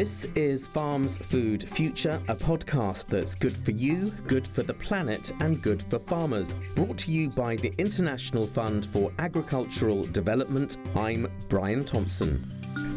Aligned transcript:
This 0.00 0.24
is 0.34 0.66
Farms 0.66 1.18
Food 1.18 1.68
Future, 1.68 2.22
a 2.28 2.34
podcast 2.34 3.08
that's 3.08 3.34
good 3.34 3.54
for 3.54 3.72
you, 3.72 4.10
good 4.26 4.48
for 4.48 4.62
the 4.62 4.72
planet, 4.72 5.30
and 5.40 5.60
good 5.60 5.82
for 5.82 5.98
farmers. 5.98 6.54
Brought 6.74 6.96
to 7.00 7.10
you 7.10 7.28
by 7.28 7.56
the 7.56 7.74
International 7.76 8.46
Fund 8.46 8.86
for 8.86 9.12
Agricultural 9.18 10.04
Development. 10.04 10.78
I'm 10.96 11.30
Brian 11.50 11.84
Thompson. 11.84 12.42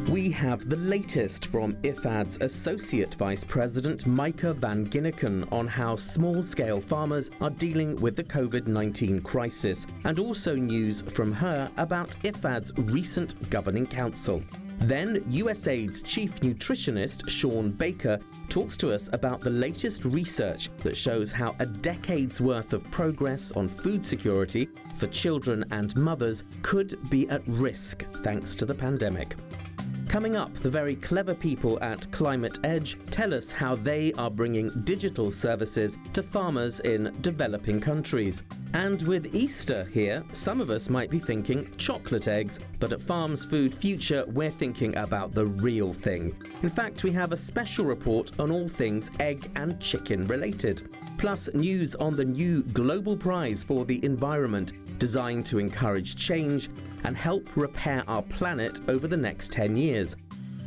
We 0.09 0.31
have 0.31 0.69
the 0.69 0.77
latest 0.77 1.47
from 1.47 1.73
IFAD's 1.81 2.37
Associate 2.39 3.13
Vice 3.15 3.43
President 3.43 4.05
Maaike 4.05 4.55
van 4.55 4.87
Ginneken 4.87 5.51
on 5.51 5.67
how 5.67 5.97
small 5.97 6.41
scale 6.41 6.79
farmers 6.79 7.31
are 7.41 7.49
dealing 7.49 7.97
with 7.97 8.15
the 8.15 8.23
COVID 8.23 8.67
19 8.67 9.19
crisis, 9.23 9.87
and 10.05 10.19
also 10.19 10.55
news 10.55 11.01
from 11.01 11.33
her 11.33 11.69
about 11.75 12.11
IFAD's 12.23 12.71
recent 12.77 13.49
Governing 13.49 13.87
Council. 13.87 14.41
Then, 14.83 15.21
USAID's 15.31 16.01
chief 16.01 16.41
nutritionist, 16.41 17.29
Shawn 17.29 17.71
Baker, 17.71 18.19
talks 18.49 18.75
to 18.77 18.93
us 18.93 19.09
about 19.13 19.39
the 19.39 19.49
latest 19.49 20.03
research 20.03 20.69
that 20.79 20.97
shows 20.97 21.31
how 21.31 21.55
a 21.59 21.65
decade's 21.65 22.41
worth 22.41 22.73
of 22.73 22.83
progress 22.91 23.53
on 23.53 23.69
food 23.69 24.03
security 24.03 24.67
for 24.97 25.07
children 25.07 25.63
and 25.71 25.95
mothers 25.95 26.43
could 26.63 26.99
be 27.09 27.29
at 27.29 27.47
risk 27.47 28.03
thanks 28.23 28.57
to 28.57 28.65
the 28.65 28.73
pandemic. 28.73 29.37
Coming 30.13 30.37
up, 30.37 30.53
the 30.53 30.69
very 30.69 30.95
clever 30.97 31.33
people 31.33 31.79
at 31.81 32.11
Climate 32.11 32.59
Edge 32.63 32.99
tell 33.09 33.33
us 33.33 33.51
how 33.51 33.75
they 33.75 34.13
are 34.13 34.29
bringing 34.29 34.69
digital 34.83 35.31
services 35.31 35.97
to 36.13 36.21
farmers 36.21 36.81
in 36.81 37.11
developing 37.21 37.81
countries. 37.81 38.43
And 38.75 39.01
with 39.07 39.33
Easter 39.33 39.85
here, 39.85 40.23
some 40.31 40.61
of 40.61 40.69
us 40.69 40.87
might 40.87 41.09
be 41.09 41.17
thinking 41.17 41.67
chocolate 41.77 42.27
eggs, 42.27 42.59
but 42.79 42.93
at 42.93 43.01
Farms 43.01 43.43
Food 43.43 43.73
Future, 43.73 44.23
we're 44.27 44.51
thinking 44.51 44.95
about 44.97 45.33
the 45.33 45.47
real 45.47 45.91
thing. 45.91 46.35
In 46.61 46.69
fact, 46.69 47.03
we 47.03 47.11
have 47.13 47.31
a 47.31 47.37
special 47.37 47.83
report 47.83 48.39
on 48.39 48.51
all 48.51 48.67
things 48.67 49.09
egg 49.19 49.49
and 49.55 49.79
chicken 49.79 50.27
related. 50.27 50.95
Plus, 51.23 51.49
news 51.53 51.95
on 51.95 52.17
the 52.17 52.25
new 52.25 52.63
Global 52.73 53.15
Prize 53.15 53.63
for 53.63 53.85
the 53.85 54.03
Environment, 54.03 54.73
designed 54.99 55.45
to 55.45 55.57
encourage 55.57 56.17
change 56.17 56.69
and 57.05 57.15
help 57.15 57.49
repair 57.55 58.03
our 58.09 58.21
planet 58.23 58.81
over 58.89 59.07
the 59.07 59.15
next 59.15 59.49
10 59.53 59.77
years. 59.77 60.17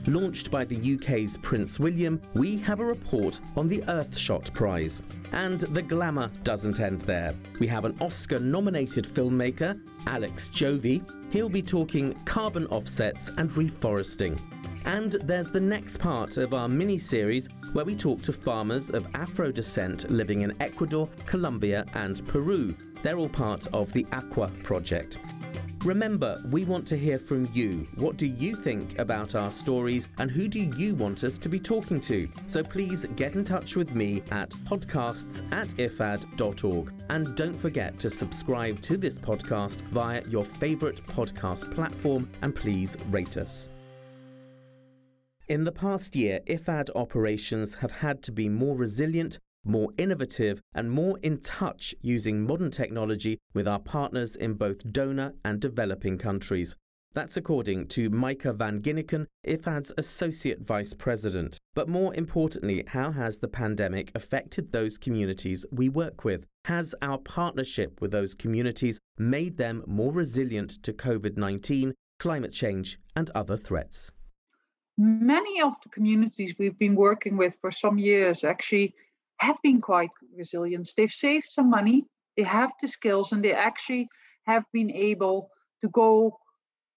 Launched 0.06 0.50
by 0.50 0.64
the 0.64 0.94
UK's 0.94 1.36
Prince 1.36 1.78
William, 1.78 2.22
we 2.32 2.56
have 2.56 2.80
a 2.80 2.84
report 2.86 3.38
on 3.54 3.68
the 3.68 3.82
Earthshot 3.82 4.50
Prize. 4.54 5.02
And 5.32 5.60
the 5.60 5.82
glamour 5.82 6.30
doesn't 6.42 6.80
end 6.80 7.02
there. 7.02 7.34
We 7.60 7.66
have 7.66 7.84
an 7.84 7.94
Oscar 8.00 8.38
nominated 8.38 9.04
filmmaker, 9.04 9.78
Alex 10.06 10.48
Jovy. 10.48 11.02
He'll 11.28 11.50
be 11.50 11.60
talking 11.60 12.14
carbon 12.24 12.66
offsets 12.68 13.28
and 13.36 13.50
reforesting. 13.50 14.40
And 14.86 15.12
there's 15.24 15.50
the 15.50 15.60
next 15.60 15.98
part 15.98 16.36
of 16.36 16.54
our 16.54 16.68
mini 16.68 16.96
series 16.96 17.48
where 17.72 17.84
we 17.84 17.96
talk 17.96 18.22
to 18.22 18.32
farmers 18.32 18.90
of 18.90 19.08
Afro 19.14 19.50
descent 19.50 20.08
living 20.10 20.42
in 20.42 20.54
Ecuador, 20.62 21.08
Colombia, 21.26 21.84
and 21.94 22.26
Peru. 22.28 22.72
They're 23.02 23.18
all 23.18 23.28
part 23.28 23.66
of 23.74 23.92
the 23.92 24.06
Aqua 24.12 24.48
Project. 24.62 25.18
Remember, 25.84 26.40
we 26.50 26.64
want 26.64 26.86
to 26.88 26.96
hear 26.96 27.18
from 27.18 27.48
you. 27.52 27.86
What 27.96 28.16
do 28.16 28.26
you 28.26 28.56
think 28.56 28.98
about 28.98 29.34
our 29.34 29.50
stories 29.50 30.08
and 30.18 30.30
who 30.30 30.48
do 30.48 30.60
you 30.60 30.94
want 30.94 31.22
us 31.24 31.36
to 31.38 31.48
be 31.48 31.60
talking 31.60 32.00
to? 32.02 32.28
So 32.46 32.62
please 32.62 33.06
get 33.16 33.34
in 33.34 33.44
touch 33.44 33.76
with 33.76 33.92
me 33.92 34.22
at 34.30 34.50
podcasts 34.50 35.42
at 35.52 35.68
ifad.org. 35.68 36.92
And 37.10 37.36
don't 37.36 37.56
forget 37.56 37.98
to 38.00 38.10
subscribe 38.10 38.80
to 38.82 38.96
this 38.96 39.18
podcast 39.18 39.82
via 39.82 40.22
your 40.28 40.44
favourite 40.44 41.04
podcast 41.06 41.72
platform 41.72 42.28
and 42.42 42.54
please 42.54 42.96
rate 43.10 43.36
us. 43.36 43.68
In 45.48 45.64
the 45.64 45.72
past 45.72 46.16
year, 46.16 46.40
IFAD 46.48 46.90
operations 46.96 47.76
have 47.76 47.92
had 47.92 48.22
to 48.24 48.32
be 48.32 48.48
more 48.48 48.76
resilient 48.76 49.38
more 49.66 49.90
innovative, 49.98 50.60
and 50.74 50.90
more 50.90 51.18
in 51.22 51.38
touch 51.38 51.94
using 52.00 52.46
modern 52.46 52.70
technology 52.70 53.38
with 53.52 53.66
our 53.66 53.80
partners 53.80 54.36
in 54.36 54.54
both 54.54 54.92
donor 54.92 55.34
and 55.44 55.60
developing 55.60 56.16
countries. 56.16 56.76
That's 57.14 57.36
according 57.36 57.88
to 57.88 58.10
Maaike 58.10 58.54
van 58.56 58.80
Ginneken, 58.80 59.26
IFAD's 59.46 59.92
Associate 59.96 60.60
Vice 60.60 60.92
President. 60.92 61.58
But 61.74 61.88
more 61.88 62.14
importantly, 62.14 62.84
how 62.86 63.10
has 63.10 63.38
the 63.38 63.48
pandemic 63.48 64.12
affected 64.14 64.70
those 64.70 64.98
communities 64.98 65.64
we 65.72 65.88
work 65.88 66.24
with? 66.24 66.44
Has 66.66 66.94
our 67.00 67.18
partnership 67.18 68.00
with 68.00 68.10
those 68.10 68.34
communities 68.34 69.00
made 69.18 69.56
them 69.56 69.82
more 69.86 70.12
resilient 70.12 70.82
to 70.82 70.92
COVID 70.92 71.36
19, 71.36 71.94
climate 72.18 72.52
change, 72.52 72.98
and 73.16 73.30
other 73.34 73.56
threats? 73.56 74.12
Many 74.98 75.60
of 75.60 75.74
the 75.82 75.90
communities 75.90 76.54
we've 76.58 76.78
been 76.78 76.94
working 76.94 77.36
with 77.36 77.58
for 77.60 77.70
some 77.70 77.98
years 77.98 78.44
actually 78.44 78.94
have 79.38 79.56
been 79.62 79.80
quite 79.80 80.10
resilient. 80.34 80.92
They've 80.96 81.12
saved 81.12 81.50
some 81.50 81.68
money, 81.68 82.06
they 82.36 82.44
have 82.44 82.70
the 82.80 82.88
skills, 82.88 83.32
and 83.32 83.44
they 83.44 83.52
actually 83.52 84.08
have 84.46 84.64
been 84.72 84.90
able 84.90 85.50
to 85.82 85.88
go 85.88 86.38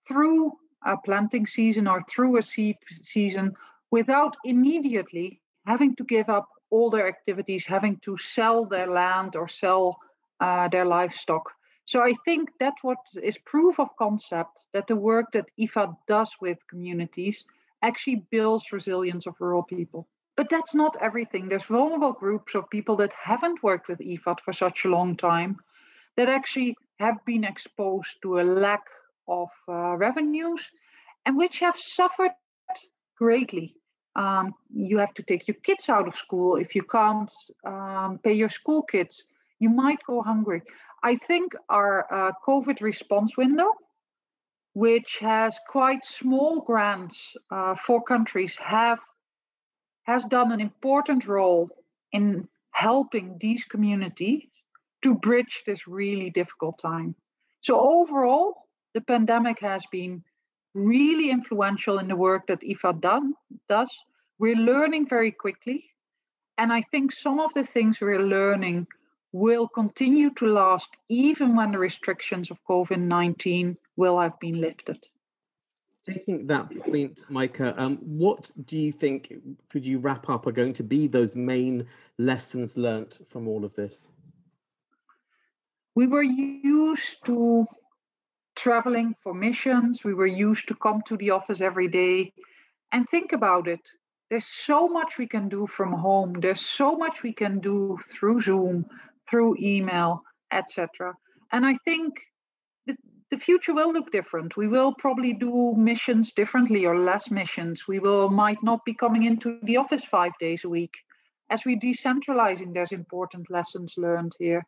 through 0.08 0.54
a 0.86 0.96
planting 0.98 1.46
season 1.46 1.88
or 1.88 2.00
through 2.10 2.38
a 2.38 2.42
seed 2.42 2.78
season 3.02 3.54
without 3.92 4.38
immediately 4.46 5.42
having 5.66 5.96
to 5.96 6.04
give 6.04 6.30
up 6.30 6.48
all 6.70 6.90
their 6.90 7.08
activities, 7.08 7.66
having 7.66 7.98
to 7.98 8.16
sell 8.18 8.66
their 8.66 8.88
land 8.88 9.36
or 9.36 9.48
sell 9.48 9.98
uh, 10.40 10.68
their 10.70 10.86
livestock. 10.86 11.52
So 11.86 12.02
I 12.02 12.14
think 12.24 12.52
that's 12.60 12.84
what 12.84 13.00
is 13.22 13.38
proof 13.40 13.80
of 13.80 13.90
concept 13.98 14.68
that 14.74 14.88
the 14.88 14.96
work 14.96 15.31
that 15.34 15.50
IFAD 15.60 15.98
does 16.08 16.36
with 16.40 16.66
communities 16.70 17.44
actually 17.82 18.26
builds 18.32 18.72
resilience 18.72 19.26
of 19.26 19.40
rural 19.40 19.64
people. 19.64 20.08
But 20.36 20.50
that's 20.50 20.74
not 20.74 20.96
everything. 21.02 21.50
There's 21.50 21.66
vulnerable 21.66 22.14
groups 22.14 22.56
of 22.56 22.70
people 22.70 22.96
that 22.98 23.12
haven't 23.14 23.62
worked 23.62 23.90
with 23.90 24.00
IFAD 24.00 24.40
for 24.40 24.54
such 24.54 24.86
a 24.86 24.90
long 24.90 25.18
time 25.18 25.58
that 26.16 26.30
actually 26.30 26.78
have 27.00 27.24
been 27.26 27.44
exposed 27.44 28.22
to 28.22 28.40
a 28.40 28.44
lack 28.44 28.86
of 29.28 29.50
uh, 29.68 29.96
revenues 29.98 30.62
and 31.26 31.38
which 31.38 31.60
have 31.60 31.78
suffered 31.78 32.32
greatly. 33.18 33.76
Um, 34.16 34.56
you 34.74 34.98
have 34.98 35.14
to 35.16 35.24
take 35.24 35.48
your 35.48 35.56
kids 35.64 35.90
out 35.90 36.08
of 36.08 36.16
school. 36.16 36.56
If 36.56 36.76
you 36.76 36.84
can't 36.84 37.32
um, 37.66 38.20
pay 38.24 38.34
your 38.34 38.50
school 38.50 38.82
kids, 38.82 39.24
you 39.60 39.70
might 39.70 40.00
go 40.08 40.22
hungry. 40.22 40.62
I 41.04 41.16
think 41.16 41.54
our 41.70 42.08
uh, 42.12 42.32
COVID 42.48 42.82
response 42.82 43.38
window, 43.38 43.72
which 44.80 45.18
has 45.20 45.60
quite 45.68 46.06
small 46.06 46.62
grants 46.62 47.36
uh, 47.52 47.76
for 47.76 48.02
countries, 48.02 48.56
have 48.56 49.00
has 50.04 50.24
done 50.38 50.54
an 50.54 50.62
important 50.62 51.28
role 51.28 51.70
in 52.14 52.48
helping 52.72 53.38
these 53.42 53.66
communities 53.66 54.44
to 55.04 55.16
bridge 55.16 55.64
this 55.66 55.86
really 55.86 56.30
difficult 56.30 56.80
time. 56.82 57.14
So, 57.60 57.74
overall, 57.78 58.70
the 58.94 59.02
pandemic 59.02 59.60
has 59.60 59.84
been 59.92 60.24
really 60.74 61.30
influential 61.30 62.00
in 62.00 62.08
the 62.08 62.16
work 62.16 62.48
that 62.48 62.62
IFAD 62.62 63.02
done, 63.02 63.34
does. 63.68 63.92
We're 64.40 64.64
learning 64.72 65.10
very 65.10 65.32
quickly. 65.32 65.84
And 66.58 66.72
I 66.72 66.84
think 66.92 67.12
some 67.12 67.42
of 67.42 67.54
the 67.54 67.66
things 67.66 68.00
we're 68.00 68.28
learning 68.38 68.88
will 69.34 69.68
continue 69.68 70.30
to 70.36 70.46
last 70.46 70.90
even 71.10 71.56
when 71.58 71.72
the 71.74 71.78
restrictions 71.78 72.50
of 72.50 72.64
COVID 72.64 73.00
19 73.00 73.78
will 74.00 74.18
I've 74.18 74.40
been 74.40 74.62
lifted. 74.62 75.06
Taking 76.04 76.48
that 76.48 76.70
point, 76.80 77.22
Maaike, 77.30 77.78
um, 77.78 77.98
what 77.98 78.50
do 78.66 78.80
you 78.80 78.94
think 78.94 79.34
could 79.70 79.86
you 79.86 80.00
wrap 80.00 80.30
up 80.30 80.48
are 80.48 80.54
going 80.54 80.74
to 80.74 80.84
be 80.84 81.08
those 81.08 81.36
main 81.36 81.86
lessons 82.18 82.78
learnt 82.78 83.20
from 83.28 83.48
all 83.50 83.66
of 83.66 83.76
this? 83.76 84.08
We 85.96 86.08
were 86.08 86.24
used 86.24 87.18
to 87.26 87.68
traveling 88.56 89.16
for 89.22 89.34
missions. 89.34 90.06
We 90.06 90.13
were 90.13 90.34
used 90.48 90.69
to 90.69 90.75
come 90.75 91.01
to 91.07 91.18
the 91.18 91.31
office 91.31 91.60
every 91.60 91.90
day 91.90 92.34
and 92.94 93.07
think 93.10 93.34
about 93.34 93.68
it. 93.68 93.81
There's 94.30 94.48
so 94.48 94.88
much 94.88 95.18
we 95.18 95.28
can 95.28 95.50
do 95.50 95.68
from 95.68 95.92
home. 95.92 96.40
There's 96.40 96.62
so 96.62 96.96
much 96.96 97.24
we 97.24 97.34
can 97.34 97.60
do 97.60 97.98
through 98.10 98.40
Zoom, 98.42 98.86
through 99.30 99.57
email, 99.60 100.24
etc. 100.51 101.16
And 101.51 101.66
I 101.66 101.75
think 101.84 102.13
the 103.31 103.38
future 103.38 103.74
will 103.74 103.94
look 103.94 104.12
different. 104.12 104.58
We 104.58 104.68
will 104.68 104.94
probably 104.94 105.34
do 105.34 105.76
missions 105.76 106.34
differently 106.34 106.86
or 106.86 106.98
less 106.98 107.30
missions. 107.30 107.88
We 107.88 108.00
will 108.00 108.30
might 108.30 108.62
not 108.64 108.84
be 108.86 108.94
coming 108.94 109.24
into 109.24 109.60
the 109.64 109.78
office 109.78 110.04
five 110.04 110.31
days 110.40 110.64
a 110.64 110.70
week. 110.70 110.98
As 111.50 111.66
we 111.66 111.76
decentralizing, 111.76 112.74
there's 112.74 112.92
important 112.92 113.50
lessons 113.52 113.96
learned 113.98 114.34
here. 114.40 114.66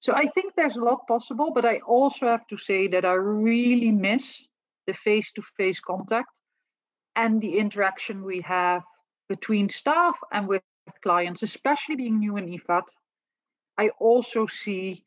So 0.00 0.14
I 0.14 0.26
think 0.26 0.54
there's 0.56 0.76
a 0.76 0.84
lot 0.84 1.06
possible, 1.06 1.52
but 1.54 1.66
I 1.66 1.78
also 1.86 2.26
have 2.26 2.46
to 2.48 2.56
say 2.56 2.88
that 2.88 3.04
I 3.04 3.12
really 3.12 3.90
miss 3.90 4.42
the 4.86 4.94
face-to-face 4.94 5.80
contact 5.80 6.28
and 7.16 7.40
the 7.40 7.58
interaction 7.58 8.24
we 8.24 8.40
have 8.42 8.82
between 9.28 9.68
staff 9.68 10.16
and 10.32 10.48
with 10.48 10.62
clients, 11.02 11.42
especially 11.42 11.96
being 11.96 12.18
new 12.18 12.36
in 12.36 12.46
IFAD. 12.46 12.84
I 13.78 13.90
also 14.00 14.46
see 14.46 15.04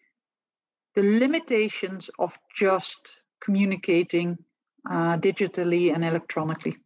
the 0.95 1.04
limitations 1.04 2.10
of 2.19 2.38
just 2.56 3.22
communicating 3.44 4.38
uh, 4.90 5.18
digitally 5.18 5.94
and 5.94 6.04
electronically. 6.04 6.78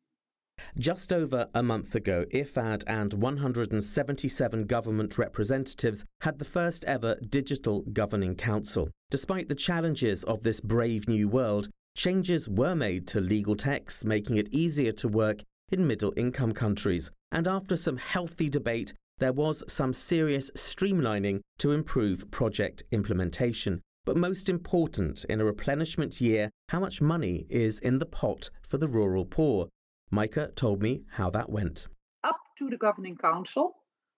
Just 0.79 1.13
over 1.13 1.47
a 1.53 1.61
month 1.61 1.93
ago, 1.93 2.25
IFAD 2.33 2.83
and 2.87 3.13
177 3.13 4.65
government 4.65 5.17
representatives 5.17 6.03
had 6.21 6.39
the 6.39 6.45
first 6.45 6.83
ever 6.85 7.15
digital 7.29 7.81
governing 7.93 8.35
council. 8.35 8.89
Despite 9.11 9.49
the 9.49 9.55
challenges 9.55 10.23
of 10.23 10.41
this 10.41 10.59
brave 10.59 11.07
new 11.07 11.27
world, 11.29 11.69
changes 11.95 12.49
were 12.49 12.75
made 12.75 13.07
to 13.07 13.21
legal 13.21 13.55
texts, 13.55 14.03
making 14.03 14.37
it 14.37 14.51
easier 14.51 14.91
to 14.93 15.07
work 15.07 15.43
in 15.71 15.85
middle 15.85 16.13
income 16.17 16.53
countries. 16.53 17.11
And 17.31 17.47
after 17.47 17.75
some 17.75 17.97
healthy 17.97 18.49
debate, 18.49 18.93
there 19.19 19.33
was 19.33 19.63
some 19.67 19.93
serious 19.93 20.49
streamlining 20.51 21.41
to 21.59 21.71
improve 21.71 22.29
project 22.31 22.83
implementation. 22.91 23.81
But 24.07 24.15
most 24.15 24.47
important, 24.47 25.25
in 25.25 25.41
a 25.41 25.43
replenishment 25.43 26.21
year, 26.21 26.49
how 26.69 26.79
much 26.79 27.01
money 27.01 27.45
is 27.49 27.77
in 27.79 27.99
the 27.99 28.05
pot 28.05 28.49
for 28.65 28.77
the 28.77 28.87
rural 28.87 29.25
poor? 29.25 29.67
Maaike 30.13 30.55
told 30.55 30.81
me 30.81 31.03
how 31.09 31.29
that 31.31 31.49
went. 31.49 31.89
Up 32.23 32.39
to 32.57 32.69
the 32.69 32.77
Governing 32.77 33.17
Council, 33.17 33.75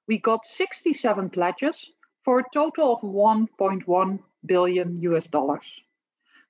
we 0.08 0.20
got 0.20 0.46
67 0.46 1.32
pledges 1.32 1.90
for 2.24 2.38
a 2.38 2.44
total 2.54 2.94
of 2.94 3.02
1.1 3.02 4.20
billion 4.46 5.02
US 5.02 5.26
dollars, 5.26 5.66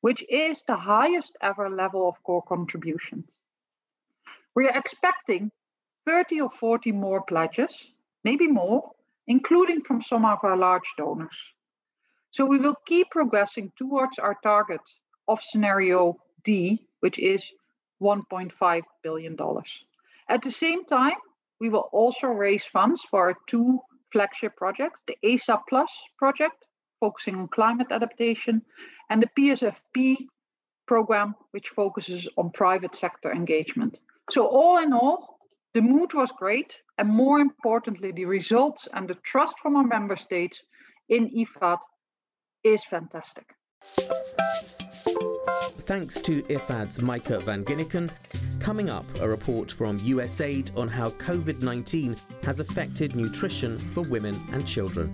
which 0.01 0.21
is 0.27 0.61
the 0.63 0.75
highest 0.75 1.37
ever 1.41 1.69
level 1.69 2.09
of 2.09 2.21
core 2.23 2.43
contributions. 2.43 3.31
We 4.53 4.67
are 4.67 4.77
expecting 4.77 5.49
30 6.05 6.41
or 6.41 6.49
40 6.49 6.91
more 6.91 7.21
pledges, 7.21 7.85
maybe 8.25 8.47
more, 8.47 8.91
including 9.27 9.79
from 9.83 10.01
some 10.01 10.25
of 10.25 10.39
our 10.43 10.57
large 10.57 10.93
donors. 10.97 11.37
So 12.31 12.45
we 12.45 12.57
will 12.57 12.75
keep 12.85 13.09
progressing 13.09 13.71
towards 13.77 14.19
our 14.19 14.37
target 14.43 14.81
of 15.27 15.41
scenario 15.41 16.17
D, 16.43 16.87
which 16.99 17.17
is 17.19 17.45
$1.5 18.01 18.81
billion. 19.03 19.37
At 20.29 20.41
the 20.43 20.51
same 20.51 20.85
time, 20.85 21.17
we 21.59 21.69
will 21.69 21.89
also 21.91 22.27
raise 22.27 22.63
funds 22.63 23.01
for 23.01 23.29
our 23.29 23.35
two 23.47 23.79
flagship 24.11 24.55
projects 24.55 25.03
the 25.07 25.17
ASAP 25.23 25.61
Plus 25.67 25.91
project, 26.17 26.65
focusing 26.99 27.35
on 27.35 27.47
climate 27.47 27.91
adaptation, 27.91 28.61
and 29.09 29.21
the 29.21 29.29
PSFP 29.37 30.27
program, 30.87 31.35
which 31.51 31.69
focuses 31.69 32.27
on 32.37 32.51
private 32.51 32.95
sector 32.95 33.31
engagement. 33.31 33.99
So, 34.29 34.45
all 34.47 34.77
in 34.77 34.93
all, 34.93 35.39
the 35.73 35.81
mood 35.81 36.13
was 36.13 36.31
great, 36.31 36.75
and 36.97 37.09
more 37.09 37.39
importantly, 37.39 38.11
the 38.11 38.25
results 38.25 38.87
and 38.93 39.07
the 39.07 39.15
trust 39.15 39.59
from 39.59 39.75
our 39.75 39.83
member 39.83 40.15
states 40.15 40.63
in 41.09 41.29
IFAD 41.29 41.79
is 42.63 42.83
fantastic. 42.83 43.55
Thanks 45.81 46.21
to 46.21 46.43
IFAD's 46.43 46.99
Maaike 46.99 47.41
van 47.41 47.65
Ginneken. 47.65 48.11
Coming 48.59 48.89
up, 48.89 49.05
a 49.19 49.27
report 49.27 49.71
from 49.71 49.99
USAID 49.99 50.77
on 50.77 50.87
how 50.87 51.09
COVID 51.11 51.61
19 51.63 52.15
has 52.43 52.59
affected 52.59 53.15
nutrition 53.15 53.79
for 53.79 54.01
women 54.01 54.39
and 54.51 54.67
children. 54.67 55.13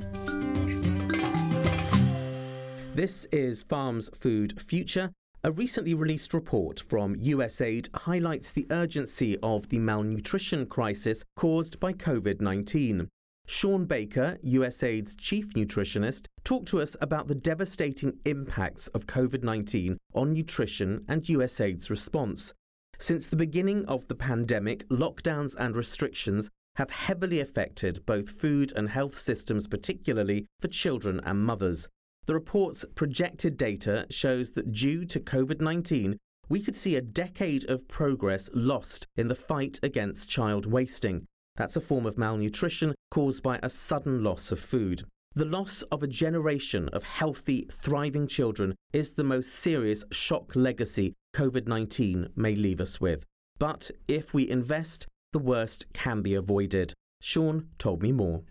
This 2.94 3.26
is 3.32 3.64
Farm's 3.64 4.10
Food 4.18 4.60
Future. 4.62 5.12
A 5.44 5.52
recently 5.52 5.94
released 5.94 6.34
report 6.34 6.84
from 6.90 7.16
USAID 7.18 7.88
highlights 7.96 8.52
the 8.52 8.66
urgency 8.72 9.38
of 9.44 9.70
the 9.70 9.80
malnutrition 9.80 10.66
crisis 10.66 11.24
caused 11.36 11.80
by 11.80 11.94
COVID 11.94 12.42
19. 12.42 13.08
Shawn 13.48 13.86
Baker, 13.86 14.40
USAID's 14.44 15.16
chief 15.16 15.54
nutritionist, 15.54 16.26
talked 16.44 16.68
to 16.70 16.82
us 16.82 16.98
about 17.00 17.28
the 17.28 17.36
devastating 17.36 18.18
impacts 18.26 18.88
of 18.90 19.06
COVID 19.06 19.44
19 19.44 19.98
on 20.14 20.34
nutrition 20.34 21.06
and 21.08 21.22
USAID's 21.24 21.90
response. 21.90 22.54
Since 22.98 23.28
the 23.28 23.36
beginning 23.36 23.86
of 23.86 24.08
the 24.08 24.16
pandemic, 24.16 24.88
lockdowns 24.90 25.56
and 25.60 25.76
restrictions 25.76 26.50
have 26.76 26.90
heavily 26.90 27.40
affected 27.40 28.06
both 28.06 28.40
food 28.40 28.74
and 28.76 28.90
health 28.90 29.16
systems, 29.16 29.68
particularly 29.68 30.46
for 30.60 30.68
children 30.68 31.22
and 31.24 31.40
mothers. 31.46 31.88
The 32.26 32.34
report's 32.34 32.84
projected 32.96 33.58
data 33.58 34.08
shows 34.10 34.52
that 34.52 34.72
due 34.72 35.06
to 35.06 35.20
COVID 35.20 35.62
19, 35.62 36.18
we 36.50 36.60
could 36.62 36.76
see 36.76 36.96
a 36.96 37.02
decade 37.02 37.70
of 37.70 37.88
progress 37.88 38.50
lost 38.54 39.06
in 39.16 39.28
the 39.28 39.36
fight 39.36 39.80
against 39.84 40.30
child 40.30 40.66
wasting. 40.66 41.28
That's 41.56 41.76
a 41.76 41.82
form 41.82 42.06
of 42.06 42.18
malnutrition 42.18 42.96
caused 43.12 43.42
by 43.42 43.60
a 43.64 43.70
sudden 43.70 44.24
loss 44.24 44.52
of 44.52 44.60
food. 44.60 45.04
The 45.36 45.46
loss 45.46 45.82
of 45.84 46.02
a 46.02 46.08
generation 46.08 46.90
of 46.90 47.04
healthy, 47.04 47.68
thriving 47.72 48.28
children 48.28 48.76
is 48.94 49.14
the 49.14 49.24
most 49.24 49.52
serious 49.52 50.04
shock 50.12 50.56
legacy 50.56 51.14
COVID 51.36 51.68
19 51.68 52.30
may 52.36 52.56
leave 52.56 52.80
us 52.80 53.02
with. 53.02 53.26
But 53.60 53.92
if 54.08 54.34
we 54.34 54.50
invest, 54.50 55.08
the 55.34 55.40
worst 55.40 55.92
can 55.94 56.22
be 56.22 56.34
avoided. 56.34 56.94
Shawn 57.22 57.68
told 57.78 58.02
me 58.02 58.12
more. 58.12 58.44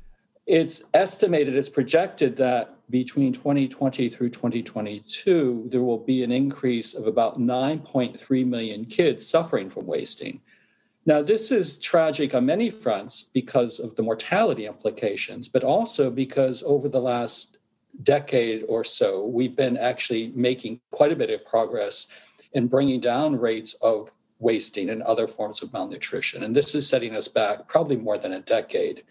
It's 0.47 0.85
estimated, 0.93 1.57
it's 1.57 1.71
projected 1.71 2.37
that 2.37 2.77
between 2.91 3.33
2020 3.33 4.11
through 4.11 4.29
2022, 4.29 5.69
there 5.71 5.83
will 5.83 5.99
be 5.99 6.23
an 6.23 6.31
increase 6.31 6.93
of 6.93 7.07
about 7.07 7.41
9.3 7.41 8.47
million 8.47 8.85
kids 8.85 9.27
suffering 9.27 9.71
from 9.71 9.87
wasting. 9.87 10.43
Now, 11.07 11.21
this 11.21 11.53
is 11.53 11.79
tragic 11.79 12.35
on 12.35 12.47
many 12.47 12.71
fronts 12.71 13.25
because 13.35 13.79
of 13.79 13.95
the 13.95 14.03
mortality 14.03 14.65
implications, 14.65 15.49
but 15.49 15.63
also 15.63 16.11
because 16.11 16.63
over 16.63 16.89
the 16.89 17.01
last 17.01 17.59
decade 18.03 18.65
or 18.69 18.85
so, 18.85 19.27
we've 19.27 19.55
been 19.55 19.77
actually 19.77 20.33
making 20.35 20.81
quite 20.91 21.13
a 21.13 21.17
bit 21.17 21.31
of 21.31 21.45
progress 21.45 22.07
in 22.53 22.69
bringing 22.69 23.01
down 23.01 23.39
rates 23.39 23.75
of 23.83 24.11
wasting 24.39 24.91
and 24.91 25.03
other 25.03 25.29
forms 25.29 25.63
of 25.63 25.73
malnutrition. 25.73 26.43
And 26.43 26.57
this 26.57 26.75
is 26.75 26.89
setting 26.89 27.15
us 27.15 27.29
back 27.29 27.69
probably 27.69 27.97
more 27.97 28.19
than 28.19 28.33
a 28.33 28.41
decade. 28.41 29.05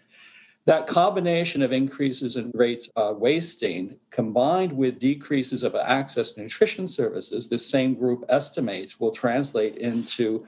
That 0.66 0.86
combination 0.86 1.62
of 1.62 1.72
increases 1.72 2.36
in 2.36 2.50
rates 2.54 2.88
of 2.96 3.18
wasting 3.18 3.96
combined 4.10 4.72
with 4.72 4.98
decreases 4.98 5.62
of 5.62 5.74
access 5.74 6.32
to 6.32 6.40
nutrition 6.40 6.88
services, 6.88 7.48
this 7.48 7.68
same 7.68 7.94
group 7.94 8.24
estimates 8.30 8.98
will 8.98 9.10
translate 9.10 9.76
into 9.76 10.46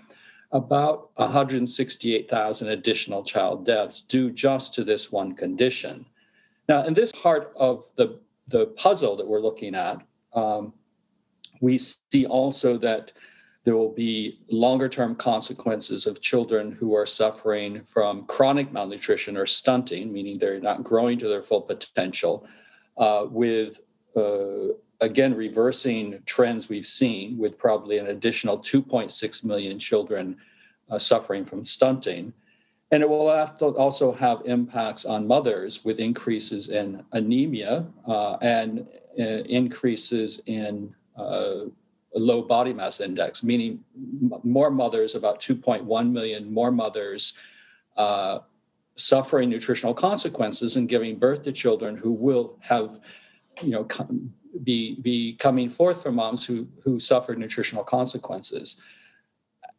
about 0.52 1.10
168,000 1.16 2.68
additional 2.68 3.24
child 3.24 3.66
deaths 3.66 4.02
due 4.02 4.30
just 4.30 4.74
to 4.74 4.84
this 4.84 5.10
one 5.10 5.34
condition. 5.34 6.06
Now, 6.68 6.84
in 6.84 6.94
this 6.94 7.12
part 7.12 7.52
of 7.56 7.84
the, 7.96 8.20
the 8.48 8.66
puzzle 8.66 9.16
that 9.16 9.26
we're 9.26 9.40
looking 9.40 9.74
at, 9.74 10.02
um, 10.32 10.72
we 11.60 11.78
see 11.78 12.26
also 12.26 12.76
that 12.78 13.12
there 13.64 13.76
will 13.76 13.92
be 13.92 14.40
longer 14.48 14.88
term 14.88 15.16
consequences 15.16 16.06
of 16.06 16.20
children 16.20 16.70
who 16.70 16.94
are 16.94 17.06
suffering 17.06 17.82
from 17.84 18.24
chronic 18.26 18.72
malnutrition 18.72 19.36
or 19.36 19.46
stunting, 19.46 20.12
meaning 20.12 20.38
they're 20.38 20.60
not 20.60 20.84
growing 20.84 21.18
to 21.18 21.28
their 21.28 21.42
full 21.42 21.62
potential, 21.62 22.46
uh, 22.96 23.26
with 23.28 23.80
uh, 24.16 24.68
again, 25.00 25.34
reversing 25.34 26.22
trends 26.26 26.68
we've 26.68 26.86
seen 26.86 27.38
with 27.38 27.58
probably 27.58 27.98
an 27.98 28.08
additional 28.08 28.58
2.6 28.58 29.44
million 29.44 29.78
children 29.78 30.36
uh, 30.90 30.98
suffering 30.98 31.44
from 31.44 31.64
stunting. 31.64 32.32
And 32.90 33.02
it 33.02 33.08
will 33.08 33.34
have 33.34 33.60
also 33.60 34.12
have 34.12 34.42
impacts 34.44 35.04
on 35.04 35.26
mothers 35.26 35.84
with 35.84 35.98
increases 35.98 36.68
in 36.68 37.04
anemia 37.12 37.84
uh, 38.06 38.36
and 38.40 38.86
uh, 39.18 39.22
increases 39.22 40.40
in 40.46 40.94
uh, 41.16 41.64
low 42.14 42.42
body 42.42 42.72
mass 42.72 43.00
index, 43.00 43.42
meaning 43.42 43.80
more 44.44 44.70
mothers, 44.70 45.14
about 45.14 45.40
2.1 45.40 46.10
million 46.12 46.52
more 46.52 46.70
mothers, 46.70 47.36
uh, 47.96 48.38
suffering 48.94 49.50
nutritional 49.50 49.92
consequences 49.92 50.76
and 50.76 50.88
giving 50.88 51.18
birth 51.18 51.42
to 51.42 51.52
children 51.52 51.96
who 51.96 52.12
will 52.12 52.56
have, 52.60 53.00
you 53.62 53.70
know, 53.70 53.86
be 54.64 55.00
be 55.00 55.34
coming 55.34 55.68
forth 55.68 56.02
from 56.02 56.16
moms 56.16 56.44
who 56.44 56.66
who 56.82 57.00
suffered 57.00 57.38
nutritional 57.38 57.84
consequences. 57.84 58.76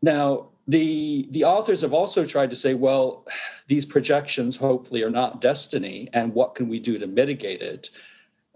Now, 0.01 0.49
the 0.67 1.27
the 1.31 1.43
authors 1.43 1.81
have 1.81 1.93
also 1.93 2.25
tried 2.25 2.49
to 2.49 2.55
say, 2.55 2.73
well, 2.73 3.25
these 3.67 3.85
projections 3.85 4.57
hopefully 4.57 5.03
are 5.03 5.09
not 5.09 5.41
destiny, 5.41 6.09
and 6.13 6.33
what 6.33 6.55
can 6.55 6.67
we 6.67 6.79
do 6.79 6.97
to 6.97 7.07
mitigate 7.07 7.61
it? 7.61 7.89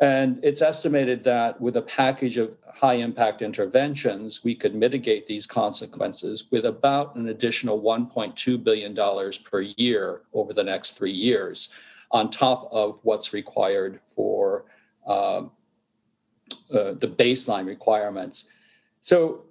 And 0.02 0.40
it's 0.42 0.64
estimated 0.64 1.24
that 1.26 1.62
with 1.62 1.78
a 1.78 1.82
package 1.84 2.38
of 2.38 2.58
high 2.74 2.96
impact 2.96 3.44
interventions, 3.44 4.44
we 4.44 4.56
could 4.56 4.74
mitigate 4.74 5.28
these 5.28 5.46
consequences 5.46 6.50
with 6.52 6.66
about 6.66 7.16
an 7.16 7.30
additional 7.30 7.80
$1.2 7.80 8.64
billion 8.64 8.96
per 9.44 9.62
year 9.78 10.22
over 10.34 10.54
the 10.54 10.64
next 10.64 10.98
three 10.98 11.12
years, 11.12 11.72
on 12.10 12.32
top 12.32 12.68
of 12.72 13.00
what's 13.04 13.32
required 13.32 14.00
for 14.08 14.66
um, 15.06 15.52
uh, 16.74 16.94
the 16.94 17.08
baseline 17.08 17.66
requirements. 17.66 18.50
So, 19.02 19.46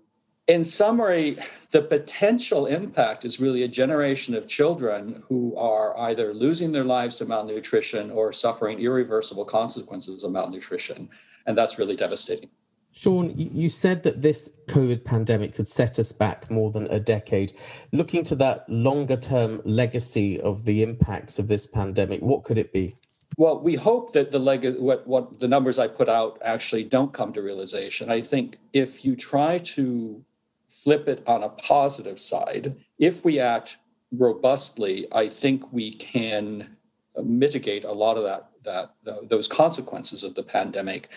in 0.46 0.64
summary, 0.64 1.36
the 1.70 1.82
potential 1.82 2.66
impact 2.66 3.24
is 3.24 3.38
really 3.38 3.62
a 3.62 3.68
generation 3.68 4.34
of 4.34 4.48
children 4.48 5.22
who 5.28 5.54
are 5.56 5.96
either 5.96 6.34
losing 6.34 6.72
their 6.72 6.82
lives 6.82 7.14
to 7.16 7.24
malnutrition 7.24 8.10
or 8.10 8.32
suffering 8.32 8.80
irreversible 8.80 9.44
consequences 9.44 10.24
of 10.24 10.32
malnutrition. 10.32 11.08
And 11.46 11.56
that's 11.56 11.78
really 11.78 11.94
devastating. 11.94 12.50
Shawn, 12.92 13.32
you 13.36 13.68
said 13.68 14.02
that 14.02 14.20
this 14.20 14.52
COVID 14.68 15.04
pandemic 15.04 15.54
could 15.54 15.68
set 15.68 16.00
us 16.00 16.10
back 16.10 16.50
more 16.50 16.72
than 16.72 16.88
a 16.88 16.98
decade. 16.98 17.52
Looking 17.92 18.24
to 18.24 18.34
that 18.36 18.68
longer 18.68 19.16
term 19.16 19.62
legacy 19.64 20.40
of 20.40 20.64
the 20.64 20.82
impacts 20.82 21.38
of 21.38 21.46
this 21.46 21.66
pandemic, 21.66 22.20
what 22.20 22.42
could 22.42 22.58
it 22.58 22.72
be? 22.72 22.96
Well, 23.36 23.60
we 23.60 23.74
hope 23.74 24.12
that 24.12 24.32
the 24.32 24.38
leg 24.38 24.76
what 24.78 25.06
what 25.06 25.40
the 25.40 25.48
numbers 25.48 25.78
I 25.78 25.86
put 25.86 26.08
out 26.08 26.38
actually 26.44 26.84
don't 26.84 27.12
come 27.12 27.32
to 27.32 27.42
realization. 27.42 28.10
I 28.10 28.20
think 28.20 28.58
if 28.72 29.04
you 29.04 29.16
try 29.16 29.58
to 29.58 30.22
flip 30.68 31.08
it 31.08 31.22
on 31.26 31.42
a 31.42 31.48
positive 31.48 32.18
side, 32.18 32.76
if 32.98 33.24
we 33.24 33.40
act 33.40 33.76
robustly, 34.12 35.06
I 35.12 35.28
think 35.28 35.72
we 35.72 35.92
can 35.94 36.76
mitigate 37.22 37.84
a 37.84 37.92
lot 37.92 38.16
of 38.16 38.24
that 38.24 38.50
that 38.64 38.94
those 39.28 39.48
consequences 39.48 40.22
of 40.22 40.34
the 40.34 40.42
pandemic. 40.42 41.10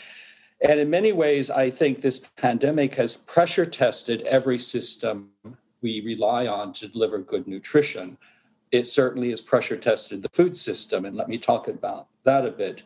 And 0.61 0.79
in 0.79 0.89
many 0.89 1.11
ways, 1.11 1.49
I 1.49 1.69
think 1.69 2.01
this 2.01 2.19
pandemic 2.37 2.95
has 2.95 3.17
pressure 3.17 3.65
tested 3.65 4.21
every 4.21 4.57
system 4.57 5.31
we 5.81 6.01
rely 6.01 6.47
on 6.47 6.71
to 6.73 6.87
deliver 6.87 7.19
good 7.19 7.47
nutrition. 7.47 8.17
It 8.73 8.87
certainly 8.87 9.29
has 9.29 9.39
pressure 9.39 9.77
tested 9.77 10.23
the 10.23 10.29
food 10.29 10.57
system, 10.57 11.05
and 11.05 11.15
let 11.15 11.29
me 11.29 11.37
talk 11.37 11.67
about 11.67 12.07
that 12.23 12.43
a 12.43 12.49
bit. 12.49 12.81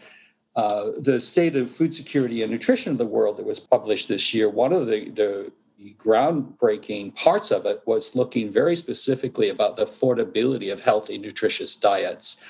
Uh, 0.53 0.91
the 0.99 1.21
state 1.21 1.55
of 1.55 1.71
food 1.71 1.93
security 1.93 2.41
and 2.41 2.51
nutrition 2.51 2.91
of 2.91 2.97
the 2.97 3.05
world 3.05 3.37
that 3.37 3.45
was 3.45 3.61
published 3.61 4.09
this 4.09 4.33
year, 4.33 4.49
one 4.49 4.73
of 4.73 4.87
the, 4.87 5.09
the 5.11 5.51
groundbreaking 5.97 7.15
parts 7.15 7.51
of 7.51 7.65
it 7.65 7.81
was 7.85 8.15
looking 8.15 8.51
very 8.51 8.75
specifically 8.75 9.47
about 9.47 9.77
the 9.77 9.85
affordability 9.85 10.73
of 10.73 10.81
healthy, 10.81 11.17
nutritious 11.17 11.77
diets. 11.77 12.41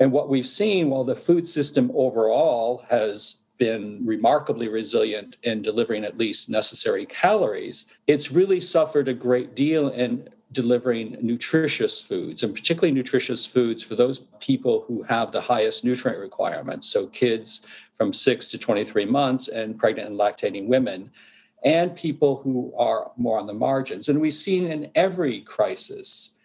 And 0.00 0.10
what 0.10 0.28
we've 0.28 0.44
seen, 0.46 0.90
while 0.90 1.04
the 1.04 1.14
food 1.14 1.46
system 1.46 1.92
overall 1.94 2.84
has 2.88 3.42
been 3.58 4.04
remarkably 4.04 4.68
resilient 4.68 5.36
in 5.44 5.62
delivering 5.62 6.04
at 6.04 6.18
least 6.18 6.48
necessary 6.48 7.06
calories, 7.06 7.86
it's 8.08 8.32
really 8.32 8.60
suffered 8.60 9.06
a 9.06 9.14
great 9.14 9.54
deal 9.54 9.88
in 9.88 10.28
delivering 10.52 11.16
nutritious 11.20 12.00
foods, 12.00 12.42
and 12.42 12.54
particularly 12.54 12.92
nutritious 12.92 13.44
foods 13.44 13.82
for 13.82 13.94
those 13.96 14.20
people 14.40 14.84
who 14.86 15.02
have 15.02 15.32
the 15.32 15.40
highest 15.40 15.84
nutrient 15.84 16.20
requirements. 16.20 16.88
So, 16.88 17.06
kids 17.08 17.66
from 17.96 18.12
six 18.12 18.46
to 18.48 18.58
23 18.58 19.06
months 19.06 19.48
and 19.48 19.78
pregnant 19.78 20.08
and 20.08 20.18
lactating 20.18 20.66
women, 20.66 21.10
and 21.64 21.96
people 21.96 22.36
who 22.36 22.72
are 22.78 23.10
more 23.16 23.38
on 23.38 23.46
the 23.46 23.52
margins. 23.52 24.08
And 24.08 24.20
we've 24.20 24.34
seen 24.34 24.70
in 24.70 24.90
every 24.94 25.40
crisis, 25.40 26.36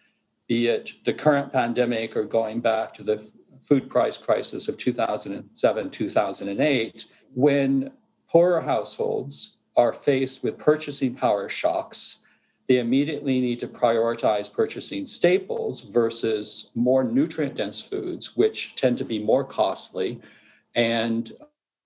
be 0.48 0.66
it 0.66 0.92
the 1.04 1.12
current 1.12 1.52
pandemic 1.52 2.16
or 2.16 2.24
going 2.24 2.60
back 2.60 2.94
to 2.94 3.02
the 3.02 3.30
food 3.60 3.88
price 3.88 4.18
crisis 4.18 4.68
of 4.68 4.76
2007, 4.76 5.90
2008, 5.90 7.04
when 7.34 7.92
poorer 8.28 8.60
households 8.60 9.58
are 9.76 9.92
faced 9.92 10.42
with 10.42 10.58
purchasing 10.58 11.14
power 11.14 11.48
shocks, 11.48 12.21
they 12.72 12.78
immediately 12.78 13.38
need 13.38 13.60
to 13.60 13.68
prioritize 13.68 14.50
purchasing 14.50 15.04
staples 15.04 15.82
versus 15.82 16.70
more 16.74 17.04
nutrient 17.04 17.54
dense 17.54 17.82
foods, 17.82 18.34
which 18.34 18.74
tend 18.76 18.96
to 18.96 19.04
be 19.04 19.18
more 19.18 19.44
costly 19.44 20.18
and 20.74 21.32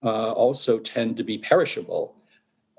uh, 0.04 0.30
also 0.30 0.78
tend 0.78 1.16
to 1.16 1.24
be 1.24 1.38
perishable. 1.38 2.14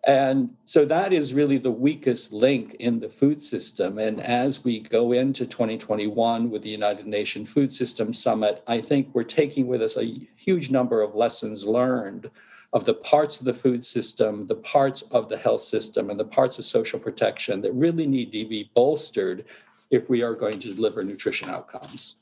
And 0.05 0.51
so 0.63 0.85
that 0.85 1.11
is 1.11 1.33
really 1.33 1.57
the 1.57 1.69
weakest 1.69 2.31
link 2.31 2.75
in 2.75 3.01
the 3.01 3.09
food 3.09 3.41
system. 3.41 3.97
And 3.97 4.21
as 4.21 4.63
we 4.63 4.79
go 4.79 5.11
into 5.11 5.45
2021 5.45 6.49
with 6.49 6.61
the 6.61 6.69
United 6.69 7.07
Nations 7.07 7.51
Food 7.51 7.73
System 7.73 8.13
Summit, 8.13 8.63
I 8.67 8.79
think 8.79 9.09
we're 9.11 9.23
taking 9.23 9.67
with 9.67 9.81
us 9.81 9.97
a 9.97 10.25
huge 10.37 10.71
number 10.71 11.01
of 11.01 11.13
lessons 11.13 11.65
learned 11.65 12.31
of 12.73 12.85
the 12.85 12.93
parts 12.93 13.39
of 13.39 13.45
the 13.45 13.53
food 13.53 13.83
system, 13.83 14.45
the 14.47 14.55
parts 14.55 15.03
of 15.03 15.29
the 15.29 15.37
health 15.37 15.61
system, 15.61 16.09
and 16.09 16.19
the 16.19 16.25
parts 16.25 16.59
of 16.59 16.65
social 16.65 16.99
protection 16.99 17.61
that 17.61 17.73
really 17.73 18.05
need 18.05 18.31
to 18.31 18.45
be 18.47 18.69
bolstered 18.73 19.45
if 19.89 20.09
we 20.09 20.21
are 20.21 20.33
going 20.33 20.59
to 20.59 20.73
deliver 20.73 21.03
nutrition 21.03 21.49
outcomes 21.49 22.15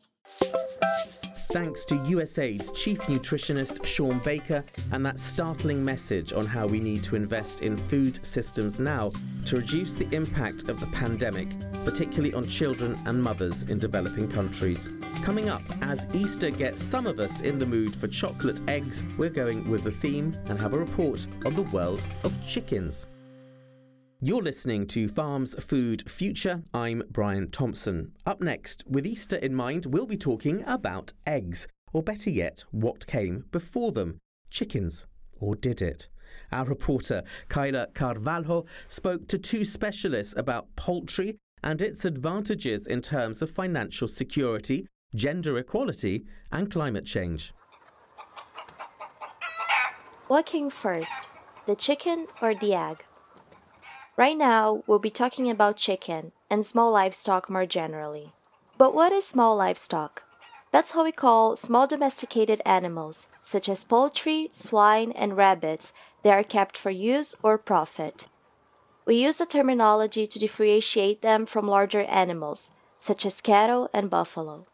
thanks 1.56 1.86
to 1.86 1.96
USAID's 1.96 2.70
chief 2.72 3.00
nutritionist 3.04 3.86
Shawn 3.86 4.20
Baker 4.26 4.62
and 4.92 5.06
that 5.06 5.18
startling 5.18 5.86
message 5.86 6.34
on 6.34 6.46
how 6.46 6.68
we 6.68 6.82
need 6.82 7.02
to 7.06 7.16
invest 7.16 7.62
in 7.62 7.78
food 7.78 8.26
systems 8.26 8.78
now 8.78 9.14
to 9.46 9.56
reduce 9.56 9.94
the 9.94 10.14
impact 10.14 10.68
of 10.68 10.82
the 10.82 10.88
pandemic, 10.88 11.48
particularly 11.86 12.34
on 12.34 12.46
children 12.46 13.00
and 13.06 13.24
mothers 13.24 13.64
in 13.64 13.80
developing 13.80 14.30
countries. 14.30 14.90
Coming 15.24 15.48
up, 15.48 15.62
as 15.82 16.06
Easter 16.14 16.50
gets 16.50 16.84
some 16.84 17.08
of 17.08 17.22
us 17.22 17.40
in 17.40 17.58
the 17.58 17.66
mood 17.66 17.96
for 17.96 18.10
chocolate 18.10 18.60
eggs, 18.68 19.02
we're 19.18 19.30
going 19.30 19.70
with 19.70 19.86
the 19.86 19.92
theme 19.92 20.38
and 20.48 20.60
have 20.60 20.74
a 20.74 20.78
report 20.78 21.26
on 21.46 21.56
the 21.56 21.62
world 21.62 22.06
of 22.26 22.38
chickens. 22.46 23.08
You're 24.28 24.42
listening 24.42 24.88
to 24.88 25.08
Farms 25.08 25.54
Food 25.64 26.10
Future. 26.10 26.64
I'm 26.74 27.04
Brian 27.12 27.52
Thompson. 27.52 28.12
Up 28.26 28.42
next, 28.42 28.84
with 28.88 29.06
Easter 29.06 29.36
in 29.36 29.54
mind, 29.54 29.86
we'll 29.86 30.08
be 30.08 30.18
talking 30.18 30.64
about 30.66 31.14
eggs, 31.28 31.68
or 31.94 32.02
better 32.02 32.32
yet, 32.32 32.64
what 32.72 33.06
came 33.06 33.46
before 33.52 33.92
them 33.92 34.18
chickens, 34.50 35.06
or 35.40 35.56
did 35.56 35.80
it? 35.84 36.10
Our 36.52 36.66
reporter, 36.66 37.22
Kyla 37.50 37.90
Carvalho, 37.94 38.66
spoke 38.88 39.28
to 39.28 39.38
two 39.38 39.64
specialists 39.64 40.34
about 40.36 40.76
poultry 40.76 41.38
and 41.62 41.80
its 41.80 42.04
advantages 42.04 42.88
in 42.88 43.04
terms 43.04 43.44
of 43.44 43.52
financial 43.52 44.08
security, 44.08 44.88
gender 45.14 45.60
equality, 45.60 46.26
and 46.52 46.72
climate 46.72 47.06
change. 47.06 47.54
What 50.30 50.48
came 50.48 50.72
first, 50.72 51.30
the 51.68 51.76
chicken 51.76 52.26
or 52.42 52.56
the 52.56 52.74
egg? 52.74 53.06
Right 54.18 54.38
now, 54.38 54.82
we'll 54.88 55.00
be 55.00 55.10
talking 55.10 55.50
about 55.50 55.76
chicken 55.76 56.32
and 56.50 56.66
small 56.66 56.92
livestock 56.92 57.50
more 57.50 57.66
generally. 57.66 58.32
But 58.78 58.94
what 58.94 59.12
is 59.12 59.28
small 59.28 59.58
livestock? 59.58 60.24
That's 60.72 60.92
how 60.92 61.04
we 61.04 61.12
call 61.12 61.58
small 61.58 61.86
domesticated 61.86 62.62
animals, 62.66 63.28
such 63.44 63.68
as 63.68 63.84
poultry, 63.84 64.48
swine, 64.52 65.12
and 65.12 65.36
rabbits, 65.36 65.92
that 66.24 66.32
are 66.32 66.44
kept 66.44 66.78
for 66.78 66.92
use 66.92 67.36
or 67.44 67.58
profit. 67.58 68.28
We 69.06 69.16
use 69.16 69.38
the 69.38 69.46
terminology 69.46 70.26
to 70.26 70.40
differentiate 70.40 71.22
them 71.22 71.46
from 71.46 71.68
larger 71.68 72.04
animals, 72.04 72.70
such 73.00 73.26
as 73.26 73.42
cattle 73.42 73.90
and 73.94 74.10
buffalo. 74.10 74.66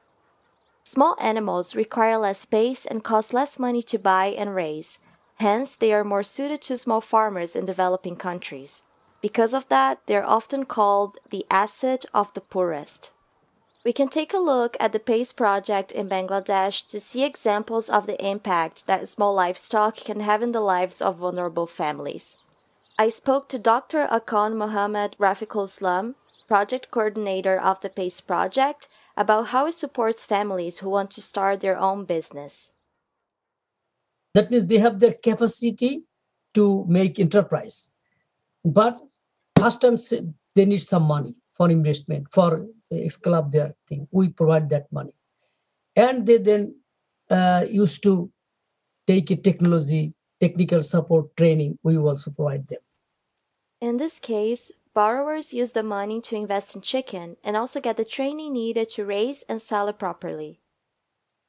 Small 0.84 1.16
animals 1.20 1.76
require 1.76 2.18
less 2.18 2.42
space 2.42 2.86
and 2.86 3.04
cost 3.04 3.34
less 3.34 3.58
money 3.58 3.82
to 3.84 3.98
buy 3.98 4.28
and 4.28 4.54
raise, 4.54 5.00
hence, 5.36 5.74
they 5.74 5.92
are 5.94 6.04
more 6.04 6.24
suited 6.24 6.62
to 6.62 6.78
small 6.78 7.02
farmers 7.02 7.56
in 7.56 7.66
developing 7.66 8.16
countries. 8.16 8.84
Because 9.22 9.54
of 9.54 9.70
that, 9.70 10.02
they're 10.08 10.26
often 10.26 10.66
called 10.66 11.20
the 11.30 11.46
asset 11.52 12.06
of 12.14 12.34
the 12.34 12.42
poorest. 12.42 13.12
We 13.86 13.94
can 13.94 14.10
take 14.10 14.34
a 14.34 14.40
look 14.40 14.76
at 14.80 14.94
the 14.94 15.00
PACE 15.00 15.32
project 15.32 15.92
in 15.92 16.10
Bangladesh 16.10 16.86
to 16.88 17.00
see 17.00 17.24
examples 17.24 17.90
of 17.90 18.08
the 18.08 18.24
impact 18.24 18.88
that 18.88 19.08
small 19.08 19.34
livestock 19.34 19.96
can 19.96 20.20
have 20.22 20.42
in 20.42 20.52
the 20.52 20.60
lives 20.60 21.02
of 21.02 21.18
vulnerable 21.18 21.68
families. 21.68 22.36
I 22.98 23.10
spoke 23.10 23.48
to 23.50 23.60
Dr. 23.60 24.08
Akon 24.08 24.56
Mohammed 24.56 25.16
Rafiqul 25.20 25.66
Islam, 25.66 26.16
project 26.48 26.92
coordinator 26.92 27.60
of 27.60 27.82
the 27.82 27.90
PACE 27.90 28.22
project, 28.22 28.88
about 29.18 29.48
how 29.48 29.68
it 29.68 29.74
supports 29.74 30.26
families 30.26 30.80
who 30.80 30.90
want 30.90 31.12
to 31.12 31.22
start 31.22 31.62
their 31.62 31.78
own 31.78 32.06
business. 32.06 32.72
That 34.34 34.50
means 34.50 34.66
they 34.66 34.78
have 34.80 35.00
the 35.00 35.14
capacity 35.14 36.06
to 36.54 36.86
make 36.88 37.20
enterprise 37.20 37.91
but 38.64 39.00
first 39.60 39.82
time 39.82 39.98
they 40.56 40.66
need 40.66 40.82
some 40.82 41.04
money 41.04 41.36
for 41.54 41.70
investment 41.70 42.28
for 42.32 42.68
club 43.22 43.52
their 43.52 43.74
thing. 43.88 44.08
We 44.12 44.30
provide 44.30 44.70
that 44.70 44.92
money. 44.92 45.14
And 45.96 46.26
they 46.26 46.38
then 46.38 46.76
uh, 47.30 47.66
used 47.70 48.04
to 48.04 48.32
take 49.08 49.32
a 49.32 49.36
technology 49.36 50.14
technical 50.40 50.82
support 50.82 51.36
training. 51.38 51.78
We 51.84 51.98
also 51.98 52.32
provide 52.32 52.68
them. 52.68 52.80
In 53.80 53.98
this 53.98 54.20
case 54.20 54.72
borrowers 54.94 55.54
use 55.54 55.72
the 55.72 55.84
money 55.84 56.20
to 56.20 56.36
invest 56.36 56.76
in 56.76 56.82
chicken 56.82 57.38
and 57.44 57.56
also 57.56 57.80
get 57.80 57.98
the 57.98 58.06
training 58.06 58.54
needed 58.54 58.90
to 58.90 59.06
raise 59.06 59.44
and 59.44 59.62
sell 59.62 59.88
it 59.88 59.98
properly. 59.98 60.60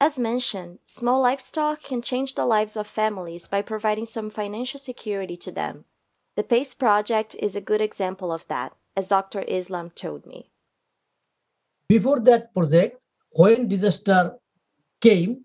As 0.00 0.18
mentioned, 0.18 0.78
small 0.86 1.22
livestock 1.22 1.82
can 1.82 2.02
change 2.02 2.34
the 2.34 2.46
lives 2.46 2.76
of 2.76 2.86
families 2.86 3.48
by 3.48 3.62
providing 3.62 4.06
some 4.06 4.30
financial 4.30 4.78
security 4.78 5.36
to 5.38 5.52
them. 5.52 5.84
The 6.34 6.42
PACE 6.42 6.74
project 6.74 7.36
is 7.38 7.54
a 7.54 7.60
good 7.60 7.82
example 7.82 8.32
of 8.32 8.46
that, 8.48 8.72
as 8.96 9.08
Dr. 9.08 9.44
Islam 9.46 9.90
told 9.90 10.24
me. 10.24 10.50
Before 11.88 12.20
that 12.20 12.54
project, 12.54 12.98
when 13.32 13.68
disaster 13.68 14.38
came, 15.02 15.44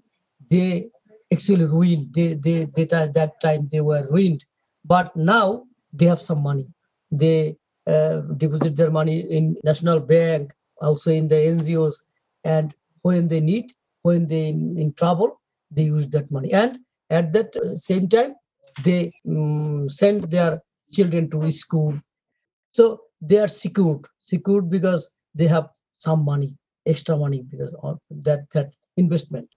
they 0.49 0.89
actually 1.33 1.65
ruined. 1.65 2.13
They, 2.13 2.35
they, 2.35 2.65
they 2.73 2.87
at 2.95 3.13
that 3.15 3.41
time 3.41 3.67
they 3.69 3.81
were 3.81 4.07
ruined. 4.09 4.45
But 4.85 5.13
now 5.15 5.65
they 5.91 6.05
have 6.05 6.21
some 6.21 6.41
money. 6.41 6.67
They 7.11 7.57
uh, 7.85 8.21
deposit 8.37 8.77
their 8.77 8.91
money 8.91 9.19
in 9.19 9.57
national 9.65 9.99
bank, 9.99 10.53
also 10.81 11.11
in 11.11 11.27
the 11.27 11.35
NGOs, 11.35 11.95
and 12.43 12.73
when 13.01 13.27
they 13.27 13.41
need, 13.41 13.73
when 14.03 14.27
they 14.27 14.47
in, 14.47 14.77
in 14.77 14.93
trouble, 14.93 15.41
they 15.71 15.83
use 15.83 16.07
that 16.09 16.29
money. 16.31 16.53
And 16.53 16.79
at 17.09 17.33
that 17.33 17.55
uh, 17.57 17.75
same 17.75 18.07
time, 18.07 18.35
they 18.83 19.11
um, 19.27 19.89
send 19.89 20.25
their 20.25 20.61
children 20.91 21.29
to 21.31 21.51
school. 21.51 21.99
So 22.71 23.01
they 23.21 23.39
are 23.39 23.47
secured, 23.47 24.05
secured 24.19 24.69
because 24.69 25.09
they 25.33 25.47
have 25.47 25.69
some 25.97 26.23
money, 26.23 26.55
extra 26.85 27.17
money 27.17 27.41
because 27.41 27.73
of 27.81 27.99
that 28.09 28.49
that 28.53 28.71
investment. 28.95 29.49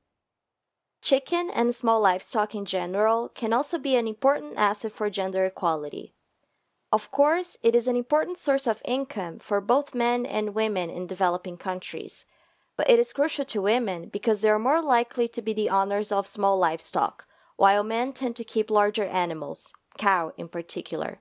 Chicken 1.02 1.50
and 1.50 1.74
small 1.74 2.00
livestock 2.00 2.54
in 2.54 2.66
general 2.66 3.30
can 3.30 3.52
also 3.54 3.78
be 3.78 3.96
an 3.96 4.06
important 4.06 4.58
asset 4.58 4.92
for 4.92 5.08
gender 5.08 5.46
equality. 5.46 6.12
Of 6.92 7.10
course, 7.10 7.56
it 7.62 7.74
is 7.74 7.86
an 7.86 7.96
important 7.96 8.36
source 8.36 8.66
of 8.66 8.82
income 8.84 9.38
for 9.38 9.60
both 9.60 9.94
men 9.94 10.26
and 10.26 10.54
women 10.54 10.90
in 10.90 11.06
developing 11.06 11.56
countries, 11.56 12.26
but 12.76 12.90
it 12.90 12.98
is 12.98 13.12
crucial 13.12 13.44
to 13.46 13.62
women 13.62 14.08
because 14.08 14.40
they 14.40 14.50
are 14.50 14.58
more 14.58 14.82
likely 14.82 15.28
to 15.28 15.40
be 15.40 15.52
the 15.52 15.70
owners 15.70 16.10
of 16.12 16.26
small 16.26 16.58
livestock, 16.58 17.26
while 17.56 17.84
men 17.84 18.12
tend 18.12 18.36
to 18.36 18.44
keep 18.44 18.70
larger 18.70 19.06
animals, 19.06 19.72
cow 19.98 20.32
in 20.36 20.48
particular. 20.48 21.20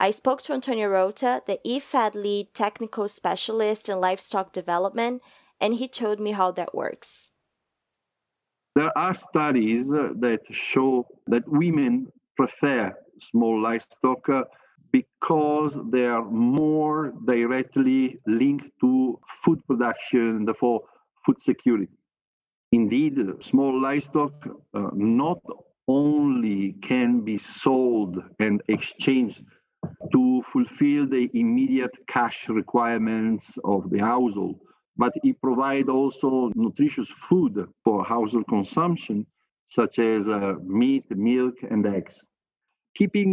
I 0.00 0.10
spoke 0.10 0.42
to 0.42 0.52
Antonio 0.52 0.88
Rota, 0.88 1.42
the 1.46 1.60
IFAD 1.64 2.14
lead 2.14 2.54
technical 2.54 3.06
specialist 3.06 3.88
in 3.88 4.00
livestock 4.00 4.52
development, 4.52 5.22
and 5.60 5.74
he 5.74 5.86
told 5.86 6.18
me 6.18 6.32
how 6.32 6.50
that 6.52 6.74
works. 6.74 7.30
There 8.74 8.96
are 8.98 9.14
studies 9.14 9.88
that 9.90 10.40
show 10.50 11.06
that 11.26 11.46
women 11.46 12.08
prefer 12.36 12.92
small 13.20 13.62
livestock 13.62 14.26
because 14.90 15.78
they 15.90 16.06
are 16.06 16.24
more 16.24 17.12
directly 17.24 18.18
linked 18.26 18.66
to 18.80 19.18
food 19.44 19.60
production 19.66 20.36
and 20.36 20.48
therefore 20.48 20.82
food 21.24 21.40
security. 21.40 21.88
Indeed, 22.72 23.18
small 23.40 23.80
livestock 23.80 24.32
uh, 24.74 24.90
not 24.94 25.38
only 25.92 26.60
can 26.90 27.10
be 27.30 27.38
sold 27.38 28.14
and 28.38 28.56
exchanged 28.76 29.42
to 30.14 30.42
fulfill 30.52 31.02
the 31.06 31.24
immediate 31.34 31.96
cash 32.06 32.38
requirements 32.48 33.46
of 33.64 33.80
the 33.92 33.98
household, 33.98 34.56
but 34.96 35.12
it 35.28 35.36
provides 35.46 35.88
also 35.88 36.30
nutritious 36.54 37.08
food 37.28 37.54
for 37.84 37.96
household 38.04 38.46
consumption, 38.56 39.26
such 39.78 39.98
as 39.98 40.20
uh, 40.28 40.54
meat, 40.80 41.04
milk, 41.10 41.56
and 41.70 41.82
eggs. 41.86 42.16
Keeping 42.94 43.30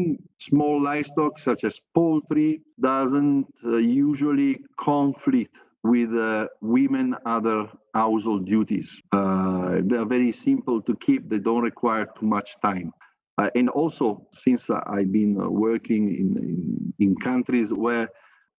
small 0.49 0.75
livestock 0.91 1.33
such 1.47 1.61
as 1.69 1.75
poultry 1.93 2.51
doesn't 2.79 3.45
uh, 3.65 3.77
usually 3.77 4.53
conflict 4.77 5.53
with 5.83 6.11
uh, 6.13 6.47
women 6.61 7.07
other 7.25 7.59
household 7.93 8.45
duties. 8.45 8.89
Uh, 9.11 9.58
they 9.83 9.95
are 9.95 10.05
very 10.05 10.31
simple 10.31 10.81
to 10.81 10.95
keep 10.97 11.29
they 11.29 11.37
don't 11.37 11.63
require 11.63 12.05
too 12.19 12.25
much 12.25 12.55
time 12.61 12.91
uh, 13.37 13.49
and 13.55 13.69
also 13.69 14.27
since 14.33 14.69
i've 14.69 15.11
been 15.11 15.39
uh, 15.39 15.49
working 15.49 16.03
in, 16.21 16.29
in, 16.37 16.93
in 16.99 17.15
countries 17.15 17.71
where 17.73 18.07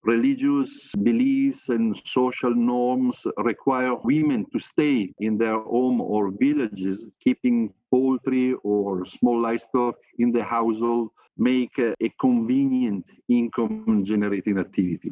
religious 0.03 0.91
beliefs 1.03 1.69
and 1.69 2.01
social 2.05 2.55
norms 2.55 3.27
require 3.39 3.95
women 3.97 4.47
to 4.53 4.59
stay 4.59 5.13
in 5.21 5.37
their 5.37 5.61
home 5.61 6.01
or 6.01 6.31
villages, 6.41 7.05
keeping 7.23 7.73
poultry 7.91 8.55
or 8.65 9.05
small 9.05 9.41
livestock 9.41 9.97
in 10.19 10.33
the 10.33 10.43
household 10.43 11.11
make 11.37 11.71
a, 11.79 11.95
a 12.03 12.09
convenient 12.21 13.05
income 13.29 14.03
generating 14.05 14.59
activity. 14.59 15.11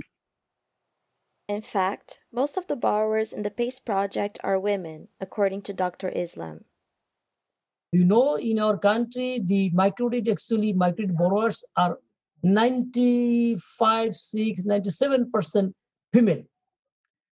In 1.49 1.62
fact, 1.62 2.21
most 2.31 2.59
of 2.59 2.67
the 2.67 2.76
borrowers 2.76 3.33
in 3.33 3.43
the 3.43 3.50
PACE 3.50 3.81
project 3.81 4.38
are 4.45 4.61
women, 4.61 5.09
according 5.19 5.62
to 5.62 5.73
Dr. 5.73 6.11
Islam. 6.11 6.64
You 7.90 8.05
know, 8.05 8.37
in 8.37 8.59
our 8.59 8.76
country, 8.76 9.40
the 9.43 9.71
microcredit 9.71 10.28
actually 10.31 10.75
microcredit 10.75 11.17
borrowers 11.17 11.64
are 11.75 11.97
95, 12.43 14.14
6, 14.14 14.62
97% 14.62 15.73
female. 16.12 16.43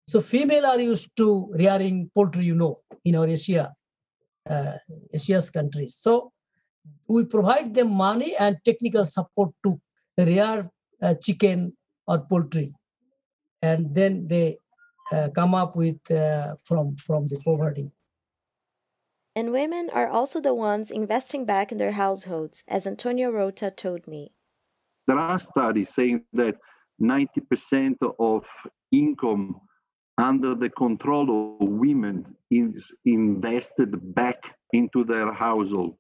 So 0.09 0.21
female 0.21 0.65
are 0.65 0.81
used 0.81 1.15
to 1.19 1.53
rearing 1.53 2.11
poultry, 2.15 2.45
you 2.45 2.55
know, 2.55 2.81
in 3.05 3.17
our 3.17 3.29
Asia, 3.29 3.75
uh, 4.49 4.73
Asia's 5.13 5.51
countries. 5.51 5.95
So 6.01 6.33
we 7.07 7.27
provide 7.27 7.75
them 7.75 7.91
money 7.93 8.35
and 8.37 8.57
technical 8.65 9.05
support 9.05 9.51
to 9.67 9.77
rear 10.17 10.71
uh, 11.03 11.15
chicken 11.23 11.77
or 12.07 12.21
poultry. 12.21 12.73
And 13.67 13.95
then 13.95 14.29
they 14.29 14.59
uh, 15.13 15.29
come 15.35 15.55
up 15.55 15.75
with 15.77 16.01
uh, 16.11 16.55
from, 16.65 16.97
from 16.97 17.29
the 17.29 17.39
poverty. 17.45 17.91
And 19.35 19.53
women 19.53 19.91
are 19.93 20.09
also 20.09 20.41
the 20.41 20.55
ones 20.55 20.91
investing 20.91 21.45
back 21.45 21.71
in 21.73 21.79
their 21.79 21.93
households, 21.93 22.63
as 22.69 22.87
Antonio 22.87 23.31
Rota 23.31 23.71
told 23.71 24.07
me. 24.07 24.33
There 25.07 25.19
are 25.19 25.39
studies 25.39 25.91
saying 25.95 26.25
that 26.33 26.57
90% 27.01 27.97
of 28.19 28.45
income 28.91 29.61
under 30.19 30.55
the 30.55 30.71
control 30.71 31.59
of 31.61 31.69
women 31.69 32.35
is 32.51 32.91
invested 33.05 34.15
back 34.15 34.57
into 34.73 35.05
their 35.05 35.33
household, 35.33 35.97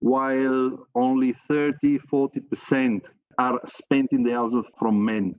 while 0.00 0.78
only 0.94 1.34
30 1.48 1.98
40% 2.10 3.02
are 3.38 3.60
spent 3.66 4.08
in 4.12 4.22
the 4.22 4.32
household 4.32 4.66
from 4.78 5.04
men. 5.04 5.34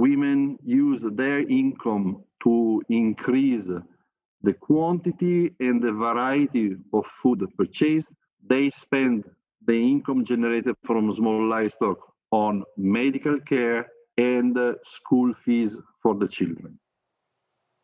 Women 0.00 0.58
use 0.64 1.02
their 1.22 1.40
income 1.40 2.24
to 2.44 2.82
increase 2.88 3.68
the 4.46 4.54
quantity 4.54 5.54
and 5.60 5.82
the 5.82 5.92
variety 5.92 6.76
of 6.94 7.04
food 7.22 7.40
purchased. 7.58 8.08
They 8.52 8.70
spend 8.70 9.24
the 9.66 9.78
income 9.92 10.24
generated 10.24 10.76
from 10.86 11.12
small 11.12 11.46
livestock 11.46 11.98
on 12.30 12.64
medical 12.78 13.38
care 13.40 13.88
and 14.16 14.56
uh, 14.56 14.72
school 14.84 15.34
fees 15.44 15.76
for 16.02 16.14
the 16.14 16.28
children. 16.28 16.78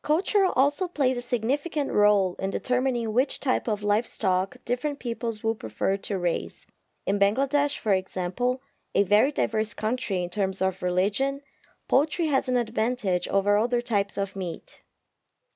Culture 0.02 0.46
also 0.46 0.88
plays 0.88 1.18
a 1.18 1.31
significant 1.35 1.90
role 1.92 2.35
in 2.38 2.48
determining 2.48 3.12
which 3.12 3.40
type 3.40 3.68
of 3.68 3.83
livestock 3.83 4.57
different 4.64 5.00
peoples 5.00 5.44
will 5.44 5.55
prefer 5.55 5.98
to 5.98 6.16
raise. 6.16 6.64
In 7.07 7.18
Bangladesh, 7.18 7.76
for 7.79 7.92
example, 7.92 8.62
a 8.94 9.02
very 9.02 9.33
diverse 9.33 9.74
country 9.74 10.22
in 10.22 10.31
terms 10.31 10.62
of 10.62 10.83
religion, 10.83 11.42
poultry 11.88 12.27
has 12.27 12.49
an 12.49 12.57
advantage 12.57 13.29
over 13.29 13.57
other 13.57 13.81
types 13.81 14.16
of 14.16 14.37
meat. 14.37 14.83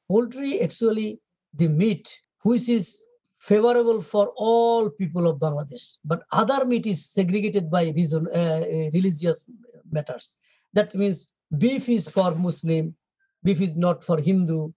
Poultry, 0.09 0.61
actually, 0.61 1.21
the 1.55 1.69
meat, 1.69 2.21
which 2.43 2.69
is 2.69 3.03
favorable 3.39 4.01
for 4.01 4.33
all 4.37 4.91
people 4.91 5.27
of 5.27 5.39
Bangladesh. 5.39 5.97
But 6.05 6.23
other 6.33 6.65
meat 6.65 6.87
is 6.87 7.11
segregated 7.11 7.71
by 7.71 7.91
reason, 7.91 8.29
uh, 8.35 8.39
uh, 8.39 8.91
religious 8.93 9.45
matters. 9.91 10.37
That 10.73 10.95
means 10.95 11.29
beef 11.57 11.89
is 11.89 12.09
for 12.09 12.35
Muslim, 12.35 12.95
beef 13.43 13.61
is 13.61 13.77
not 13.77 14.05
for 14.05 14.21
Hindu, 14.21 14.71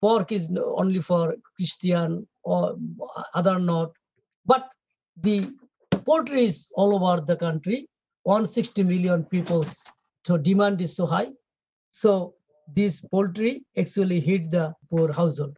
pork 0.00 0.32
is 0.32 0.50
only 0.76 1.00
for 1.00 1.36
Christian 1.56 2.26
or 2.42 2.76
other 3.34 3.58
not. 3.58 3.92
But 4.46 4.68
the 5.16 5.50
poultry 5.90 6.44
is 6.44 6.68
all 6.74 6.94
over 6.94 7.20
the 7.20 7.36
country. 7.36 7.88
160 8.22 8.82
million 8.82 9.24
people, 9.24 9.64
so 10.28 10.36
demand 10.36 10.78
is 10.82 10.94
so 10.94 11.06
high. 11.06 11.30
So 11.90 12.34
this 12.74 13.00
poultry 13.00 13.64
actually 13.78 14.20
hit 14.20 14.50
the 14.50 14.74
poor 14.90 15.10
household. 15.10 15.56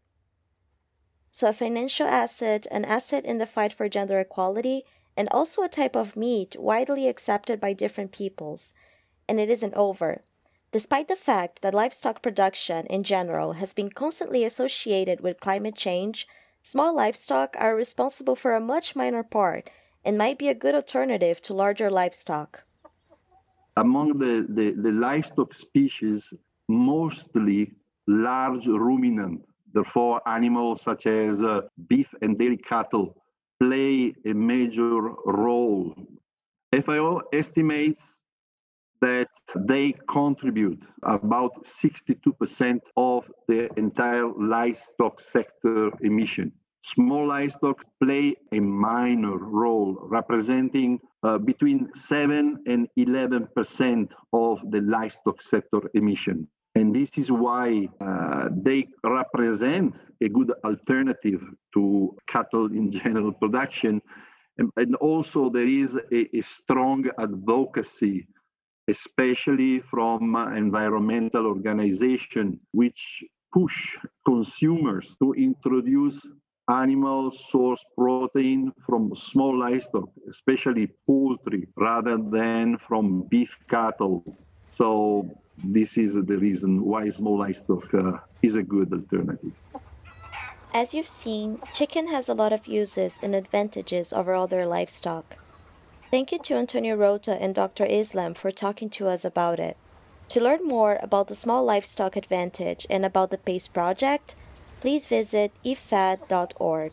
So, 1.33 1.49
a 1.49 1.53
financial 1.53 2.07
asset, 2.07 2.69
an 2.71 2.85
asset 2.85 3.25
in 3.25 3.39
the 3.39 3.47
fight 3.47 3.73
for 3.73 3.89
gender 3.89 4.21
equality, 4.21 4.85
and 5.17 5.29
also 5.31 5.65
a 5.65 5.69
type 5.69 5.97
of 5.97 6.17
meat 6.17 6.55
widely 6.57 7.09
accepted 7.09 7.61
by 7.61 7.73
different 7.73 8.13
peoples. 8.13 8.73
And 9.29 9.41
it 9.41 9.51
isn't 9.51 9.75
over. 9.75 10.23
Despite 10.71 11.09
the 11.09 11.17
fact 11.17 11.63
that 11.63 11.75
livestock 11.75 12.23
production 12.23 12.87
in 12.87 13.03
general 13.03 13.55
has 13.55 13.75
been 13.75 13.91
constantly 13.91 14.45
associated 14.45 15.21
with 15.21 15.41
climate 15.41 15.75
change, 15.75 16.29
small 16.63 16.95
livestock 16.95 17.57
are 17.59 17.75
responsible 17.75 18.37
for 18.37 18.55
a 18.55 18.61
much 18.61 18.95
minor 18.95 19.25
part 19.25 19.69
and 20.05 20.17
might 20.17 20.39
be 20.39 20.49
a 20.49 20.63
good 20.63 20.77
alternative 20.77 21.43
to 21.43 21.55
larger 21.55 21.91
livestock. 21.91 22.65
Among 23.85 24.09
the, 24.19 24.35
the, 24.49 24.67
the 24.87 24.93
livestock 24.93 25.51
species, 25.55 26.33
mostly 26.69 27.73
large 28.07 28.67
ruminant 28.67 29.41
Therefore, 29.73 30.21
animals 30.27 30.83
such 30.83 31.07
as 31.07 31.43
uh, 31.43 31.63
beef 31.89 32.09
and 32.23 32.39
dairy 32.39 32.57
cattle 32.57 33.17
play 33.61 34.15
a 34.25 34.33
major 34.33 35.01
role. 35.27 35.95
FAO 36.73 37.21
estimates 37.33 38.03
that 39.01 39.29
they 39.55 39.95
contribute 40.09 40.83
about 41.03 41.65
62% 41.65 42.81
of 42.97 43.31
the 43.49 43.71
entire 43.79 44.29
livestock 44.29 45.21
sector 45.21 45.91
emission. 46.01 46.53
Small 46.83 47.29
livestock 47.29 47.85
play 48.03 48.37
a 48.53 48.61
minor 48.61 49.37
role, 49.37 49.99
representing 50.03 51.01
uh, 51.23 51.39
between 51.39 51.91
7 51.95 52.63
and 52.67 52.89
11% 52.99 54.09
of 54.33 54.61
the 54.71 54.81
livestock 54.81 55.43
sector 55.43 55.81
emission. 55.95 56.49
And 56.75 56.95
this 56.95 57.19
is 57.19 57.31
why 57.31 57.89
uh, 58.01 58.49
they 58.53 58.89
represent 59.05 59.95
a 60.23 60.29
good 60.29 60.53
alternative 60.65 61.43
to 61.75 62.17
cattle 62.27 62.67
in 62.67 62.93
general 63.05 63.33
production 63.33 64.01
And, 64.59 64.71
and 64.77 64.95
also, 64.97 65.51
there 65.51 65.67
is 65.67 65.97
a, 66.13 66.37
a 66.37 66.43
strong 66.43 67.05
advocacy 67.19 68.27
especially 68.89 69.81
from 69.81 70.35
environmental 70.57 71.47
organizations, 71.47 72.59
which 72.73 73.25
push 73.53 73.97
consumers 74.27 75.15
to 75.23 75.33
introduce 75.35 76.27
animal 76.71 77.33
source 77.33 77.85
protein 77.97 78.73
from 78.87 79.15
small 79.17 79.59
livestock, 79.59 80.09
especially 80.29 80.89
poultry, 81.07 81.67
rather 81.77 82.17
than 82.17 82.79
from 82.87 83.23
beef 83.29 83.55
cattle. 83.69 84.39
So 84.71 85.29
this 85.65 85.99
is 85.99 86.15
the 86.15 86.39
reason 86.39 86.85
why 86.85 87.11
small 87.11 87.39
livestock 87.39 87.93
uh, 87.93 88.13
is 88.43 88.55
a 88.55 88.63
good 88.63 88.93
alternative. 88.93 89.53
As 90.73 90.95
you've 90.95 91.09
seen, 91.09 91.59
chicken 91.75 92.07
has 92.09 92.29
a 92.29 92.35
lot 92.35 92.53
of 92.53 92.69
uses 92.69 93.19
and 93.23 93.35
advantages 93.35 94.13
over 94.13 94.35
other 94.35 94.65
livestock. 94.67 95.37
Thank 96.11 96.31
you 96.31 96.39
to 96.39 96.55
Antonio 96.55 96.95
Rota 96.95 97.35
and 97.41 97.55
Dr. 97.55 97.85
Islam 97.85 98.35
for 98.35 98.53
talking 98.53 98.89
to 98.91 99.09
us 99.09 99.25
about 99.25 99.59
it. 99.59 99.77
To 100.29 100.41
learn 100.41 100.65
more 100.65 101.01
about 101.03 101.27
the 101.27 101.35
small 101.35 101.65
livestock 101.65 102.15
advantage 102.15 102.87
and 102.89 103.05
about 103.05 103.31
the 103.31 103.39
PACE 103.39 103.67
project, 103.67 104.37
please 104.81 105.07
visit 105.07 105.53
ifad.org. 105.65 106.93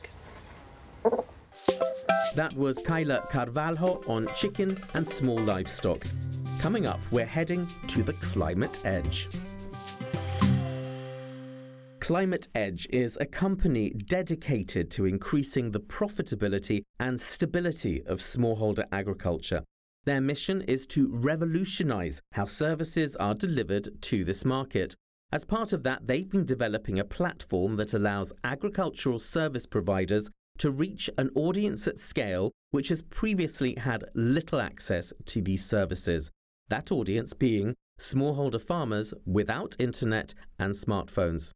That 2.35 2.53
was 2.55 2.79
Kyla 2.79 3.27
Carvalho 3.31 4.03
on 4.07 4.27
chicken 4.35 4.79
and 4.93 5.07
small 5.07 5.37
livestock. 5.37 6.05
Coming 6.59 6.85
up, 6.85 6.99
we're 7.11 7.25
heading 7.25 7.67
to 7.87 8.03
the 8.03 8.13
climate 8.13 8.79
edge. 8.85 9.27
Climate 12.07 12.47
Edge 12.55 12.87
is 12.89 13.17
a 13.19 13.25
company 13.25 13.89
dedicated 13.89 14.89
to 14.91 15.05
increasing 15.05 15.71
the 15.71 15.81
profitability 15.81 16.83
and 17.01 17.19
stability 17.19 18.01
of 18.05 18.19
smallholder 18.19 18.85
agriculture. 18.93 19.61
Their 20.05 20.21
mission 20.21 20.61
is 20.61 20.87
to 20.87 21.09
revolutionize 21.09 22.21
how 22.31 22.45
services 22.45 23.17
are 23.17 23.35
delivered 23.35 23.89
to 24.03 24.23
this 24.23 24.45
market. 24.45 24.95
As 25.29 25.43
part 25.43 25.73
of 25.73 25.83
that, 25.83 26.05
they've 26.05 26.29
been 26.29 26.45
developing 26.45 26.99
a 26.99 27.03
platform 27.03 27.75
that 27.75 27.93
allows 27.93 28.31
agricultural 28.45 29.19
service 29.19 29.65
providers 29.65 30.31
to 30.59 30.71
reach 30.71 31.09
an 31.17 31.29
audience 31.35 31.85
at 31.87 31.99
scale 31.99 32.51
which 32.71 32.87
has 32.89 33.01
previously 33.01 33.75
had 33.75 34.05
little 34.15 34.59
access 34.59 35.13
to 35.25 35.41
these 35.41 35.65
services. 35.65 36.31
That 36.69 36.91
audience 36.91 37.33
being 37.33 37.75
smallholder 37.99 38.61
farmers 38.61 39.13
without 39.25 39.75
internet 39.79 40.33
and 40.59 40.73
smartphones. 40.73 41.51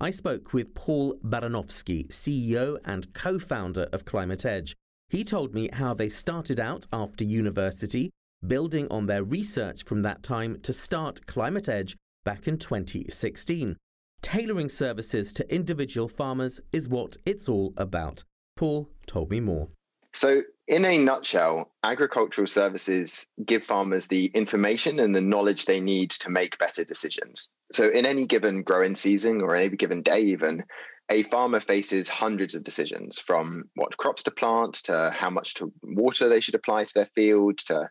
I 0.00 0.10
spoke 0.10 0.52
with 0.52 0.74
Paul 0.74 1.16
Baranovsky, 1.24 2.06
CEO 2.08 2.78
and 2.84 3.12
co 3.14 3.38
founder 3.38 3.88
of 3.92 4.04
Climate 4.04 4.44
Edge. 4.44 4.74
He 5.08 5.24
told 5.24 5.54
me 5.54 5.70
how 5.72 5.94
they 5.94 6.08
started 6.08 6.60
out 6.60 6.86
after 6.92 7.24
university, 7.24 8.10
building 8.46 8.86
on 8.90 9.06
their 9.06 9.24
research 9.24 9.84
from 9.84 10.00
that 10.00 10.22
time 10.22 10.60
to 10.62 10.72
start 10.72 11.26
Climate 11.26 11.68
Edge 11.68 11.96
back 12.24 12.48
in 12.48 12.58
2016. 12.58 13.76
Tailoring 14.22 14.68
services 14.68 15.32
to 15.34 15.54
individual 15.54 16.08
farmers 16.08 16.60
is 16.72 16.88
what 16.88 17.16
it's 17.26 17.48
all 17.48 17.74
about. 17.76 18.24
Paul 18.56 18.88
told 19.06 19.30
me 19.30 19.40
more. 19.40 19.68
So, 20.14 20.42
in 20.66 20.84
a 20.84 20.96
nutshell, 20.96 21.72
agricultural 21.82 22.46
services 22.46 23.26
give 23.44 23.64
farmers 23.64 24.06
the 24.06 24.26
information 24.26 25.00
and 25.00 25.14
the 25.14 25.20
knowledge 25.20 25.66
they 25.66 25.80
need 25.80 26.10
to 26.12 26.30
make 26.30 26.56
better 26.58 26.84
decisions. 26.84 27.50
So, 27.72 27.88
in 27.88 28.06
any 28.06 28.24
given 28.24 28.62
growing 28.62 28.94
season 28.94 29.42
or 29.42 29.54
any 29.56 29.76
given 29.76 30.02
day, 30.02 30.20
even, 30.20 30.64
a 31.10 31.24
farmer 31.24 31.60
faces 31.60 32.08
hundreds 32.08 32.54
of 32.54 32.64
decisions 32.64 33.18
from 33.18 33.64
what 33.74 33.96
crops 33.96 34.22
to 34.22 34.30
plant 34.30 34.74
to 34.84 35.12
how 35.14 35.30
much 35.30 35.54
to 35.54 35.72
water 35.82 36.28
they 36.28 36.40
should 36.40 36.54
apply 36.54 36.84
to 36.84 36.94
their 36.94 37.10
field 37.14 37.58
to 37.58 37.90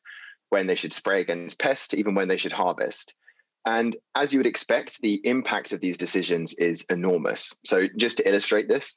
when 0.49 0.65
they 0.65 0.75
should 0.75 0.93
spray 0.93 1.21
against 1.21 1.59
pests 1.59 1.93
even 1.93 2.15
when 2.15 2.27
they 2.27 2.37
should 2.37 2.53
harvest. 2.53 3.13
And 3.65 3.95
as 4.15 4.33
you 4.33 4.39
would 4.39 4.47
expect, 4.47 5.01
the 5.01 5.21
impact 5.23 5.71
of 5.71 5.79
these 5.79 5.97
decisions 5.97 6.53
is 6.53 6.85
enormous. 6.89 7.53
So, 7.63 7.87
just 7.97 8.17
to 8.17 8.27
illustrate 8.27 8.67
this, 8.67 8.95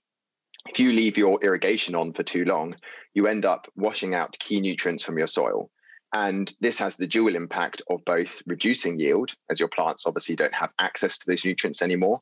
if 0.68 0.80
you 0.80 0.92
leave 0.92 1.16
your 1.16 1.38
irrigation 1.42 1.94
on 1.94 2.12
for 2.12 2.24
too 2.24 2.44
long, 2.44 2.74
you 3.14 3.26
end 3.26 3.44
up 3.44 3.68
washing 3.76 4.14
out 4.14 4.38
key 4.38 4.60
nutrients 4.60 5.04
from 5.04 5.18
your 5.18 5.28
soil. 5.28 5.70
And 6.12 6.52
this 6.60 6.78
has 6.78 6.96
the 6.96 7.06
dual 7.06 7.36
impact 7.36 7.82
of 7.90 8.04
both 8.04 8.42
reducing 8.46 8.98
yield, 8.98 9.34
as 9.50 9.60
your 9.60 9.68
plants 9.68 10.04
obviously 10.06 10.36
don't 10.36 10.54
have 10.54 10.70
access 10.78 11.18
to 11.18 11.26
those 11.26 11.44
nutrients 11.44 11.82
anymore, 11.82 12.18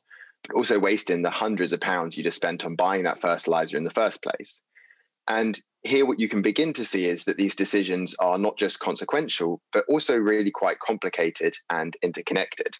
but 0.47 0.55
also 0.55 0.79
wasting 0.79 1.21
the 1.21 1.29
hundreds 1.29 1.73
of 1.73 1.81
pounds 1.81 2.17
you 2.17 2.23
just 2.23 2.37
spent 2.37 2.65
on 2.65 2.75
buying 2.75 3.03
that 3.03 3.21
fertilizer 3.21 3.77
in 3.77 3.83
the 3.83 3.91
first 3.91 4.21
place. 4.21 4.61
And 5.27 5.59
here, 5.85 6.05
what 6.05 6.19
you 6.19 6.27
can 6.27 6.41
begin 6.41 6.73
to 6.73 6.85
see 6.85 7.05
is 7.05 7.25
that 7.25 7.37
these 7.37 7.55
decisions 7.55 8.15
are 8.19 8.37
not 8.37 8.57
just 8.57 8.79
consequential, 8.79 9.61
but 9.71 9.85
also 9.87 10.17
really 10.17 10.51
quite 10.51 10.79
complicated 10.79 11.55
and 11.69 11.95
interconnected. 12.01 12.77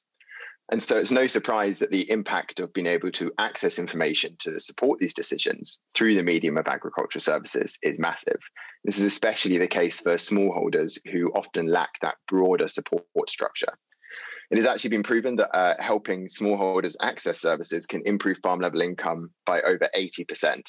And 0.72 0.82
so 0.82 0.98
it's 0.98 1.12
no 1.12 1.28
surprise 1.28 1.80
that 1.80 1.92
the 1.92 2.10
impact 2.10 2.60
of 2.60 2.74
being 2.74 2.88
able 2.88 3.12
to 3.12 3.32
access 3.38 3.78
information 3.78 4.36
to 4.40 4.60
support 4.60 4.98
these 4.98 5.14
decisions 5.14 5.78
through 5.94 6.16
the 6.16 6.24
medium 6.24 6.58
of 6.58 6.68
agricultural 6.68 7.22
services 7.22 7.78
is 7.84 8.00
massive. 8.00 8.40
This 8.84 8.98
is 8.98 9.04
especially 9.04 9.60
the 9.60 9.68
case 9.68 10.00
for 10.00 10.16
smallholders 10.16 10.98
who 11.12 11.32
often 11.34 11.68
lack 11.68 12.00
that 12.02 12.16
broader 12.28 12.68
support 12.68 13.30
structure. 13.30 13.78
It 14.50 14.58
has 14.58 14.66
actually 14.66 14.92
been 14.92 15.04
proven 15.04 15.36
that 15.36 15.56
uh, 15.56 15.76
helping 15.80 16.28
smallholders 16.28 16.96
access 17.02 17.40
services 17.40 17.86
can 17.86 18.02
improve 18.06 18.40
farm 18.44 18.60
level 18.60 18.82
income 18.82 19.32
by 19.46 19.62
over 19.62 19.88
80%. 19.96 20.62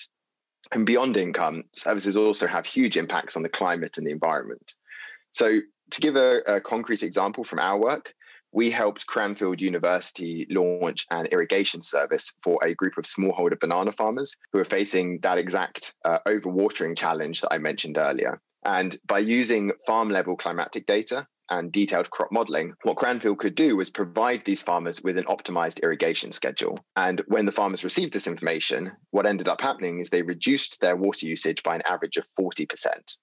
And 0.73 0.85
beyond 0.85 1.17
income, 1.17 1.65
services 1.73 2.17
also 2.17 2.47
have 2.47 2.67
huge 2.67 2.97
impacts 2.97 3.37
on 3.37 3.43
the 3.43 3.49
climate 3.49 3.99
and 3.99 4.07
the 4.07 4.11
environment. 4.11 4.75
So, 5.33 5.61
to 5.91 6.01
give 6.01 6.17
a, 6.17 6.41
a 6.47 6.61
concrete 6.61 7.05
example 7.05 7.45
from 7.45 7.61
our 7.61 7.79
work, 7.79 8.13
we 8.53 8.71
helped 8.71 9.07
Cranfield 9.07 9.61
University 9.61 10.47
launch 10.51 11.07
an 11.11 11.27
irrigation 11.27 11.83
service 11.83 12.33
for 12.43 12.59
a 12.65 12.75
group 12.75 12.97
of 12.97 13.05
smallholder 13.05 13.61
banana 13.61 13.93
farmers 13.93 14.37
who 14.53 14.59
are 14.59 14.65
facing 14.65 15.21
that 15.21 15.39
exact 15.39 15.95
uh, 16.05 16.19
overwatering 16.27 16.97
challenge 16.97 17.43
that 17.43 17.53
I 17.53 17.59
mentioned 17.59 17.99
earlier. 17.99 18.41
And 18.65 18.97
by 19.07 19.21
using 19.21 19.73
farm 19.87 20.09
level 20.11 20.37
climatic 20.37 20.87
data 20.87 21.27
and 21.51 21.73
detailed 21.73 22.11
crop 22.11 22.33
modeling, 22.33 22.75
what 22.83 22.97
Cranfield 22.97 23.39
could 23.39 23.55
do 23.55 23.77
was 23.77 23.91
provide 23.91 24.45
these 24.45 24.63
farmers 24.63 25.03
with 25.03 25.19
an 25.19 25.25
optimized 25.25 25.83
irrigation 25.83 26.33
schedule. 26.33 26.79
And 26.97 27.23
when 27.29 27.47
the 27.47 27.53
farmers 27.53 27.85
received 27.85 28.13
this 28.13 28.27
information, 28.27 28.93
what 29.11 29.27
ended 29.27 29.49
up 29.49 29.61
happening 29.61 30.01
is 30.01 30.11
they 30.11 30.23
reduced 30.23 30.81
their 30.81 30.97
water 30.97 31.27
usage 31.27 31.63
by 31.63 31.77
an 31.77 31.83
average 31.87 32.17
of 32.17 32.27
40%. 32.39 32.67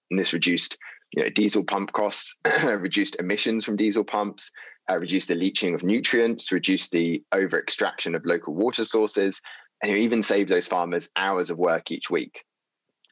And 0.10 0.20
this 0.20 0.34
reduced 0.34 0.78
you 1.14 1.24
know, 1.24 1.30
diesel 1.30 1.64
pump 1.64 1.92
costs, 1.94 2.40
reduced 2.66 3.18
emissions 3.18 3.66
from 3.66 3.76
diesel 3.76 4.04
pumps, 4.04 4.50
uh, 4.90 4.98
reduce 4.98 5.28
the 5.28 5.36
leaching 5.36 5.76
of 5.76 5.84
nutrients, 5.84 6.52
reduce 6.52 6.90
the 6.90 7.24
over 7.32 7.60
extraction 7.60 8.16
of 8.16 8.26
local 8.26 8.54
water 8.54 8.84
sources, 8.84 9.40
and 9.82 9.96
even 9.96 10.22
saved 10.24 10.50
those 10.50 10.68
farmers 10.68 11.10
hours 11.16 11.50
of 11.50 11.58
work 11.58 11.92
each 11.92 12.10
week. 12.10 12.44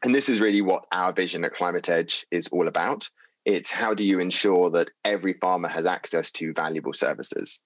And 0.03 0.15
this 0.15 0.29
is 0.29 0.41
really 0.41 0.61
what 0.61 0.85
our 0.91 1.13
vision 1.13 1.43
at 1.43 1.53
Climate 1.53 1.87
Edge 1.89 2.25
is 2.31 2.47
all 2.47 2.67
about. 2.67 3.09
It's 3.45 3.71
how 3.71 3.93
do 3.93 4.03
you 4.03 4.19
ensure 4.19 4.69
that 4.71 4.91
every 5.03 5.33
farmer 5.33 5.67
has 5.67 5.85
access 5.85 6.31
to 6.33 6.53
valuable 6.53 6.93
services? 6.93 7.61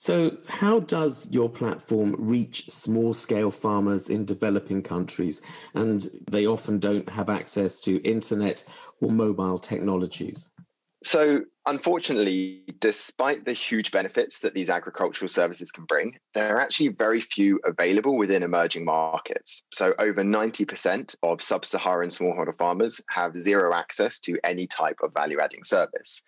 So, 0.00 0.38
how 0.48 0.78
does 0.78 1.28
your 1.28 1.48
platform 1.48 2.14
reach 2.16 2.70
small 2.70 3.12
scale 3.12 3.50
farmers 3.50 4.10
in 4.10 4.24
developing 4.24 4.80
countries? 4.80 5.42
And 5.74 6.06
they 6.30 6.46
often 6.46 6.78
don't 6.78 7.08
have 7.08 7.28
access 7.28 7.80
to 7.80 8.00
internet 8.02 8.62
or 9.00 9.10
mobile 9.10 9.58
technologies. 9.58 10.52
So, 11.04 11.44
unfortunately, 11.64 12.64
despite 12.80 13.44
the 13.44 13.52
huge 13.52 13.92
benefits 13.92 14.40
that 14.40 14.54
these 14.54 14.68
agricultural 14.68 15.28
services 15.28 15.70
can 15.70 15.84
bring, 15.84 16.18
there 16.34 16.56
are 16.56 16.60
actually 16.60 16.88
very 16.88 17.20
few 17.20 17.60
available 17.64 18.16
within 18.16 18.42
emerging 18.42 18.84
markets. 18.84 19.64
So, 19.72 19.94
over 20.00 20.24
90% 20.24 21.14
of 21.22 21.40
sub 21.40 21.64
Saharan 21.64 22.10
smallholder 22.10 22.56
farmers 22.56 23.00
have 23.10 23.36
zero 23.36 23.72
access 23.74 24.18
to 24.20 24.38
any 24.42 24.66
type 24.66 24.98
of 25.02 25.14
value 25.14 25.38
adding 25.40 25.62
service. 25.62 26.22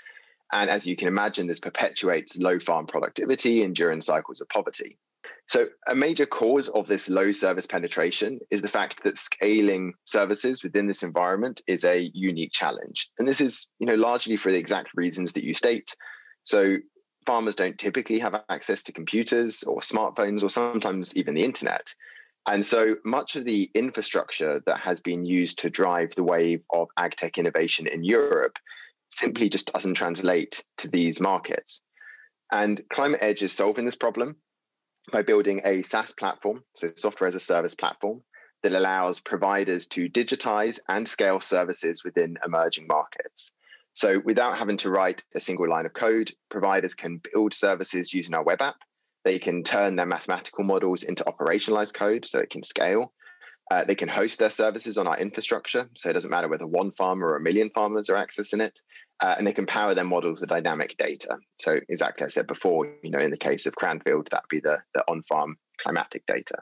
And 0.52 0.70
as 0.70 0.86
you 0.86 0.96
can 0.96 1.08
imagine, 1.08 1.48
this 1.48 1.60
perpetuates 1.60 2.36
low 2.36 2.60
farm 2.60 2.86
productivity 2.86 3.62
and 3.64 3.74
during 3.74 4.00
cycles 4.00 4.40
of 4.40 4.48
poverty. 4.48 4.98
So, 5.50 5.66
a 5.88 5.96
major 5.96 6.26
cause 6.26 6.68
of 6.68 6.86
this 6.86 7.08
low 7.08 7.32
service 7.32 7.66
penetration 7.66 8.38
is 8.52 8.62
the 8.62 8.68
fact 8.68 9.02
that 9.02 9.18
scaling 9.18 9.94
services 10.04 10.62
within 10.62 10.86
this 10.86 11.02
environment 11.02 11.60
is 11.66 11.82
a 11.82 12.08
unique 12.14 12.52
challenge. 12.52 13.10
And 13.18 13.26
this 13.26 13.40
is, 13.40 13.66
you 13.80 13.88
know, 13.88 13.96
largely 13.96 14.36
for 14.36 14.52
the 14.52 14.58
exact 14.58 14.90
reasons 14.94 15.32
that 15.32 15.42
you 15.42 15.52
state. 15.52 15.96
So, 16.44 16.76
farmers 17.26 17.56
don't 17.56 17.80
typically 17.80 18.20
have 18.20 18.40
access 18.48 18.84
to 18.84 18.92
computers 18.92 19.64
or 19.64 19.80
smartphones 19.80 20.44
or 20.44 20.50
sometimes 20.50 21.16
even 21.16 21.34
the 21.34 21.44
internet. 21.44 21.92
And 22.46 22.64
so 22.64 22.94
much 23.04 23.34
of 23.34 23.44
the 23.44 23.72
infrastructure 23.74 24.62
that 24.66 24.78
has 24.78 25.00
been 25.00 25.24
used 25.24 25.58
to 25.58 25.68
drive 25.68 26.14
the 26.14 26.22
wave 26.22 26.62
of 26.72 26.90
ag 26.96 27.16
tech 27.16 27.38
innovation 27.38 27.88
in 27.88 28.04
Europe 28.04 28.56
simply 29.08 29.48
just 29.48 29.72
doesn't 29.72 29.94
translate 29.94 30.62
to 30.78 30.86
these 30.86 31.18
markets. 31.18 31.82
And 32.52 32.80
Climate 32.88 33.18
Edge 33.20 33.42
is 33.42 33.52
solving 33.52 33.84
this 33.84 33.96
problem 33.96 34.36
by 35.12 35.22
building 35.22 35.60
a 35.64 35.82
SaaS 35.82 36.12
platform, 36.12 36.62
so 36.74 36.88
software 36.94 37.28
as 37.28 37.34
a 37.34 37.40
service 37.40 37.74
platform, 37.74 38.22
that 38.62 38.72
allows 38.72 39.20
providers 39.20 39.86
to 39.86 40.08
digitize 40.08 40.78
and 40.88 41.08
scale 41.08 41.40
services 41.40 42.04
within 42.04 42.36
emerging 42.44 42.86
markets. 42.86 43.52
So, 43.94 44.20
without 44.24 44.58
having 44.58 44.76
to 44.78 44.90
write 44.90 45.24
a 45.34 45.40
single 45.40 45.68
line 45.68 45.86
of 45.86 45.92
code, 45.92 46.30
providers 46.48 46.94
can 46.94 47.20
build 47.32 47.52
services 47.52 48.14
using 48.14 48.34
our 48.34 48.44
web 48.44 48.62
app. 48.62 48.76
They 49.24 49.38
can 49.38 49.62
turn 49.62 49.96
their 49.96 50.06
mathematical 50.06 50.64
models 50.64 51.02
into 51.02 51.24
operationalized 51.24 51.94
code 51.94 52.24
so 52.24 52.38
it 52.38 52.50
can 52.50 52.62
scale. 52.62 53.12
Uh, 53.70 53.84
they 53.84 53.94
can 53.94 54.08
host 54.08 54.38
their 54.38 54.50
services 54.50 54.98
on 54.98 55.06
our 55.06 55.18
infrastructure. 55.18 55.88
So, 55.96 56.10
it 56.10 56.14
doesn't 56.14 56.30
matter 56.30 56.48
whether 56.48 56.66
one 56.66 56.90
farmer 56.92 57.28
or 57.28 57.36
a 57.36 57.40
million 57.40 57.70
farmers 57.70 58.10
are 58.10 58.16
accessing 58.16 58.60
it. 58.60 58.80
Uh, 59.20 59.34
and 59.36 59.46
they 59.46 59.52
can 59.52 59.66
power 59.66 59.94
their 59.94 60.04
models 60.04 60.40
with 60.40 60.48
dynamic 60.48 60.96
data. 60.96 61.36
So, 61.58 61.78
exactly 61.88 62.24
as 62.24 62.32
I 62.32 62.40
said 62.40 62.46
before, 62.46 62.90
you 63.02 63.10
know, 63.10 63.20
in 63.20 63.30
the 63.30 63.36
case 63.36 63.66
of 63.66 63.76
Cranfield, 63.76 64.28
that'd 64.30 64.48
be 64.48 64.60
the, 64.60 64.78
the 64.94 65.04
on 65.08 65.22
farm 65.22 65.56
climatic 65.78 66.24
data. 66.26 66.56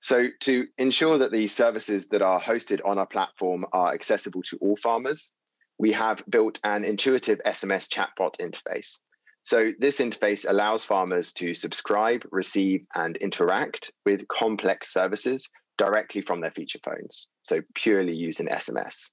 So, 0.00 0.26
to 0.40 0.66
ensure 0.78 1.18
that 1.18 1.30
the 1.30 1.46
services 1.46 2.08
that 2.08 2.22
are 2.22 2.40
hosted 2.40 2.80
on 2.84 2.98
our 2.98 3.06
platform 3.06 3.64
are 3.72 3.94
accessible 3.94 4.42
to 4.44 4.58
all 4.60 4.76
farmers, 4.76 5.32
we 5.78 5.92
have 5.92 6.24
built 6.28 6.58
an 6.64 6.84
intuitive 6.84 7.40
SMS 7.46 7.88
chatbot 7.88 8.34
interface. 8.40 8.98
So, 9.44 9.70
this 9.78 9.98
interface 9.98 10.44
allows 10.48 10.84
farmers 10.84 11.32
to 11.34 11.54
subscribe, 11.54 12.26
receive, 12.32 12.84
and 12.96 13.16
interact 13.18 13.92
with 14.04 14.26
complex 14.26 14.92
services 14.92 15.48
directly 15.78 16.22
from 16.22 16.40
their 16.40 16.50
feature 16.50 16.80
phones. 16.82 17.28
So, 17.42 17.62
purely 17.74 18.14
using 18.14 18.48
SMS. 18.48 19.10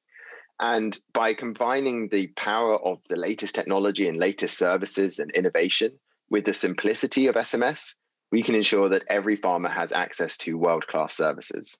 And 0.59 0.97
by 1.13 1.33
combining 1.33 2.09
the 2.09 2.27
power 2.27 2.75
of 2.75 2.99
the 3.07 3.15
latest 3.15 3.55
technology 3.55 4.09
and 4.09 4.17
latest 4.17 4.57
services 4.57 5.19
and 5.19 5.31
innovation 5.31 5.97
with 6.29 6.45
the 6.45 6.53
simplicity 6.53 7.27
of 7.27 7.35
SMS, 7.35 7.93
we 8.31 8.43
can 8.43 8.55
ensure 8.55 8.89
that 8.89 9.03
every 9.09 9.37
farmer 9.37 9.69
has 9.69 9.91
access 9.91 10.37
to 10.39 10.57
world 10.57 10.85
class 10.87 11.15
services. 11.15 11.77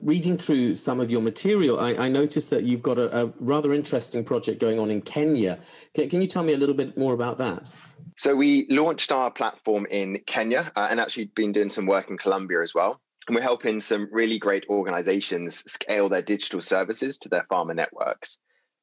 Reading 0.00 0.38
through 0.38 0.74
some 0.76 1.00
of 1.00 1.10
your 1.10 1.20
material, 1.20 1.78
I, 1.78 1.94
I 1.94 2.08
noticed 2.08 2.50
that 2.50 2.64
you've 2.64 2.82
got 2.82 2.98
a, 2.98 3.24
a, 3.24 3.32
rather 3.38 3.74
interesting 3.74 4.24
project 4.24 4.58
going 4.58 4.78
on 4.78 4.90
in 4.90 5.02
Kenya. 5.02 5.58
Can, 5.94 6.08
can, 6.08 6.20
you 6.22 6.26
tell 6.26 6.42
me 6.42 6.54
a 6.54 6.56
little 6.56 6.74
bit 6.74 6.96
more 6.96 7.12
about 7.12 7.36
that? 7.38 7.74
So, 8.16 8.34
we 8.34 8.66
launched 8.70 9.12
our 9.12 9.30
platform 9.30 9.86
in 9.90 10.20
Kenya 10.26 10.72
uh, 10.74 10.88
and 10.90 11.00
actually 11.00 11.26
been 11.26 11.52
doing 11.52 11.68
some 11.68 11.86
work 11.86 12.08
in 12.08 12.16
Colombia 12.16 12.62
as 12.62 12.74
well. 12.74 13.00
And 13.30 13.36
we're 13.36 13.42
helping 13.42 13.78
some 13.78 14.08
really 14.10 14.40
great 14.40 14.64
organizations 14.68 15.62
scale 15.70 16.08
their 16.08 16.20
digital 16.20 16.60
services 16.60 17.16
to 17.18 17.28
their 17.28 17.46
farmer 17.48 17.74
networks. 17.74 18.38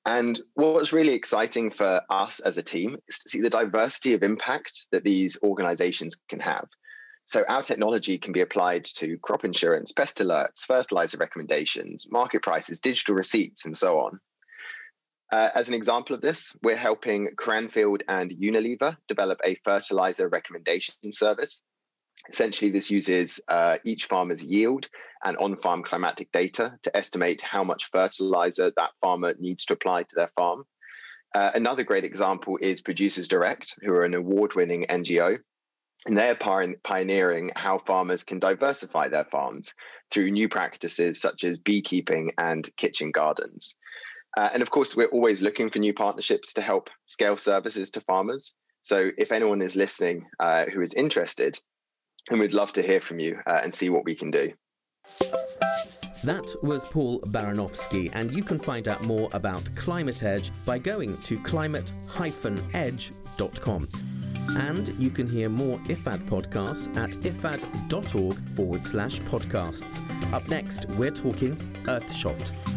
And 0.06 0.40
what's 0.54 0.94
really 0.94 1.16
exciting 1.16 1.70
for 1.70 2.00
us 2.10 2.40
as 2.40 2.58
a 2.58 2.64
team 2.64 2.98
is 3.10 3.20
to 3.20 3.28
see 3.30 3.42
the 3.42 3.50
diversity 3.50 4.14
of 4.14 4.24
impact 4.24 4.88
that 4.94 5.04
these 5.04 5.38
organizations 5.44 6.16
can 6.30 6.40
have. 6.40 6.66
So, 7.26 7.44
our 7.50 7.62
technology 7.62 8.18
can 8.18 8.32
be 8.32 8.40
applied 8.40 8.86
to 8.96 9.18
crop 9.18 9.44
insurance, 9.44 9.92
pest 9.92 10.20
alerts, 10.20 10.60
fertilizer 10.66 11.18
recommendations, 11.18 12.10
market 12.10 12.42
prices, 12.42 12.80
digital 12.80 13.16
receipts, 13.16 13.66
and 13.66 13.76
so 13.76 14.00
on. 14.00 14.18
Uh, 15.30 15.50
as 15.56 15.68
an 15.68 15.76
example 15.76 16.16
of 16.16 16.22
this, 16.22 16.56
we're 16.64 16.78
helping 16.78 17.28
Cranfield 17.36 18.02
and 18.08 18.32
Unilever 18.32 18.96
develop 19.10 19.42
a 19.44 19.60
fertilizer 19.66 20.30
recommendation 20.30 21.12
service 21.12 21.64
Essentially, 22.30 22.72
this 22.72 22.92
uses 22.92 23.40
uh, 23.48 23.78
each 23.86 24.06
farmer's 24.06 24.44
yield 24.44 24.90
and 25.24 25.38
on 25.38 25.56
farm 25.56 25.84
climatic 25.84 26.32
data 26.32 26.78
to 26.84 26.96
estimate 26.96 27.42
how 27.42 27.64
much 27.64 27.90
fertilizer 27.90 28.72
that 28.76 28.92
farmer 29.02 29.34
needs 29.40 29.66
to 29.66 29.74
apply 29.74 30.04
to 30.04 30.16
their 30.16 30.32
farm. 30.36 30.66
Uh, 31.34 31.52
another 31.54 31.84
great 31.84 32.04
example 32.04 32.58
is 32.62 32.82
Producers 32.82 33.28
Direct, 33.28 33.76
who 33.82 33.94
are 33.94 34.06
an 34.06 34.14
award 34.14 34.56
winning 34.56 34.86
NGO. 34.90 35.38
And 36.06 36.18
they're 36.18 36.38
pioneering 36.84 37.52
how 37.56 37.80
farmers 37.80 38.24
can 38.24 38.40
diversify 38.40 39.10
their 39.10 39.26
farms 39.26 39.74
through 40.12 40.32
new 40.32 40.48
practices 40.48 41.20
such 41.20 41.44
as 41.44 41.58
beekeeping 41.58 42.32
and 42.38 42.70
kitchen 42.78 43.12
gardens. 43.12 43.76
Uh, 44.38 44.50
and 44.54 44.62
of 44.62 44.70
course, 44.70 44.96
we're 44.96 45.08
always 45.08 45.42
looking 45.42 45.70
for 45.70 45.80
new 45.80 45.94
partnerships 45.94 46.54
to 46.54 46.62
help 46.62 46.90
scale 47.08 47.38
services 47.38 47.92
to 47.92 48.02
farmers. 48.02 48.54
So 48.84 49.10
if 49.18 49.32
anyone 49.32 49.62
is 49.62 49.76
listening 49.76 50.28
uh, 50.40 50.66
who 50.74 50.82
is 50.82 50.94
interested, 50.94 51.60
and 52.30 52.40
we'd 52.40 52.54
love 52.54 52.72
to 52.74 52.82
hear 52.82 53.02
from 53.02 53.20
you 53.20 53.40
uh, 53.46 53.60
and 53.64 53.74
see 53.74 53.90
what 53.90 54.06
we 54.06 54.16
can 54.16 54.32
do. 54.32 54.54
That 56.24 56.56
was 56.64 56.86
Paul 56.86 57.20
Baranovsky, 57.22 58.10
and 58.14 58.34
you 58.34 58.44
can 58.44 58.60
find 58.60 58.88
out 58.88 59.04
more 59.04 59.30
about 59.34 59.70
Climate 59.76 60.24
Edge 60.24 60.52
by 60.66 60.80
going 60.80 61.18
to 61.18 61.38
climate-edge.com. 61.40 63.88
And 64.58 64.88
you 64.98 65.10
can 65.10 65.30
hear 65.30 65.50
more 65.50 65.78
IFAD 65.80 66.26
podcasts 66.28 66.96
at 66.98 67.12
ifad.org 67.12 68.50
forward 68.56 68.84
slash 68.84 69.20
podcasts. 69.22 70.34
Up 70.34 70.50
next, 70.50 70.86
we're 70.90 71.12
talking 71.12 71.56
Earthshot. 71.84 72.77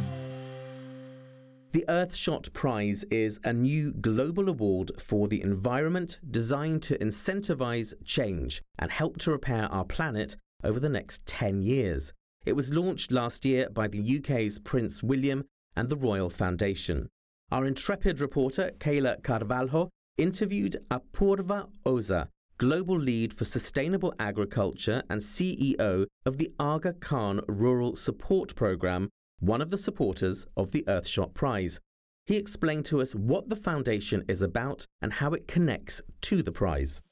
The 1.72 1.84
Earthshot 1.88 2.52
Prize 2.52 3.04
is 3.12 3.38
a 3.44 3.52
new 3.52 3.92
global 3.92 4.48
award 4.48 4.90
for 4.98 5.28
the 5.28 5.40
environment 5.40 6.18
designed 6.28 6.82
to 6.82 6.98
incentivize 6.98 7.94
change 8.04 8.60
and 8.80 8.90
help 8.90 9.18
to 9.18 9.30
repair 9.30 9.66
our 9.66 9.84
planet 9.84 10.34
over 10.64 10.80
the 10.80 10.88
next 10.88 11.24
10 11.26 11.62
years. 11.62 12.12
It 12.44 12.56
was 12.56 12.72
launched 12.72 13.12
last 13.12 13.44
year 13.44 13.70
by 13.70 13.86
the 13.86 14.18
UK's 14.18 14.58
Prince 14.58 15.00
William 15.04 15.44
and 15.76 15.88
the 15.88 15.96
Royal 15.96 16.28
Foundation. 16.28 17.08
Our 17.52 17.66
intrepid 17.66 18.20
reporter, 18.20 18.72
Kayla 18.80 19.22
Carvalho, 19.22 19.90
interviewed 20.18 20.76
Apoorva 20.90 21.68
Oza, 21.86 22.26
Global 22.58 22.98
Lead 22.98 23.32
for 23.32 23.44
Sustainable 23.44 24.12
Agriculture 24.18 25.04
and 25.08 25.20
CEO 25.20 26.06
of 26.26 26.36
the 26.36 26.50
Aga 26.58 26.94
Khan 26.94 27.42
Rural 27.46 27.94
Support 27.94 28.56
Programme 28.56 29.08
one 29.40 29.62
of 29.62 29.70
the 29.70 29.78
supporters 29.78 30.46
of 30.56 30.70
the 30.72 30.84
Earthshot 30.86 31.34
Prize. 31.34 31.80
He 32.26 32.36
explained 32.36 32.84
to 32.86 33.00
us 33.00 33.14
what 33.14 33.48
the 33.48 33.56
foundation 33.56 34.24
is 34.28 34.42
about 34.42 34.86
and 35.00 35.14
how 35.14 35.32
it 35.32 35.48
connects 35.48 36.02
to 36.22 36.42
the 36.42 36.52
prize. 36.52 37.02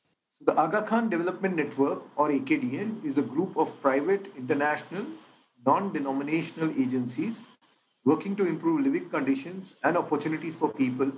The 0.43 0.55
Aga 0.55 0.83
Khan 0.83 1.09
Development 1.09 1.57
Network, 1.57 2.03
or 2.17 2.29
AKDN, 2.31 3.05
is 3.05 3.19
a 3.19 3.23
group 3.23 3.57
of 3.57 3.81
private, 3.83 4.27
international, 4.37 5.05
non 5.67 5.93
denominational 5.93 6.71
agencies 6.79 7.43
working 8.05 8.37
to 8.37 8.47
improve 8.47 8.83
living 8.83 9.11
conditions 9.11 9.75
and 9.83 9.97
opportunities 9.97 10.55
for 10.55 10.69
people 10.69 11.11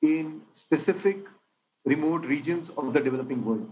in 0.00 0.40
specific 0.52 1.18
remote 1.84 2.24
regions 2.24 2.70
of 2.70 2.92
the 2.92 3.00
developing 3.00 3.44
world. 3.44 3.70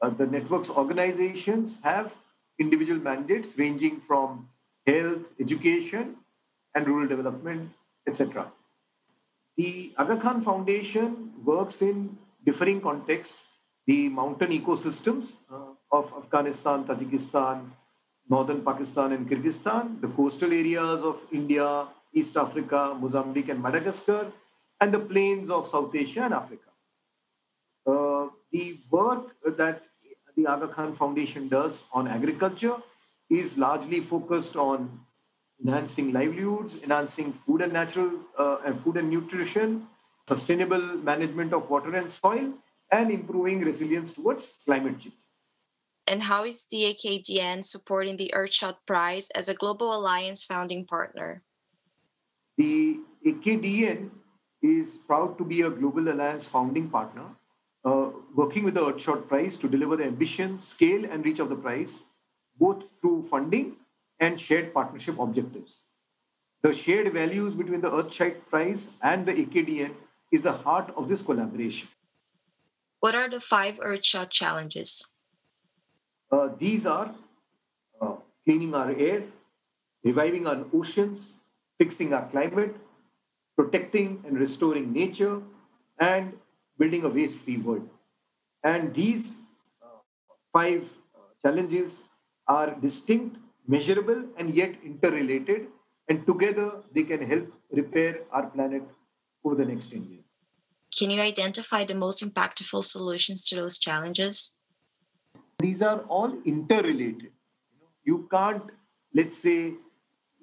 Uh, 0.00 0.08
the 0.08 0.26
network's 0.26 0.70
organizations 0.70 1.78
have 1.82 2.14
individual 2.58 2.98
mandates 2.98 3.58
ranging 3.58 4.00
from 4.00 4.48
health, 4.86 5.26
education, 5.38 6.16
and 6.74 6.86
rural 6.86 7.08
development, 7.08 7.70
etc. 8.06 8.50
The 9.56 9.92
Aga 9.98 10.16
Khan 10.16 10.40
Foundation 10.40 11.32
works 11.44 11.82
in 11.82 12.16
differing 12.44 12.80
contexts. 12.80 13.44
The 13.86 14.08
mountain 14.08 14.50
ecosystems 14.50 15.36
uh, 15.52 15.74
of 15.90 16.12
Afghanistan, 16.16 16.84
Tajikistan, 16.84 17.70
northern 18.28 18.62
Pakistan, 18.62 19.12
and 19.12 19.28
Kyrgyzstan, 19.28 20.00
the 20.00 20.08
coastal 20.08 20.52
areas 20.52 21.02
of 21.02 21.20
India, 21.32 21.88
East 22.12 22.36
Africa, 22.36 22.96
Mozambique, 22.98 23.48
and 23.48 23.60
Madagascar, 23.60 24.32
and 24.80 24.94
the 24.94 24.98
plains 24.98 25.50
of 25.50 25.66
South 25.66 25.94
Asia 25.94 26.22
and 26.22 26.34
Africa. 26.34 26.70
Uh, 27.86 28.28
the 28.52 28.78
work 28.90 29.34
that 29.44 29.82
the 30.36 30.46
Aga 30.46 30.68
Khan 30.68 30.94
Foundation 30.94 31.48
does 31.48 31.82
on 31.92 32.06
agriculture 32.06 32.76
is 33.30 33.56
largely 33.56 34.00
focused 34.00 34.56
on 34.56 35.00
enhancing 35.64 36.12
livelihoods, 36.12 36.82
enhancing 36.82 37.32
food 37.32 37.62
and 37.62 37.72
natural 37.72 38.10
uh, 38.36 38.58
and 38.66 38.80
food 38.82 38.96
and 38.96 39.08
nutrition, 39.08 39.86
sustainable 40.26 40.80
management 40.80 41.52
of 41.52 41.70
water 41.70 41.94
and 41.94 42.10
soil, 42.10 42.52
and 42.90 43.10
improving 43.10 43.60
resilience 43.60 44.12
towards 44.12 44.54
climate 44.66 44.98
change. 44.98 45.14
And 46.08 46.24
how 46.24 46.44
is 46.44 46.66
the 46.70 46.92
AKDN 46.92 47.62
supporting 47.62 48.16
the 48.16 48.32
Earthshot 48.34 48.78
Prize 48.84 49.30
as 49.30 49.48
a 49.48 49.54
Global 49.54 49.94
Alliance 49.94 50.42
founding 50.42 50.84
partner? 50.84 51.44
The 52.56 52.98
AKDN 53.24 54.10
is 54.60 54.98
proud 55.06 55.38
to 55.38 55.44
be 55.44 55.62
a 55.62 55.70
Global 55.70 56.08
Alliance 56.08 56.46
founding 56.46 56.90
partner, 56.90 57.26
uh, 57.84 58.10
working 58.34 58.64
with 58.64 58.74
the 58.74 58.80
Earthshot 58.80 59.28
Prize 59.28 59.56
to 59.58 59.68
deliver 59.68 59.96
the 59.96 60.04
ambition, 60.04 60.58
scale, 60.58 61.04
and 61.04 61.24
reach 61.24 61.38
of 61.38 61.48
the 61.48 61.54
prize 61.54 62.00
both 62.60 62.84
through 63.00 63.22
funding 63.22 63.76
and 64.20 64.38
shared 64.38 64.72
partnership 64.74 65.18
objectives. 65.18 65.80
The 66.62 66.74
shared 66.74 67.12
values 67.14 67.54
between 67.54 67.80
the 67.80 67.90
Earthshot 67.90 68.34
Prize 68.50 68.90
and 69.02 69.24
the 69.24 69.32
AKDN 69.32 69.94
is 70.30 70.42
the 70.42 70.52
heart 70.52 70.92
of 70.94 71.08
this 71.08 71.22
collaboration. 71.22 71.88
What 73.00 73.14
are 73.14 73.30
the 73.30 73.40
five 73.40 73.78
Earthshot 73.78 74.28
challenges? 74.28 75.10
Uh, 76.30 76.50
these 76.58 76.84
are 76.84 77.14
uh, 78.00 78.16
cleaning 78.44 78.74
our 78.74 78.90
air, 78.90 79.22
reviving 80.04 80.46
our 80.46 80.66
oceans, 80.74 81.32
fixing 81.78 82.12
our 82.12 82.28
climate, 82.28 82.76
protecting 83.56 84.22
and 84.26 84.38
restoring 84.38 84.92
nature, 84.92 85.40
and 85.98 86.34
building 86.78 87.04
a 87.04 87.08
waste 87.08 87.42
free 87.42 87.56
world. 87.56 87.88
And 88.62 88.92
these 88.92 89.38
uh, 89.82 89.86
five 90.52 90.88
uh, 91.14 91.20
challenges 91.42 92.04
are 92.50 92.74
distinct, 92.86 93.36
measurable 93.66 94.24
and 94.36 94.54
yet 94.54 94.74
interrelated. 94.84 95.68
And 96.08 96.26
together 96.26 96.68
they 96.94 97.04
can 97.04 97.22
help 97.22 97.52
repair 97.70 98.20
our 98.32 98.46
planet 98.46 98.82
over 99.44 99.54
the 99.54 99.64
next 99.64 99.92
10 99.92 100.04
years. 100.10 100.30
Can 100.98 101.10
you 101.10 101.20
identify 101.20 101.84
the 101.84 101.94
most 101.94 102.24
impactful 102.24 102.82
solutions 102.82 103.44
to 103.48 103.56
those 103.56 103.78
challenges? 103.78 104.56
These 105.60 105.82
are 105.82 106.00
all 106.08 106.36
interrelated. 106.44 107.30
You 108.04 108.26
can't, 108.30 108.64
let's 109.14 109.36
say, 109.36 109.74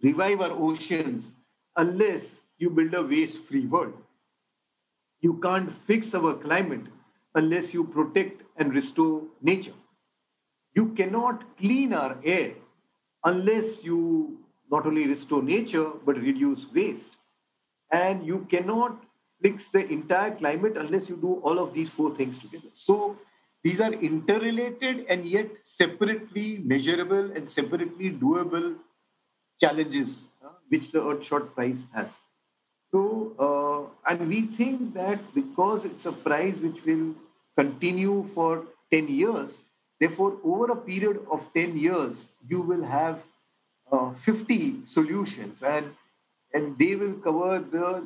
revive 0.01 0.41
our 0.41 0.51
oceans 0.51 1.33
unless 1.75 2.43
you 2.57 2.69
build 2.69 2.93
a 2.93 3.03
waste 3.03 3.39
free 3.39 3.65
world. 3.65 3.93
You 5.19 5.33
can't 5.43 5.71
fix 5.71 6.13
our 6.15 6.33
climate 6.35 6.85
unless 7.35 7.73
you 7.73 7.83
protect 7.83 8.43
and 8.55 8.73
restore 8.73 9.23
nature. 9.41 9.73
You 10.77 10.89
cannot 10.97 11.43
clean 11.57 11.93
our 11.93 12.17
air 12.23 12.53
unless 13.23 13.83
you 13.83 13.99
not 14.69 14.85
only 14.85 15.07
restore 15.07 15.41
nature 15.41 15.89
but 16.05 16.17
reduce 16.17 16.71
waste. 16.71 17.15
And 17.91 18.25
you 18.25 18.45
cannot 18.51 19.03
fix 19.41 19.67
the 19.69 19.87
entire 19.87 20.35
climate 20.35 20.77
unless 20.77 21.09
you 21.09 21.15
do 21.15 21.35
all 21.43 21.57
of 21.57 21.73
these 21.73 21.89
four 21.89 22.13
things 22.15 22.37
together. 22.39 22.69
So 22.73 23.17
these 23.63 23.79
are 23.81 23.91
interrelated 23.91 25.05
and 25.09 25.25
yet 25.25 25.49
separately 25.63 26.59
measurable 26.59 27.31
and 27.31 27.49
separately 27.49 28.11
doable 28.11 28.75
challenges 29.59 30.25
uh, 30.45 30.49
which 30.69 30.91
the 30.91 30.99
Earthshot 30.99 31.53
Prize 31.55 31.85
has. 31.93 32.21
So, 32.91 33.01
uh, 33.45 34.11
and 34.11 34.27
we 34.27 34.41
think 34.43 34.93
that 34.93 35.33
because 35.33 35.85
it's 35.85 36.05
a 36.05 36.11
prize 36.11 36.59
which 36.59 36.85
will 36.85 37.15
continue 37.57 38.23
for 38.23 38.65
10 38.91 39.07
years, 39.07 39.63
therefore, 39.99 40.37
over 40.43 40.71
a 40.71 40.75
period 40.75 41.25
of 41.31 41.51
10 41.53 41.77
years, 41.77 42.29
you 42.47 42.61
will 42.61 42.83
have 42.83 43.23
uh, 43.91 44.13
50 44.13 44.85
solutions 44.85 45.63
and, 45.63 45.93
and 46.53 46.77
they 46.77 46.95
will 46.95 47.13
cover 47.13 47.59
the, 47.59 48.03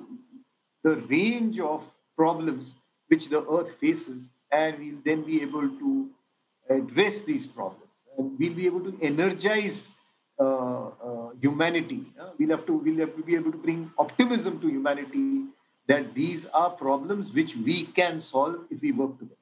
the 0.83 0.97
range 1.07 1.59
of 1.59 1.89
problems 2.15 2.75
which 3.07 3.29
the 3.29 3.45
earth 3.49 3.75
faces 3.75 4.31
and 4.51 4.79
we'll 4.79 5.01
then 5.03 5.23
be 5.23 5.41
able 5.41 5.67
to 5.67 6.09
address 6.69 7.21
these 7.21 7.47
problems 7.47 8.05
and 8.17 8.37
we'll 8.37 8.53
be 8.53 8.65
able 8.65 8.81
to 8.81 8.97
energize 9.01 9.89
uh, 10.39 10.87
uh, 10.87 11.29
humanity. 11.39 12.03
We'll 12.37 12.49
have 12.49 12.65
to 12.65 12.73
we'll 12.73 12.99
have 12.99 13.15
to 13.15 13.23
be 13.23 13.35
able 13.35 13.51
to 13.51 13.57
bring 13.57 13.91
optimism 13.97 14.59
to 14.61 14.67
humanity 14.67 15.45
that 15.87 16.13
these 16.13 16.45
are 16.47 16.69
problems 16.69 17.33
which 17.33 17.55
we 17.55 17.83
can 17.83 18.19
solve 18.19 18.65
if 18.69 18.81
we 18.81 18.91
work 18.91 19.19
together. 19.19 19.40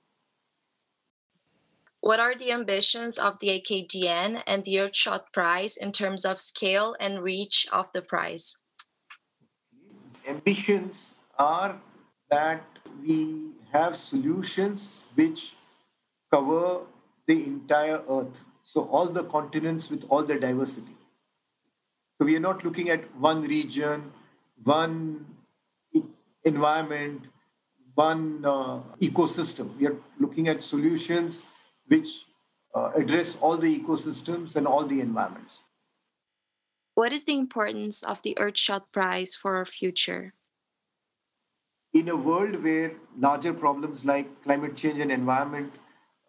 What 2.01 2.21
are 2.21 2.33
the 2.33 2.53
ambitions 2.53 3.17
of 3.17 3.39
the 3.39 3.59
AKDN 3.59 4.41
and 4.47 4.63
the 4.63 4.75
Earthshot 4.75 5.33
Prize 5.33 5.75
in 5.75 5.91
terms 5.91 6.23
of 6.23 6.39
scale 6.39 6.95
and 6.99 7.21
reach 7.21 7.67
of 7.73 7.91
the 7.91 8.01
prize? 8.01 8.55
Ambitions 10.25 11.15
are 11.38 11.75
that 12.31 12.63
we 13.05 13.51
have 13.73 13.97
solutions 13.97 14.99
which 15.15 15.55
cover 16.31 16.81
the 17.27 17.43
entire 17.43 18.01
earth. 18.09 18.45
So, 18.63 18.83
all 18.85 19.07
the 19.07 19.23
continents 19.23 19.89
with 19.89 20.05
all 20.09 20.23
the 20.23 20.35
diversity. 20.35 20.95
So, 22.17 22.25
we 22.25 22.35
are 22.38 22.39
not 22.39 22.63
looking 22.63 22.89
at 22.89 23.13
one 23.15 23.41
region, 23.41 24.12
one 24.63 25.25
environment, 26.45 27.23
one 27.95 28.45
uh, 28.45 28.79
ecosystem. 29.01 29.75
We 29.77 29.88
are 29.88 29.95
looking 30.19 30.47
at 30.47 30.63
solutions 30.63 31.41
which 31.89 32.25
uh, 32.73 32.91
address 32.95 33.36
all 33.41 33.58
the 33.58 33.80
ecosystems 33.80 34.56
and 34.56 34.65
all 34.65 34.86
the 34.86 35.02
environments. 35.02 35.60
What 36.95 37.12
is 37.12 37.25
the 37.25 37.38
importance 37.38 38.02
of 38.04 38.21
the 38.23 38.36
Earthshot 38.39 38.91
Prize 38.91 39.36
for 39.36 39.58
our 39.58 39.65
future? 39.65 40.34
in 41.93 42.10
a 42.10 42.15
world 42.15 42.63
where 42.63 42.91
larger 43.17 43.54
problems 43.54 44.06
like 44.06 44.28
climate 44.43 44.75
change 44.75 44.99
and 44.99 45.12
environment 45.12 45.73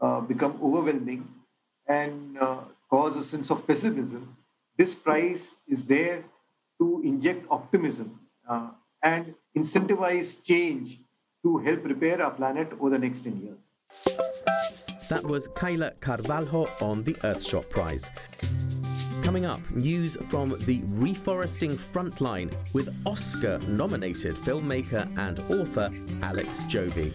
uh, 0.01 0.21
become 0.21 0.59
overwhelming 0.63 1.29
and 1.87 2.39
uh, 2.39 2.61
cause 2.89 3.17
a 3.17 3.23
sense 3.23 3.51
of 3.51 3.67
pessimism, 3.67 4.37
this 4.77 4.95
prize 4.95 5.55
is 5.69 5.85
there 5.85 6.25
to 6.79 7.03
inject 7.05 7.45
optimism 7.51 8.21
uh, 8.49 8.71
and 9.03 9.35
incentivize 9.57 10.43
change 10.43 10.99
to 11.43 11.59
help 11.59 11.85
repair 11.85 12.23
our 12.23 12.31
planet 12.31 12.73
over 12.81 12.91
the 12.91 12.99
next 12.99 13.21
10 13.23 13.43
years. 13.43 14.80
That 15.11 15.25
was 15.25 15.49
Kayla 15.49 15.99
Carvalho 15.99 16.69
on 16.81 17.03
the 17.03 17.15
Earthshot 17.15 17.69
Prize. 17.69 18.09
Coming 19.25 19.45
up, 19.45 19.61
news 19.73 20.17
from 20.29 20.51
the 20.51 20.83
reforesting 20.83 21.77
frontline 21.77 22.55
with 22.73 22.95
Oscar 23.05 23.59
nominated 23.67 24.37
filmmaker 24.37 25.09
and 25.19 25.41
author 25.51 25.91
Alex 26.23 26.63
Jovy. 26.67 27.13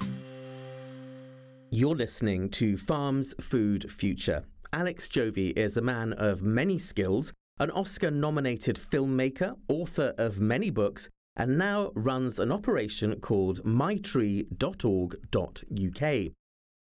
You're 1.69 1.95
listening 1.95 2.49
to 2.49 2.75
Farms 2.75 3.34
Food 3.39 3.89
Future. 3.89 4.43
Alex 4.73 5.08
Jovy 5.08 5.51
is 5.51 5.77
a 5.77 5.81
man 5.81 6.12
of 6.17 6.41
many 6.41 6.77
skills, 6.77 7.31
an 7.62 7.71
Oscar 7.71 8.12
nominated 8.12 8.75
filmmaker, 8.75 9.55
author 9.69 10.13
of 10.17 10.41
many 10.41 10.69
books, 10.69 11.10
and 11.38 11.58
now 11.58 11.93
runs 11.95 12.39
an 12.39 12.51
operation 12.51 13.21
called 13.21 13.63
mytree.org.uk. 13.63 16.36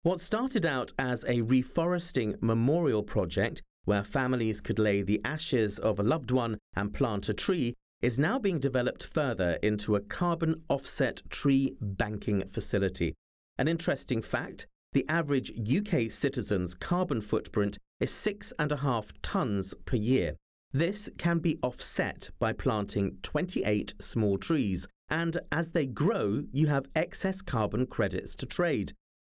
What 0.07 0.21
started 0.21 0.65
out 0.65 0.93
as 0.97 1.25
a 1.25 1.41
reforesting 1.41 2.41
memorial 2.41 3.03
project 3.03 3.61
where 3.83 4.05
families 4.05 4.61
could 4.61 4.79
lay 4.79 5.01
the 5.01 5.19
ashes 5.25 5.79
of 5.79 5.99
a 5.99 6.03
loved 6.03 6.31
one 6.31 6.59
and 6.77 6.93
plant 6.93 7.27
a 7.27 7.33
tree, 7.33 7.73
is 8.01 8.17
now 8.17 8.39
being 8.39 8.57
developed 8.57 9.03
further 9.03 9.59
into 9.61 9.97
a 9.97 9.99
carbon 9.99 10.63
offset 10.69 11.21
tree 11.29 11.75
banking 11.81 12.47
facility. 12.47 13.15
An 13.57 13.67
interesting 13.67 14.21
fact 14.21 14.65
the 14.93 15.03
average 15.09 15.51
UK 15.59 16.09
citizen's 16.09 16.73
carbon 16.73 17.19
footprint 17.19 17.77
is 17.99 18.09
six 18.09 18.53
and 18.57 18.71
a 18.71 18.77
half 18.77 19.11
tonnes 19.21 19.73
per 19.83 19.97
year. 19.97 20.37
This 20.71 21.09
can 21.17 21.39
be 21.39 21.59
offset 21.61 22.29
by 22.39 22.53
planting 22.53 23.17
28 23.23 23.93
small 23.99 24.37
trees, 24.37 24.87
and 25.09 25.37
as 25.51 25.71
they 25.71 25.85
grow, 25.85 26.43
you 26.53 26.67
have 26.67 26.87
excess 26.95 27.41
carbon 27.41 27.85
credits 27.85 28.37
to 28.37 28.45
trade. 28.45 28.93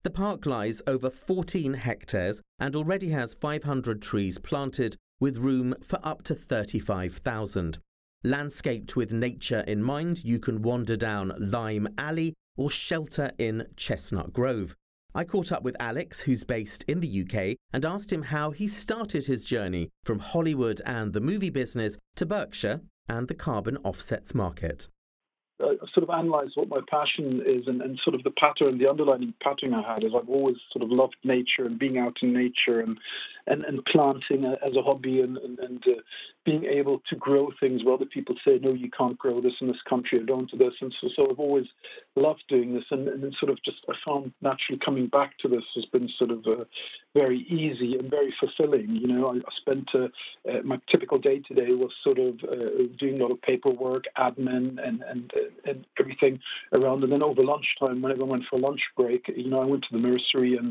The 0.04 0.10
park 0.10 0.46
lies 0.46 0.80
over 0.86 1.10
14 1.10 1.74
hectares 1.74 2.40
and 2.60 2.76
already 2.76 3.08
has 3.08 3.34
500 3.34 4.00
trees 4.00 4.38
planted 4.38 4.96
with 5.18 5.38
room 5.38 5.74
for 5.82 5.98
up 6.04 6.22
to 6.24 6.34
35,000. 6.34 7.78
Landscaped 8.22 8.94
with 8.94 9.12
nature 9.12 9.60
in 9.60 9.82
mind, 9.82 10.24
you 10.24 10.38
can 10.38 10.62
wander 10.62 10.96
down 10.96 11.32
Lime 11.38 11.88
Alley 11.98 12.34
or 12.56 12.70
shelter 12.70 13.32
in 13.38 13.66
Chestnut 13.76 14.32
Grove. 14.32 14.76
I 15.14 15.24
caught 15.24 15.50
up 15.50 15.62
with 15.62 15.76
Alex, 15.80 16.20
who's 16.20 16.44
based 16.44 16.84
in 16.86 17.00
the 17.00 17.22
UK, 17.22 17.56
and 17.72 17.84
asked 17.84 18.12
him 18.12 18.22
how 18.22 18.52
he 18.52 18.68
started 18.68 19.26
his 19.26 19.44
journey 19.44 19.88
from 20.04 20.20
Hollywood 20.20 20.80
and 20.86 21.12
the 21.12 21.20
movie 21.20 21.50
business 21.50 21.96
to 22.16 22.26
Berkshire 22.26 22.82
and 23.08 23.26
the 23.26 23.34
carbon 23.34 23.78
offsets 23.78 24.34
market. 24.34 24.88
I 25.60 25.76
sort 25.92 26.08
of 26.08 26.10
analysed 26.10 26.56
what 26.56 26.68
my 26.68 26.78
passion 26.90 27.42
is 27.44 27.66
and, 27.66 27.82
and 27.82 27.98
sort 28.04 28.16
of 28.16 28.22
the 28.22 28.30
pattern, 28.30 28.78
the 28.78 28.88
underlying 28.88 29.34
pattern 29.42 29.74
I 29.74 29.82
had 29.82 30.04
is 30.04 30.14
I've 30.14 30.28
always 30.28 30.56
sort 30.72 30.84
of 30.84 30.92
loved 30.92 31.16
nature 31.24 31.64
and 31.64 31.78
being 31.78 31.98
out 31.98 32.18
in 32.22 32.32
nature 32.32 32.80
and 32.80 32.98
and, 33.48 33.64
and 33.64 33.84
planting 33.86 34.44
as 34.44 34.76
a 34.76 34.82
hobby 34.82 35.20
and, 35.20 35.38
and, 35.38 35.58
and 35.58 35.88
uh, 35.88 35.94
being 36.44 36.66
able 36.66 37.02
to 37.08 37.16
grow 37.16 37.50
things 37.60 37.82
where 37.82 37.94
other 37.94 38.06
people 38.06 38.34
say, 38.46 38.58
no, 38.58 38.72
you 38.72 38.90
can't 38.90 39.18
grow 39.18 39.38
this 39.38 39.54
in 39.60 39.68
this 39.68 39.82
country 39.82 40.18
or 40.18 40.24
don't 40.24 40.50
do 40.50 40.58
this. 40.58 40.74
And 40.80 40.94
so, 41.00 41.08
so 41.08 41.26
I've 41.30 41.40
always 41.40 41.66
loved 42.18 42.44
doing 42.48 42.74
this. 42.74 42.84
And, 42.90 43.08
and 43.08 43.34
sort 43.40 43.52
of 43.52 43.62
just 43.62 43.78
I 43.88 43.94
found 44.08 44.32
naturally 44.42 44.78
coming 44.78 45.06
back 45.06 45.36
to 45.38 45.48
this 45.48 45.64
has 45.74 45.84
been 45.86 46.08
sort 46.20 46.32
of 46.32 46.46
uh, 46.46 46.64
very 47.14 47.38
easy 47.48 47.96
and 47.96 48.10
very 48.10 48.32
fulfilling. 48.42 48.90
You 48.90 49.08
know, 49.08 49.26
I, 49.28 49.40
spent 49.56 49.88
uh, 49.94 50.08
uh 50.48 50.62
my 50.64 50.78
typical 50.92 51.18
day 51.18 51.40
today 51.40 51.74
was 51.74 51.92
sort 52.02 52.18
of 52.18 52.34
uh, 52.44 52.84
doing 52.98 53.18
a 53.18 53.22
lot 53.22 53.32
of 53.32 53.40
paperwork, 53.42 54.04
admin, 54.16 54.78
and, 54.86 55.02
and, 55.02 55.32
uh, 55.36 55.70
and 55.70 55.86
everything 56.00 56.38
around. 56.74 57.02
And 57.04 57.12
then 57.12 57.22
over 57.22 57.42
lunchtime, 57.42 58.02
whenever 58.02 58.24
I 58.24 58.28
went 58.28 58.44
for 58.50 58.58
lunch 58.58 58.82
break, 58.96 59.28
you 59.28 59.48
know, 59.48 59.58
I 59.58 59.66
went 59.66 59.84
to 59.90 59.98
the 59.98 60.08
nursery 60.08 60.56
and 60.56 60.68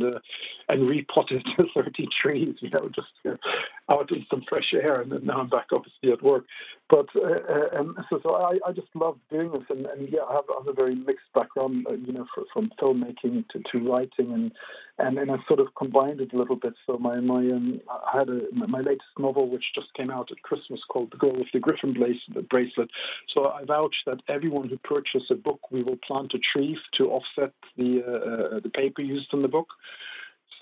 and 0.70 0.90
repotted 0.90 1.48
30 1.78 2.08
trees 2.08 2.56
you 2.62 2.70
know, 2.70 2.90
just 2.96 3.12
uh, 3.28 3.94
out 3.94 4.12
in 4.14 4.26
some 4.34 4.44
fresh 4.50 4.70
air, 4.76 5.02
and 5.02 5.12
then 5.12 5.22
now 5.24 5.40
I'm 5.40 5.50
back 5.50 5.68
obviously 5.76 6.12
at 6.12 6.22
work. 6.22 6.46
But 6.90 7.08
uh, 7.18 7.28
uh, 7.28 7.68
and 7.74 7.98
so, 8.12 8.22
so 8.24 8.36
I, 8.36 8.54
I 8.68 8.72
just 8.72 8.88
love 8.96 9.18
doing 9.30 9.52
this, 9.52 9.66
and, 9.72 9.88
and 9.88 10.10
yeah, 10.10 10.22
I 10.28 10.34
have, 10.34 10.46
I 10.50 10.60
have 10.60 10.70
a 10.70 10.74
very 10.74 10.96
mixed 10.96 11.32
background, 11.38 11.86
uh, 11.90 11.96
you 11.96 12.14
know, 12.14 12.26
from 12.54 12.66
filmmaking 12.80 13.48
to, 13.50 13.60
to 13.60 13.84
writing, 13.84 14.34
and 14.34 14.52
and 15.00 15.18
and 15.20 15.32
I 15.32 15.38
sort 15.48 15.60
of 15.60 15.74
combined 15.76 16.22
it 16.22 16.34
a 16.34 16.38
little 16.38 16.56
bit. 16.56 16.74
So 16.86 16.98
my 16.98 17.20
my 17.20 17.48
um, 17.56 17.80
I 17.90 18.20
had 18.20 18.30
a, 18.30 18.42
my 18.68 18.80
latest 18.80 19.14
novel 19.20 19.48
which 19.50 19.66
just 19.76 19.94
came 19.94 20.10
out 20.10 20.32
at 20.32 20.42
Christmas 20.42 20.82
called 20.90 21.12
The 21.12 21.18
Girl 21.18 21.34
with 21.34 21.52
the 21.54 21.60
Griffin 21.60 21.94
Bracelet. 21.94 22.90
So 23.34 23.52
I 23.52 23.64
vouch 23.66 23.98
that 24.06 24.22
everyone 24.30 24.68
who 24.70 24.78
purchases 24.78 25.28
a 25.32 25.36
book, 25.36 25.60
we 25.72 25.84
will 25.84 26.00
plant 26.08 26.34
a 26.34 26.40
tree 26.40 26.78
to 26.94 27.06
offset 27.06 27.54
the 27.78 28.04
uh, 28.04 28.56
uh, 28.56 28.60
the 28.60 28.72
paper 28.72 29.04
used 29.04 29.34
in 29.34 29.42
the 29.42 29.50
book. 29.50 29.70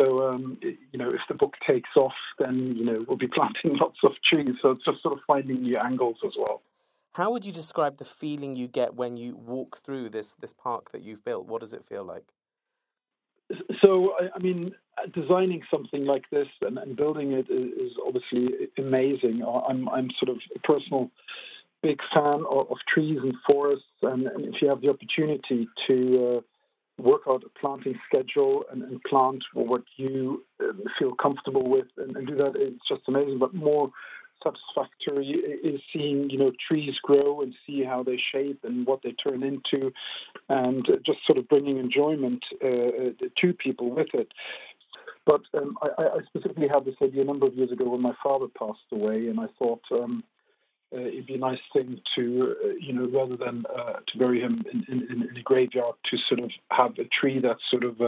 So, 0.01 0.29
um, 0.29 0.57
you 0.61 0.99
know, 0.99 1.07
if 1.07 1.21
the 1.29 1.35
book 1.35 1.55
takes 1.67 1.89
off, 1.95 2.15
then, 2.39 2.75
you 2.75 2.83
know, 2.83 2.95
we'll 3.07 3.17
be 3.17 3.27
planting 3.37 3.75
lots 3.77 3.99
of 4.03 4.11
trees. 4.25 4.55
So 4.61 4.71
it's 4.71 4.83
just 4.83 5.01
sort 5.01 5.15
of 5.15 5.21
finding 5.25 5.61
new 5.61 5.77
angles 5.83 6.17
as 6.25 6.33
well. 6.37 6.61
How 7.15 7.31
would 7.31 7.45
you 7.45 7.53
describe 7.53 7.95
the 7.95 8.03
feeling 8.03 8.57
you 8.57 8.67
get 8.67 8.95
when 8.95 9.15
you 9.15 9.37
walk 9.37 9.77
through 9.77 10.09
this, 10.09 10.33
this 10.33 10.51
park 10.51 10.91
that 10.91 11.01
you've 11.01 11.23
built? 11.23 11.47
What 11.47 11.61
does 11.61 11.73
it 11.73 11.85
feel 11.85 12.03
like? 12.03 12.25
So, 13.85 14.17
I, 14.19 14.37
mean, 14.39 14.75
designing 15.13 15.63
something 15.73 16.03
like 16.03 16.29
this 16.29 16.47
and, 16.65 16.77
and 16.77 16.97
building 16.97 17.31
it 17.31 17.45
is, 17.49 17.91
obviously 18.05 18.67
amazing. 18.77 19.41
I'm, 19.45 19.87
I'm 19.87 20.09
sort 20.21 20.35
of 20.35 20.41
a 20.57 20.59
personal 20.59 21.09
big 21.81 22.01
fan 22.13 22.43
of, 22.51 22.69
of 22.69 22.77
trees 22.85 23.15
and 23.15 23.33
forests. 23.49 23.85
And, 24.01 24.23
and, 24.23 24.47
if 24.53 24.61
you 24.61 24.67
have 24.67 24.81
the 24.81 24.89
opportunity 24.89 25.69
to 25.89 26.27
uh, 26.27 26.41
work 26.97 27.21
out 27.29 27.45
a 27.45 27.59
planting 27.59 27.97
schedule 28.09 28.65
and, 28.73 28.83
and 28.83 29.01
plant 29.03 29.41
what 29.53 29.83
you 29.95 30.43
uh, 30.61 30.73
feel 30.99 31.15
comfortable 31.15 31.63
with 31.63 31.87
and, 31.95 32.17
and, 32.17 32.27
do 32.27 32.35
that. 32.35 32.57
It's 32.57 32.85
just 32.91 33.03
amazing. 33.07 33.37
But 33.37 33.53
more 33.53 33.89
satisfactory 34.43 35.27
is 35.27 35.81
seeing 35.91 36.29
you 36.29 36.37
know 36.37 36.51
trees 36.67 36.97
grow 37.03 37.41
and 37.41 37.53
see 37.65 37.83
how 37.83 38.03
they 38.03 38.17
shape 38.17 38.59
and 38.63 38.85
what 38.85 39.01
they 39.01 39.11
turn 39.13 39.43
into, 39.43 39.91
and 40.49 40.85
just 41.03 41.19
sort 41.29 41.39
of 41.39 41.47
bringing 41.47 41.77
enjoyment 41.77 42.43
uh, 42.63 42.67
uh 42.67 43.11
to 43.35 43.53
people 43.53 43.89
with 43.89 44.13
it. 44.13 44.31
But 45.25 45.41
um, 45.59 45.77
I, 45.81 46.03
I, 46.05 46.23
specifically 46.27 46.67
had 46.67 46.85
this 46.85 46.95
idea 47.03 47.23
a 47.23 47.25
number 47.25 47.47
of 47.47 47.55
years 47.55 47.71
ago 47.71 47.89
when 47.89 48.01
my 48.01 48.13
father 48.23 48.47
passed 48.47 48.91
away, 48.91 49.27
and 49.27 49.39
I 49.39 49.47
thought. 49.59 49.83
Um, 49.99 50.23
uh, 50.95 50.99
it'd 50.99 51.25
be 51.25 51.33
a 51.33 51.39
nice 51.39 51.59
thing 51.75 51.99
to, 52.15 52.55
uh, 52.63 52.73
you 52.79 52.93
know, 52.93 53.03
rather 53.09 53.35
than 53.35 53.63
uh, 53.75 53.93
to 54.05 54.17
bury 54.17 54.39
him 54.39 54.61
in, 54.71 54.85
in, 54.87 55.23
in, 55.23 55.35
a 55.35 55.41
graveyard, 55.41 55.95
to 56.03 56.17
sort 56.17 56.39
of 56.39 56.51
have 56.69 56.93
a 56.99 57.03
tree 57.05 57.39
that 57.39 57.57
sort 57.65 57.83
of 57.83 57.99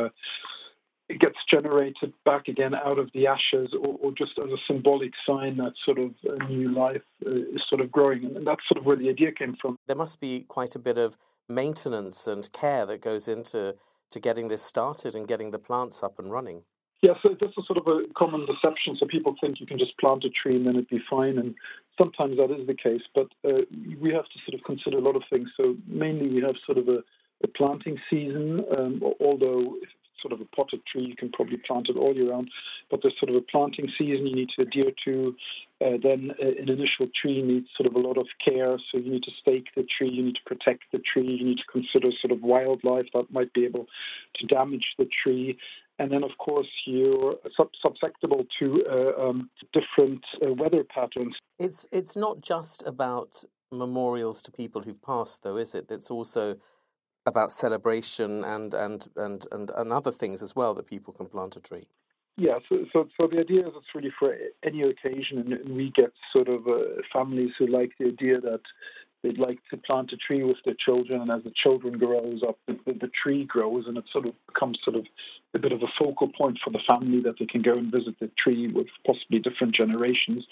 uh, 1.10 1.14
gets 1.20 1.38
generated 1.50 2.14
back 2.26 2.48
again 2.48 2.76
out 2.76 2.98
of 2.98 3.10
the 3.14 3.28
ashes, 3.28 3.68
or, 3.74 3.98
or, 4.02 4.12
just 4.12 4.38
as 4.44 4.54
a 4.54 4.58
symbolic 4.72 5.14
sign 5.30 5.58
that 5.58 5.74
sort 5.86 6.00
of 6.00 6.14
a 6.40 6.44
new 6.46 6.66
life 6.70 7.04
uh, 7.26 7.32
is 7.32 7.64
sort 7.68 7.82
of 7.82 7.92
growing. 7.92 8.26
And 8.26 8.46
that's 8.46 8.68
sort 8.68 8.80
of 8.80 8.86
where 8.86 8.98
the 8.98 9.10
idea 9.10 9.32
came 9.32 9.56
from. 9.62 9.78
There 9.88 9.96
must 9.96 10.20
be 10.20 10.42
quite 10.48 10.76
a 10.76 10.80
bit 10.80 10.98
of 10.98 11.18
maintenance 11.50 12.28
and 12.28 12.52
care 12.52 12.86
that 12.86 13.02
goes 13.02 13.28
into 13.28 13.76
to 14.12 14.20
getting 14.20 14.48
this 14.48 14.62
started 14.62 15.16
and 15.16 15.28
getting 15.28 15.52
the 15.52 15.60
plants 15.60 16.04
up 16.04 16.20
and 16.20 16.32
running. 16.32 16.64
Yeah, 17.04 17.14
so 17.24 17.36
this 17.40 17.52
is 17.56 17.68
sort 17.68 17.80
of 17.80 17.88
a 17.88 18.14
common 18.16 18.46
deception. 18.46 18.96
So 18.98 19.06
people 19.06 19.36
think 19.40 19.60
you 19.60 19.68
can 19.68 19.78
just 19.78 19.98
plant 20.00 20.24
a 20.24 20.30
tree 20.30 20.56
and 20.56 20.66
then 20.66 20.76
it'd 20.76 20.90
be 20.90 21.02
fine, 21.10 21.38
and 21.38 21.54
sometimes 22.02 22.38
that 22.38 22.50
is 22.52 22.66
the 22.66 22.74
case. 22.74 23.04
But 23.14 23.28
uh, 23.48 23.62
we 24.00 24.14
have 24.14 24.26
to 24.26 24.40
sort 24.46 24.56
of 24.56 24.64
consider 24.64 24.98
a 24.98 25.02
lot 25.02 25.16
of 25.16 25.24
things. 25.32 25.50
So 25.62 25.78
mainly 25.86 26.30
we 26.30 26.42
have 26.42 26.56
sort 26.66 26.80
of 26.80 26.88
a, 26.88 27.04
a 27.44 27.48
planting 27.50 28.00
season, 28.12 28.60
um, 28.78 29.00
although 29.22 29.78
if 29.82 29.90
sort 30.22 30.34
of 30.34 30.42
a 30.42 30.46
potted 30.46 30.86
tree, 30.86 31.06
you 31.06 31.16
can 31.16 31.30
probably 31.30 31.58
plant 31.58 31.90
it 31.90 31.98
all 31.98 32.14
year 32.14 32.30
round. 32.30 32.50
But 32.90 33.02
there's 33.02 33.18
sort 33.20 33.32
of 33.32 33.38
a 33.38 33.46
planting 33.52 33.86
season 34.00 34.28
you 34.28 34.36
need 34.36 34.50
to 34.58 34.66
adhere 34.66 34.92
to. 35.08 35.36
Uh, 35.80 35.98
then 36.02 36.32
uh, 36.32 36.50
an 36.50 36.70
initial 36.70 37.08
tree 37.16 37.42
needs 37.42 37.68
sort 37.76 37.90
of 37.90 37.96
a 38.04 38.08
lot 38.08 38.18
of 38.18 38.28
care. 38.48 38.78
So 38.92 38.98
you 38.98 39.10
need 39.10 39.24
to 39.24 39.32
stake 39.40 39.68
the 39.76 39.84
tree, 39.84 40.10
you 40.12 40.24
need 40.24 40.36
to 40.36 40.44
protect 40.46 40.84
the 40.92 41.00
tree, 41.00 41.28
you 41.28 41.46
need 41.46 41.58
to 41.58 41.72
consider 41.72 42.10
sort 42.26 42.34
of 42.34 42.42
wildlife 42.42 43.08
that 43.14 43.32
might 43.32 43.54
be 43.54 43.66
able 43.66 43.88
to 44.36 44.46
damage 44.48 44.96
the 44.98 45.06
tree 45.06 45.58
and 46.00 46.12
then 46.12 46.24
of 46.24 46.38
course 46.38 46.68
you're 46.86 47.34
susceptible 47.82 48.46
to 48.62 48.84
uh, 48.86 49.28
um, 49.30 49.50
different 49.74 50.24
uh, 50.46 50.54
weather 50.54 50.84
patterns. 50.84 51.36
It's 51.58 51.88
it's 51.92 52.16
not 52.16 52.42
just 52.42 52.86
about 52.86 53.44
memorials 53.72 54.42
to 54.44 54.52
people 54.52 54.82
who've 54.82 55.02
passed, 55.02 55.44
though, 55.44 55.58
is 55.58 55.76
it? 55.76 55.92
It's 55.92 56.12
also 56.12 56.58
about 57.28 57.52
celebration 57.52 58.44
and 58.44 58.74
and 58.74 59.08
and 59.16 59.46
and, 59.52 59.70
and 59.76 59.92
other 59.92 60.12
things 60.12 60.42
as 60.42 60.56
well 60.56 60.74
that 60.74 60.88
people 60.88 61.14
can 61.14 61.28
plant 61.28 61.56
a 61.56 61.60
tree. 61.60 61.88
Yeah, 62.40 62.54
so, 62.72 62.86
so, 62.94 63.10
so 63.20 63.28
the 63.28 63.40
idea 63.40 63.64
is 63.64 63.72
it's 63.76 63.96
really 63.96 64.14
for 64.20 64.36
any 64.62 64.82
occasion, 64.82 65.40
and 65.40 65.70
we 65.70 65.90
get 65.90 66.14
sort 66.36 66.50
of 66.50 66.68
uh, 66.68 67.02
families 67.12 67.50
who 67.58 67.66
like 67.66 67.94
the 68.00 68.06
idea 68.06 68.40
that 68.40 68.62
they'd 69.24 69.40
like 69.40 69.60
to 69.72 69.78
plant 69.78 70.14
a 70.14 70.18
tree 70.18 70.44
with 70.44 70.62
their 70.64 70.76
children, 70.76 71.22
and 71.22 71.34
as 71.34 71.44
the 71.44 71.52
children 71.52 71.94
grows 71.98 72.42
up, 72.48 72.60
the, 72.68 72.78
the, 72.86 72.94
the, 72.94 73.08
tree 73.08 73.44
grows, 73.44 73.88
and 73.88 73.98
it 73.98 74.04
sort 74.12 74.28
of 74.30 74.36
becomes 74.46 74.78
sort 74.84 74.98
of 74.98 75.08
a 75.56 75.60
bit 75.60 75.72
of 75.72 75.82
a 75.82 76.04
focal 76.04 76.32
point 76.32 76.60
for 76.64 76.70
the 76.70 76.84
family 76.88 77.22
that 77.22 77.40
they 77.40 77.48
can 77.48 77.62
go 77.62 77.74
and 77.74 77.92
visit 77.92 78.16
the 78.20 78.30
tree 78.38 78.68
with 78.72 78.88
possibly 79.08 79.40
different 79.40 79.74
generations, 79.74 80.46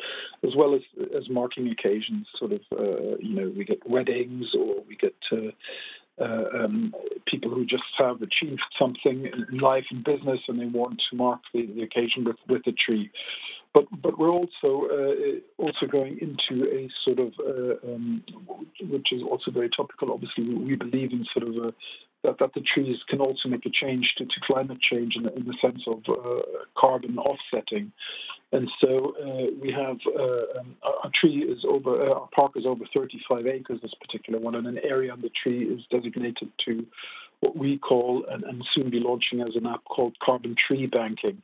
as 0.44 0.56
well 0.56 0.76
as 0.76 0.82
as 1.14 1.30
marking 1.30 1.68
occasions. 1.72 2.26
Sort 2.36 2.54
of, 2.54 2.62
uh, 2.72 3.16
you 3.20 3.36
know, 3.36 3.50
we 3.56 3.64
get 3.64 3.88
weddings 3.88 4.56
or 4.56 4.84
we 4.88 4.96
get. 4.96 5.16
Uh, 5.32 5.52
um, 6.20 6.94
people 7.26 7.52
who 7.52 7.66
just 7.66 7.84
have 7.98 8.22
achieved 8.22 8.62
something 8.80 9.26
in 9.26 9.58
life 9.58 9.86
and 9.92 10.04
business 10.04 10.40
and 10.48 10.58
they 10.58 10.68
want 10.68 11.02
to 11.10 11.16
mark 11.16 11.42
the, 11.54 11.66
the 11.66 11.84
occasion 11.84 12.24
with, 12.24 12.38
with 12.48 12.66
a 12.68 12.72
tree. 12.72 13.12
But 13.74 13.88
but 14.02 14.18
we're 14.18 14.32
also 14.32 14.88
uh, 14.88 15.14
also 15.58 15.86
going 15.88 16.18
into 16.20 16.64
a 16.74 16.90
sort 17.06 17.20
of 17.20 17.34
uh, 17.46 17.94
um, 17.94 18.24
which 18.90 19.12
is 19.12 19.22
also 19.22 19.52
very 19.52 19.70
topical. 19.70 20.14
Obviously, 20.14 20.46
we 20.56 20.78
believe 20.78 21.12
in 21.12 21.26
sort 21.26 21.50
of 21.50 21.56
a, 21.66 21.74
that 22.24 22.38
that 22.40 22.54
the 22.54 22.62
trees 22.62 23.04
can 23.10 23.20
also 23.20 23.50
make 23.50 23.66
a 23.66 23.70
change 23.70 24.16
to, 24.16 24.26
to 24.26 24.40
climate 24.50 24.80
change 24.80 25.18
in 25.18 25.24
the, 25.24 25.34
in 25.34 25.46
the 25.46 25.58
sense 25.62 25.84
of 25.88 26.02
uh, 26.10 26.42
carbon 26.78 27.18
offsetting. 27.18 27.92
And 28.52 28.70
so 28.84 29.16
uh, 29.22 29.48
we 29.60 29.72
have 29.72 29.98
uh, 30.08 30.60
um, 30.60 30.76
our 30.84 31.12
tree 31.14 31.44
is 31.44 31.66
over 31.66 32.02
uh, 32.02 32.20
our 32.20 32.30
park 32.38 32.54
is 32.56 32.66
over 32.66 32.86
35 32.96 33.48
acres. 33.48 33.82
This 33.82 33.94
particular 33.96 34.40
one, 34.40 34.56
and 34.56 34.68
an 34.68 34.80
area 34.84 35.12
on 35.12 35.20
the 35.20 35.30
tree 35.30 35.60
is 35.60 35.86
designated 35.90 36.52
to 36.60 36.86
what 37.42 37.58
we 37.58 37.78
call 37.78 38.26
and, 38.28 38.44
and 38.44 38.66
soon 38.72 38.90
be 38.90 39.00
launching 39.00 39.42
as 39.42 39.56
an 39.56 39.68
app 39.68 39.84
called 39.84 40.18
carbon 40.20 40.56
tree 40.56 40.86
banking 40.86 41.42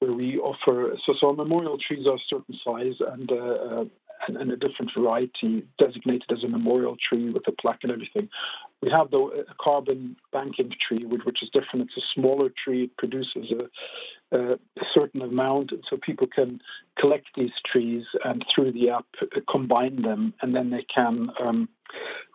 where 0.00 0.12
we 0.12 0.38
offer 0.38 0.96
so, 1.06 1.12
so 1.12 1.28
our 1.28 1.34
memorial 1.34 1.78
trees 1.78 2.06
are 2.06 2.16
a 2.16 2.34
certain 2.34 2.58
size 2.66 2.96
and, 3.12 3.30
uh, 3.30 3.36
uh, 3.36 3.84
and, 4.28 4.36
and 4.36 4.50
a 4.50 4.56
different 4.56 4.90
variety 4.96 5.66
designated 5.78 6.30
as 6.30 6.44
a 6.44 6.48
memorial 6.48 6.96
tree 6.96 7.26
with 7.26 7.46
a 7.48 7.52
plaque 7.52 7.80
and 7.82 7.92
everything. 7.92 8.28
We 8.82 8.88
have 8.92 9.10
though 9.10 9.32
a 9.32 9.44
carbon 9.62 10.16
banking 10.32 10.72
tree, 10.80 11.04
which, 11.06 11.22
which 11.24 11.42
is 11.42 11.50
different. 11.50 11.90
It's 11.90 11.96
a 11.96 12.20
smaller 12.20 12.48
tree. 12.64 12.84
It 12.84 12.96
produces 12.96 13.52
a, 14.32 14.40
a, 14.40 14.56
certain 14.92 15.22
amount, 15.22 15.72
so 15.88 15.96
people 15.98 16.28
can 16.34 16.60
collect 16.98 17.26
these 17.36 17.52
trees 17.66 18.06
and 18.24 18.44
through 18.54 18.72
the 18.72 18.90
app 18.90 19.06
uh, 19.22 19.40
combine 19.48 19.96
them, 19.96 20.32
and 20.42 20.52
then 20.52 20.70
they 20.70 20.84
can 20.84 21.26
um, 21.44 21.68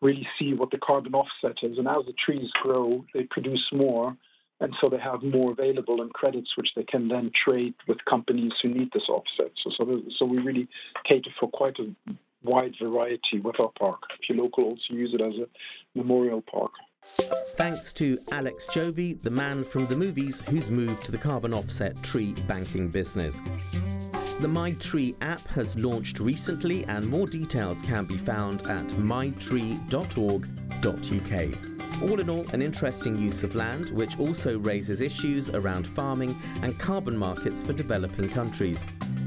really 0.01 0.27
see 0.39 0.53
what 0.53 0.71
the 0.71 0.77
carbon 0.77 1.15
offset 1.15 1.57
is. 1.63 1.77
And 1.77 1.87
as 1.87 2.05
the 2.05 2.13
trees 2.13 2.51
grow, 2.61 3.05
they 3.13 3.23
produce 3.23 3.67
more 3.73 4.15
and 4.61 4.73
so 4.81 4.89
they 4.89 5.01
have 5.01 5.21
more 5.23 5.51
available 5.51 6.01
in 6.01 6.09
credits 6.09 6.55
which 6.55 6.73
they 6.75 6.83
can 6.83 7.07
then 7.07 7.29
trade 7.31 7.73
with 7.87 8.03
companies 8.05 8.51
who 8.61 8.69
need 8.69 8.91
this 8.93 9.09
offset. 9.09 9.51
So, 9.57 9.69
so, 9.71 10.01
so 10.15 10.25
we 10.25 10.37
really 10.39 10.67
cater 11.03 11.31
for 11.39 11.49
quite 11.49 11.77
a 11.79 11.93
wide 12.43 12.75
variety 12.81 13.39
with 13.39 13.59
our 13.59 13.71
park. 13.79 14.03
If 14.21 14.37
local 14.37 14.65
also 14.65 14.93
use 14.93 15.13
it 15.13 15.21
as 15.21 15.39
a 15.39 15.47
memorial 15.93 16.41
park. 16.41 16.71
Thanks 17.55 17.93
to 17.93 18.17
Alex 18.31 18.67
Jovy, 18.67 19.13
the 19.21 19.29
man 19.29 19.63
from 19.63 19.85
the 19.87 19.95
movies 19.95 20.41
who's 20.49 20.71
moved 20.71 21.05
to 21.05 21.11
the 21.11 21.17
carbon 21.17 21.53
offset 21.53 22.01
tree 22.01 22.33
banking 22.47 22.89
business. 22.89 23.41
The 24.41 24.47
MyTree 24.47 25.15
app 25.21 25.45
has 25.47 25.77
launched 25.77 26.19
recently, 26.19 26.83
and 26.85 27.07
more 27.07 27.27
details 27.27 27.81
can 27.81 28.05
be 28.05 28.17
found 28.17 28.63
at 28.63 28.87
mytree.org.uk. 28.87 31.74
All 32.01 32.19
in 32.19 32.29
all, 32.29 32.45
an 32.51 32.61
interesting 32.61 33.17
use 33.17 33.43
of 33.43 33.55
land, 33.55 33.89
which 33.91 34.19
also 34.19 34.59
raises 34.59 35.01
issues 35.01 35.49
around 35.49 35.87
farming 35.87 36.37
and 36.61 36.77
carbon 36.77 37.17
markets 37.17 37.63
for 37.63 37.73
developing 37.73 38.29
countries. 38.29 38.85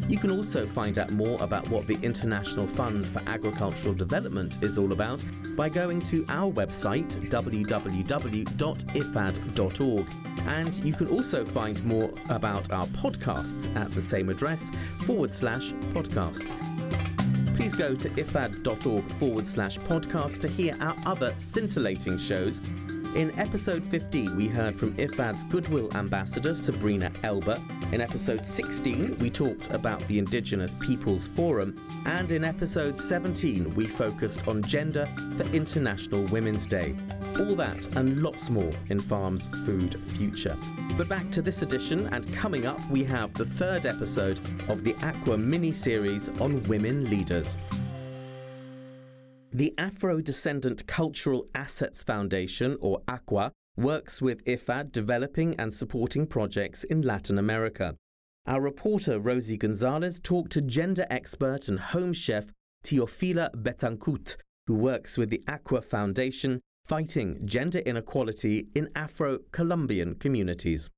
You 0.08 0.18
can 0.18 0.30
also 0.30 0.66
find 0.66 0.98
out 0.98 1.10
more 1.10 1.42
about 1.42 1.68
what 1.68 1.86
the 1.86 1.98
International 2.02 2.66
Fund 2.66 3.06
for 3.06 3.22
Agricultural 3.26 3.94
Development 3.94 4.62
is 4.62 4.78
all 4.78 4.92
about 4.92 5.24
by 5.56 5.68
going 5.68 6.00
to 6.02 6.24
our 6.28 6.52
website 6.52 7.08
www.ifad.org. 7.28 8.06
And 10.46 10.84
you 10.84 10.92
can 10.94 11.08
also 11.08 11.44
find 11.44 11.84
more 11.84 12.10
about 12.30 12.72
our 12.72 12.86
podcasts 12.86 13.74
at 13.76 13.90
the 13.92 14.00
same 14.02 14.28
address 14.28 14.70
forward 15.04 15.34
slash 15.34 15.72
podcasts 15.92 16.77
please 17.58 17.74
go 17.74 17.92
to 17.92 18.08
ifad.org 18.10 19.04
forward 19.14 19.44
slash 19.44 19.78
podcast 19.78 20.38
to 20.38 20.46
hear 20.46 20.76
our 20.80 20.94
other 21.06 21.34
scintillating 21.38 22.16
shows. 22.16 22.60
In 23.14 23.36
episode 23.38 23.84
15, 23.84 24.36
we 24.36 24.48
heard 24.48 24.76
from 24.76 24.92
IFAD's 24.94 25.42
Goodwill 25.44 25.88
Ambassador 25.96 26.54
Sabrina 26.54 27.10
Elba. 27.24 27.60
In 27.90 28.02
episode 28.02 28.44
16, 28.44 29.18
we 29.18 29.30
talked 29.30 29.70
about 29.70 30.06
the 30.08 30.18
Indigenous 30.18 30.74
Peoples 30.74 31.28
Forum. 31.28 31.74
And 32.04 32.30
in 32.30 32.44
episode 32.44 32.98
17, 32.98 33.74
we 33.74 33.86
focused 33.86 34.46
on 34.46 34.62
gender 34.62 35.06
for 35.36 35.44
International 35.54 36.22
Women's 36.24 36.66
Day. 36.66 36.94
All 37.40 37.56
that 37.56 37.96
and 37.96 38.22
lots 38.22 38.50
more 38.50 38.72
in 38.90 39.00
Farm's 39.00 39.48
Food 39.64 39.98
Future. 40.12 40.56
But 40.96 41.08
back 41.08 41.30
to 41.32 41.42
this 41.42 41.62
edition, 41.62 42.08
and 42.08 42.30
coming 42.34 42.66
up, 42.66 42.78
we 42.90 43.04
have 43.04 43.32
the 43.32 43.46
third 43.46 43.86
episode 43.86 44.38
of 44.68 44.84
the 44.84 44.92
ACUA 44.94 45.38
mini 45.38 45.72
series 45.72 46.28
on 46.40 46.62
women 46.64 47.08
leaders. 47.08 47.56
The 49.52 49.72
Afro 49.78 50.20
Descendant 50.20 50.86
Cultural 50.86 51.46
Assets 51.54 52.02
Foundation, 52.04 52.76
or 52.82 53.00
ACUA, 53.08 53.50
works 53.78 54.20
with 54.20 54.44
IFAD 54.44 54.92
developing 54.92 55.54
and 55.56 55.72
supporting 55.72 56.26
projects 56.26 56.84
in 56.84 57.00
Latin 57.00 57.38
America. 57.38 57.96
Our 58.44 58.60
reporter 58.60 59.18
Rosie 59.18 59.56
Gonzalez 59.56 60.20
talked 60.22 60.52
to 60.52 60.60
gender 60.60 61.06
expert 61.08 61.68
and 61.68 61.80
home 61.80 62.12
chef 62.12 62.52
Teofila 62.84 63.50
Betancourt, 63.54 64.36
who 64.66 64.74
works 64.74 65.16
with 65.16 65.30
the 65.30 65.42
ACUA 65.46 65.82
Foundation 65.82 66.60
fighting 66.84 67.40
gender 67.46 67.78
inequality 67.80 68.68
in 68.74 68.90
Afro 68.94 69.38
Colombian 69.52 70.14
communities. 70.16 70.90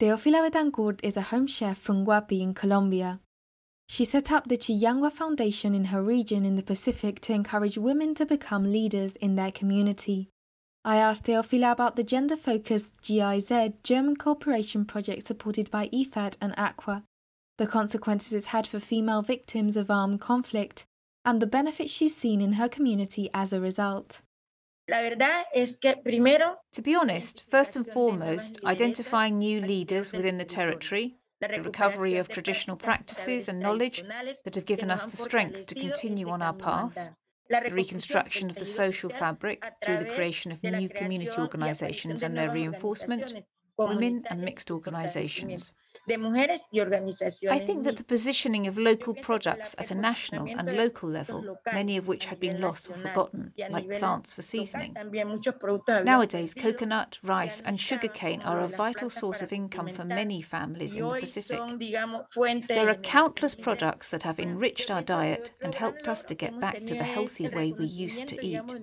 Teofila 0.00 0.50
Betancourt 0.50 0.98
is 1.04 1.16
a 1.16 1.22
home 1.22 1.46
chef 1.46 1.78
from 1.78 2.04
Guapi 2.04 2.40
in 2.40 2.54
Colombia. 2.54 3.20
She 3.90 4.04
set 4.04 4.30
up 4.30 4.46
the 4.46 4.58
Chiyangua 4.58 5.10
Foundation 5.10 5.74
in 5.74 5.86
her 5.86 6.02
region 6.02 6.44
in 6.44 6.56
the 6.56 6.62
Pacific 6.62 7.20
to 7.22 7.32
encourage 7.32 7.78
women 7.78 8.14
to 8.16 8.26
become 8.26 8.64
leaders 8.64 9.14
in 9.14 9.34
their 9.34 9.50
community. 9.50 10.28
I 10.84 10.98
asked 10.98 11.24
Teofila 11.24 11.72
about 11.72 11.96
the 11.96 12.04
gender 12.04 12.36
focused 12.36 13.00
GIZ 13.00 13.50
German 13.82 14.16
cooperation 14.16 14.84
project 14.84 15.22
supported 15.22 15.70
by 15.70 15.88
IFAD 15.88 16.36
and 16.40 16.54
ACUA, 16.56 17.02
the 17.56 17.66
consequences 17.66 18.34
it's 18.34 18.46
had 18.46 18.66
for 18.66 18.78
female 18.78 19.22
victims 19.22 19.76
of 19.76 19.90
armed 19.90 20.20
conflict, 20.20 20.84
and 21.24 21.40
the 21.40 21.46
benefits 21.46 21.92
she's 21.92 22.14
seen 22.14 22.40
in 22.42 22.52
her 22.52 22.68
community 22.68 23.30
as 23.32 23.52
a 23.52 23.60
result. 23.60 24.22
To 24.88 26.82
be 26.82 26.94
honest, 26.94 27.42
first 27.50 27.74
and 27.74 27.86
foremost, 27.86 28.64
identifying 28.64 29.38
new 29.38 29.60
leaders 29.60 30.12
within 30.12 30.38
the 30.38 30.44
territory, 30.44 31.16
the 31.40 31.62
recovery 31.62 32.16
of 32.16 32.28
traditional 32.28 32.76
practices 32.76 33.48
and 33.48 33.60
knowledge 33.60 34.02
that 34.44 34.54
have 34.54 34.66
given 34.66 34.90
us 34.90 35.04
the 35.06 35.16
strength 35.16 35.66
to 35.66 35.74
continue 35.74 36.28
on 36.28 36.42
our 36.42 36.54
path, 36.54 37.12
the 37.48 37.70
reconstruction 37.72 38.50
of 38.50 38.56
the 38.56 38.64
social 38.64 39.10
fabric 39.10 39.64
through 39.84 39.98
the 39.98 40.10
creation 40.14 40.52
of 40.52 40.62
new 40.62 40.88
community 40.88 41.38
organizations 41.38 42.22
and 42.22 42.36
their 42.36 42.50
reinforcement, 42.50 43.34
women 43.78 44.24
and 44.30 44.40
mixed 44.42 44.70
organizations. 44.70 45.72
I 46.10 47.58
think 47.58 47.84
that 47.84 47.96
the 47.96 48.04
positioning 48.06 48.66
of 48.66 48.78
local 48.78 49.14
products 49.14 49.74
at 49.78 49.90
a 49.90 49.94
national 49.94 50.46
and 50.46 50.76
local 50.76 51.08
level, 51.08 51.58
many 51.72 51.96
of 51.96 52.08
which 52.08 52.26
had 52.26 52.40
been 52.40 52.60
lost 52.60 52.90
or 52.90 52.94
forgotten, 52.94 53.52
like 53.70 53.88
plants 53.98 54.32
for 54.34 54.42
seasoning. 54.42 54.96
Nowadays, 56.04 56.54
coconut, 56.54 57.18
rice, 57.22 57.60
and 57.60 57.80
sugarcane 57.80 58.42
are 58.42 58.60
a 58.60 58.68
vital 58.68 59.10
source 59.10 59.42
of 59.42 59.52
income 59.52 59.88
for 59.88 60.04
many 60.04 60.40
families 60.42 60.94
in 60.94 61.02
the 61.02 61.20
Pacific. 61.20 61.60
There 62.68 62.88
are 62.88 62.94
countless 62.94 63.54
products 63.54 64.08
that 64.10 64.22
have 64.22 64.38
enriched 64.38 64.90
our 64.90 65.02
diet 65.02 65.52
and 65.62 65.74
helped 65.74 66.08
us 66.08 66.24
to 66.24 66.34
get 66.34 66.58
back 66.60 66.78
to 66.80 66.94
the 66.94 67.04
healthy 67.04 67.48
way 67.48 67.72
we 67.72 67.86
used 67.86 68.28
to 68.28 68.44
eat. 68.44 68.74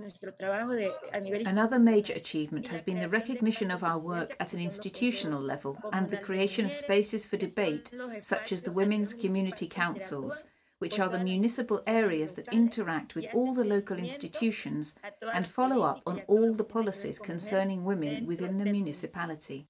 Another 1.47 1.79
major 1.79 2.13
achievement 2.13 2.67
has 2.67 2.81
been 2.81 2.99
the 2.99 3.09
recognition 3.09 3.71
of 3.71 3.83
our 3.83 3.99
work 3.99 4.35
at 4.39 4.53
an 4.53 4.59
institutional 4.59 5.41
level 5.41 5.77
and 5.93 6.09
the 6.09 6.17
creation 6.17 6.65
of 6.65 6.73
spaces 7.05 7.27
for 7.27 7.37
debate, 7.37 7.91
such 8.21 8.51
as 8.51 8.63
the 8.63 8.71
Women's 8.71 9.13
Community 9.13 9.67
Councils, 9.67 10.47
which 10.79 10.99
are 10.99 11.07
the 11.07 11.23
municipal 11.23 11.79
areas 11.85 12.33
that 12.33 12.47
interact 12.47 13.13
with 13.13 13.27
all 13.35 13.53
the 13.53 13.63
local 13.63 13.97
institutions 13.97 14.95
and 15.35 15.45
follow 15.45 15.83
up 15.83 16.01
on 16.07 16.23
all 16.27 16.51
the 16.51 16.63
policies 16.63 17.19
concerning 17.19 17.85
women 17.85 18.25
within 18.25 18.57
the 18.57 18.65
municipality. 18.65 19.67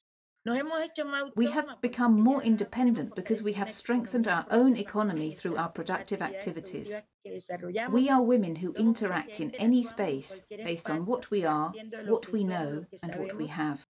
We 1.36 1.48
have 1.48 1.82
become 1.82 2.22
more 2.22 2.42
independent 2.42 3.16
because 3.16 3.44
we 3.44 3.52
have 3.54 3.70
strengthened 3.70 4.30
our 4.30 4.46
own 4.50 4.78
economy 4.78 5.34
through 5.34 5.58
our 5.58 5.70
productive 5.70 6.22
activities. 6.22 6.98
We 7.92 8.10
are 8.10 8.22
women 8.22 8.56
who 8.56 8.72
interact 8.76 9.42
in 9.42 9.54
any 9.56 9.84
space 9.84 10.46
based 10.50 10.90
on 10.90 11.06
what 11.06 11.30
we 11.32 11.44
are, 11.44 11.74
what 12.06 12.32
we 12.32 12.46
know, 12.46 12.86
and 13.04 13.16
what 13.20 13.36
we 13.36 13.48
have. 13.48 13.86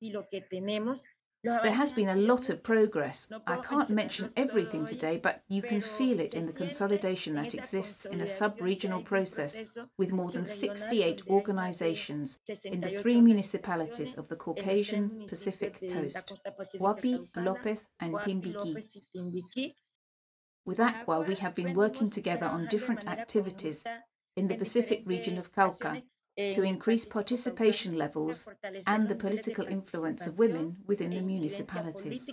There 1.45 1.71
has 1.71 1.91
been 1.91 2.09
a 2.09 2.15
lot 2.15 2.49
of 2.49 2.63
progress. 2.63 3.31
I 3.45 3.57
can't 3.57 3.91
mention 3.91 4.31
everything 4.35 4.87
today, 4.87 5.17
but 5.17 5.43
you 5.47 5.61
can 5.61 5.79
feel 5.79 6.19
it 6.19 6.33
in 6.33 6.47
the 6.47 6.53
consolidation 6.53 7.35
that 7.35 7.53
exists 7.53 8.07
in 8.07 8.19
a 8.21 8.25
sub 8.25 8.59
regional 8.59 9.03
process 9.03 9.77
with 9.95 10.11
more 10.11 10.31
than 10.31 10.47
68 10.47 11.21
organizations 11.27 12.39
in 12.63 12.81
the 12.81 12.89
three 12.89 13.21
municipalities 13.21 14.17
of 14.17 14.27
the 14.27 14.35
Caucasian 14.35 15.27
Pacific 15.27 15.79
coast 15.93 16.33
Guapi, 16.79 17.27
Lopez, 17.35 17.85
and 17.99 18.15
Timbiqui. 18.15 19.75
With 20.65 20.79
ACUA, 20.79 21.27
we 21.27 21.35
have 21.35 21.53
been 21.53 21.75
working 21.75 22.09
together 22.09 22.47
on 22.47 22.65
different 22.65 23.07
activities 23.07 23.85
in 24.35 24.47
the 24.47 24.57
Pacific 24.57 25.03
region 25.05 25.37
of 25.37 25.51
Cauca 25.53 26.01
to 26.38 26.63
increase 26.63 27.05
participation 27.05 27.97
levels 27.97 28.47
and 28.88 29.07
the 29.07 29.15
political 29.15 29.65
influence 29.65 30.27
of 30.27 30.38
women 30.38 30.77
within 30.86 31.11
the 31.11 31.21
municipalities. 31.21 32.29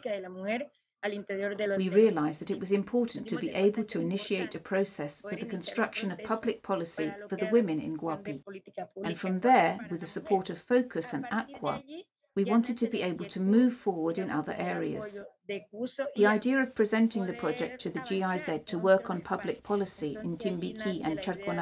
We 1.04 1.88
realized 1.88 2.40
that 2.40 2.52
it 2.52 2.60
was 2.60 2.70
important 2.70 3.26
to 3.28 3.36
be 3.36 3.50
able 3.50 3.84
to 3.84 4.00
initiate 4.00 4.54
a 4.54 4.60
process 4.60 5.20
for 5.20 5.34
the 5.34 5.46
construction 5.46 6.12
of 6.12 6.22
public 6.22 6.62
policy 6.62 7.12
for 7.28 7.34
the 7.36 7.48
women 7.50 7.80
in 7.80 7.96
Guapi. 7.96 8.42
And 9.02 9.16
from 9.16 9.40
there, 9.40 9.78
with 9.90 10.00
the 10.00 10.06
support 10.06 10.48
of 10.50 10.58
Focus 10.58 11.12
and 11.12 11.24
ACUA, 11.26 11.82
we 12.34 12.44
wanted 12.44 12.78
to 12.78 12.86
be 12.86 13.02
able 13.02 13.26
to 13.26 13.40
move 13.40 13.74
forward 13.74 14.18
in 14.18 14.30
other 14.30 14.54
areas. 14.56 15.22
The 16.16 16.26
idea 16.26 16.62
of 16.62 16.74
presenting 16.74 17.26
the 17.26 17.32
project 17.32 17.80
to 17.80 17.90
the 17.90 18.00
GIZ 18.00 18.64
to 18.66 18.78
work 18.78 19.10
on 19.10 19.20
public 19.20 19.62
policy 19.62 20.16
in 20.22 20.38
Timbiqui 20.38 21.04
and 21.04 21.18
Charco 21.18 21.52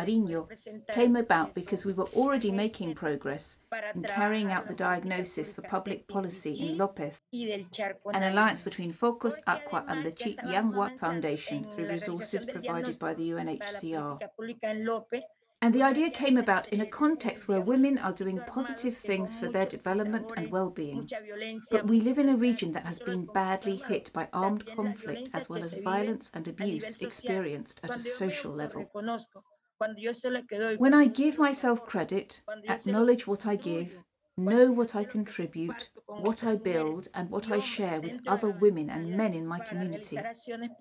came 0.89 1.17
about 1.17 1.55
because 1.55 1.87
we 1.87 1.95
were 1.95 2.09
already 2.15 2.53
making 2.53 2.95
progress 2.95 3.63
in 3.95 4.03
carrying 4.03 4.53
out 4.53 4.69
the 4.69 4.75
diagnosis 4.75 5.53
for 5.53 5.63
public 5.63 6.07
policy 6.07 6.53
in 6.53 6.77
Lopez, 6.77 7.23
an 7.33 8.23
alliance 8.23 8.63
between 8.63 8.93
Focus, 8.93 9.41
ACUA 9.49 9.85
and 9.89 10.05
the 10.05 10.13
Chiyangua 10.13 10.99
Foundation 10.99 11.65
through 11.65 11.89
resources 11.89 12.45
provided 12.45 12.99
by 12.99 13.15
the 13.15 13.31
UNHCR. 13.31 14.21
And 15.63 15.75
the 15.75 15.83
idea 15.83 16.09
came 16.11 16.39
about 16.39 16.69
in 16.69 16.81
a 16.81 16.87
context 16.87 17.47
where 17.47 17.61
women 17.61 17.99
are 17.99 18.15
doing 18.15 18.41
positive 18.47 18.97
things 18.97 19.35
for 19.35 19.47
their 19.49 19.67
development 19.67 20.33
and 20.35 20.51
well 20.51 20.71
being. 20.71 21.07
But 21.71 21.87
we 21.87 22.01
live 22.01 22.19
in 22.19 22.31
a 22.31 22.37
region 22.37 22.73
that 22.73 22.87
has 22.87 22.99
been 22.99 23.27
badly 23.27 23.77
hit 23.77 24.11
by 24.15 24.31
armed 24.33 24.65
conflict 24.75 25.29
as 25.35 25.51
well 25.51 25.63
as 25.63 25.75
violence 25.75 26.31
and 26.33 26.49
abuse 26.49 27.03
experienced 27.03 27.81
at 27.83 27.95
a 27.95 28.01
social 28.01 28.53
level. 28.53 28.91
When 30.79 30.95
I 30.95 31.07
give 31.07 31.39
myself 31.39 31.87
credit, 31.87 32.41
acknowledge 32.67 33.27
what 33.27 33.47
I 33.47 33.57
give, 33.57 34.03
know 34.39 34.73
what 34.73 34.97
I 34.97 35.05
contribute, 35.05 35.91
what 36.07 36.43
I 36.43 36.57
build, 36.57 37.09
and 37.13 37.29
what 37.29 37.51
I 37.51 37.59
share 37.59 38.01
with 38.01 38.27
other 38.27 38.51
women 38.51 38.89
and 38.89 39.15
men 39.15 39.35
in 39.35 39.47
my 39.47 39.59
community, 39.59 40.19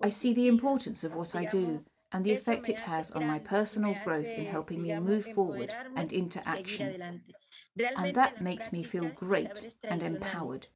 I 0.02 0.08
see 0.08 0.32
the 0.32 0.48
importance 0.48 1.04
of 1.04 1.14
what 1.14 1.34
I 1.36 1.44
do 1.44 1.84
and 2.12 2.24
the 2.24 2.32
effect 2.32 2.68
it 2.68 2.80
has 2.80 3.10
on 3.12 3.24
my 3.24 3.38
personal 3.38 3.94
growth 3.94 4.34
in 4.34 4.46
helping 4.46 4.82
me 4.82 4.94
move 4.94 5.26
forward 5.26 5.74
and 5.94 6.12
into 6.12 6.46
action. 6.48 6.96
And 7.94 8.14
that 8.14 8.40
makes 8.40 8.72
me 8.72 8.82
feel 8.82 9.08
great 9.08 9.68
and 9.88 10.02
empowered. 10.02 10.68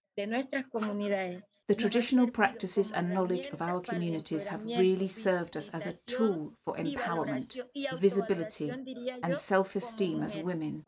The 1.67 1.75
traditional 1.75 2.31
practices 2.31 2.93
and 2.93 3.15
knowledge 3.15 3.47
of 3.47 3.63
our 3.63 3.81
communities 3.81 4.47
have 4.49 4.65
really 4.65 5.09
served 5.09 5.57
us 5.57 5.71
as 5.71 5.87
a 5.87 5.95
tool 6.07 6.53
for 6.65 6.77
empowerment, 6.77 7.57
visibility, 7.99 8.71
and 9.23 9.39
self 9.39 9.75
esteem 9.75 10.23
as 10.23 10.37
women. 10.37 10.85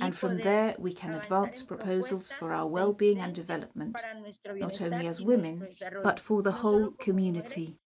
And 0.00 0.16
from 0.16 0.38
there, 0.38 0.74
we 0.78 0.94
can 0.94 1.12
advance 1.12 1.60
proposals 1.62 2.32
for 2.32 2.54
our 2.54 2.66
well 2.66 2.94
being 2.94 3.18
and 3.18 3.34
development, 3.34 4.00
not 4.46 4.80
only 4.80 5.06
as 5.08 5.20
women, 5.20 5.68
but 6.02 6.18
for 6.18 6.40
the 6.42 6.52
whole 6.52 6.92
community. 6.92 7.76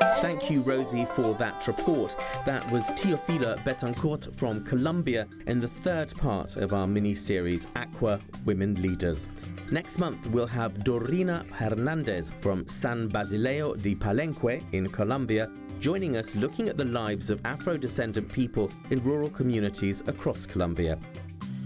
Thank 0.00 0.50
you, 0.50 0.62
Rosie, 0.62 1.04
for 1.04 1.34
that 1.34 1.66
report. 1.66 2.16
That 2.46 2.68
was 2.70 2.88
Teofila 2.90 3.58
Betancourt 3.64 4.34
from 4.34 4.64
Colombia 4.64 5.26
in 5.46 5.60
the 5.60 5.68
third 5.68 6.14
part 6.16 6.56
of 6.56 6.72
our 6.72 6.86
mini 6.86 7.14
series, 7.14 7.66
ACUA 7.76 8.20
Women 8.44 8.80
Leaders. 8.80 9.28
Next 9.70 9.98
month, 9.98 10.26
we'll 10.28 10.46
have 10.46 10.74
Dorina 10.78 11.48
Hernandez 11.50 12.30
from 12.40 12.66
San 12.66 13.08
Basilio 13.08 13.74
de 13.74 13.94
Palenque 13.94 14.62
in 14.72 14.88
Colombia 14.88 15.50
joining 15.80 16.16
us 16.16 16.34
looking 16.34 16.68
at 16.68 16.78
the 16.78 16.84
lives 16.84 17.28
of 17.28 17.40
Afro 17.44 17.76
descendant 17.76 18.32
people 18.32 18.70
in 18.90 19.02
rural 19.02 19.28
communities 19.28 20.02
across 20.06 20.46
Colombia. 20.46 20.98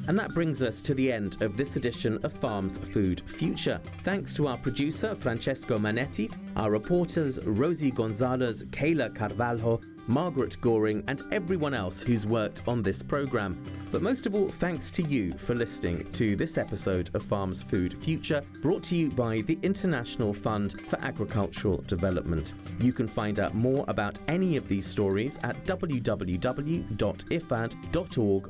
And 0.09 0.19
that 0.19 0.33
brings 0.33 0.63
us 0.63 0.81
to 0.83 0.95
the 0.95 1.13
end 1.13 1.43
of 1.43 1.59
this 1.59 1.77
edition 1.77 2.19
of 2.23 2.33
Farms 2.33 2.79
Food 2.79 3.21
Future. 3.27 3.79
Thanks 4.05 4.35
to 4.37 4.47
our 4.47 4.57
producer, 4.57 5.15
Francesco 5.15 5.79
Manetti, 5.79 6.33
our 6.57 6.71
reporters, 6.71 7.39
Rosie 7.45 7.91
Gonzalez, 7.91 8.65
Kayla 8.71 9.15
Carvalho, 9.15 9.83
Margaret 10.09 10.61
Goring, 10.61 11.05
and 11.07 11.23
everyone 11.31 11.75
else 11.75 12.03
who's 12.03 12.27
worked 12.27 12.63
on 12.67 12.83
this 12.83 13.03
programme. 13.03 13.63
But 13.93 14.03
most 14.03 14.27
of 14.27 14.35
all, 14.35 14.49
thanks 14.49 14.91
to 14.93 15.03
you 15.03 15.33
for 15.39 15.55
listening 15.55 16.11
to 16.13 16.35
this 16.35 16.59
episode 16.59 17.11
of 17.15 17.23
Farms 17.23 17.63
Food 17.63 18.03
Future, 18.03 18.43
brought 18.63 18.83
to 18.85 18.97
you 18.97 19.11
by 19.11 19.43
the 19.43 19.59
International 19.63 20.35
Fund 20.35 20.81
for 20.89 20.99
Agricultural 21.01 21.85
Development. 21.87 22.55
You 22.81 22.93
can 22.93 23.07
find 23.07 23.39
out 23.39 23.55
more 23.55 23.85
about 23.89 24.19
any 24.29 24.57
of 24.57 24.67
these 24.67 24.87
stories 24.87 25.39
at 25.43 25.65
www.ifad.org 25.67 26.89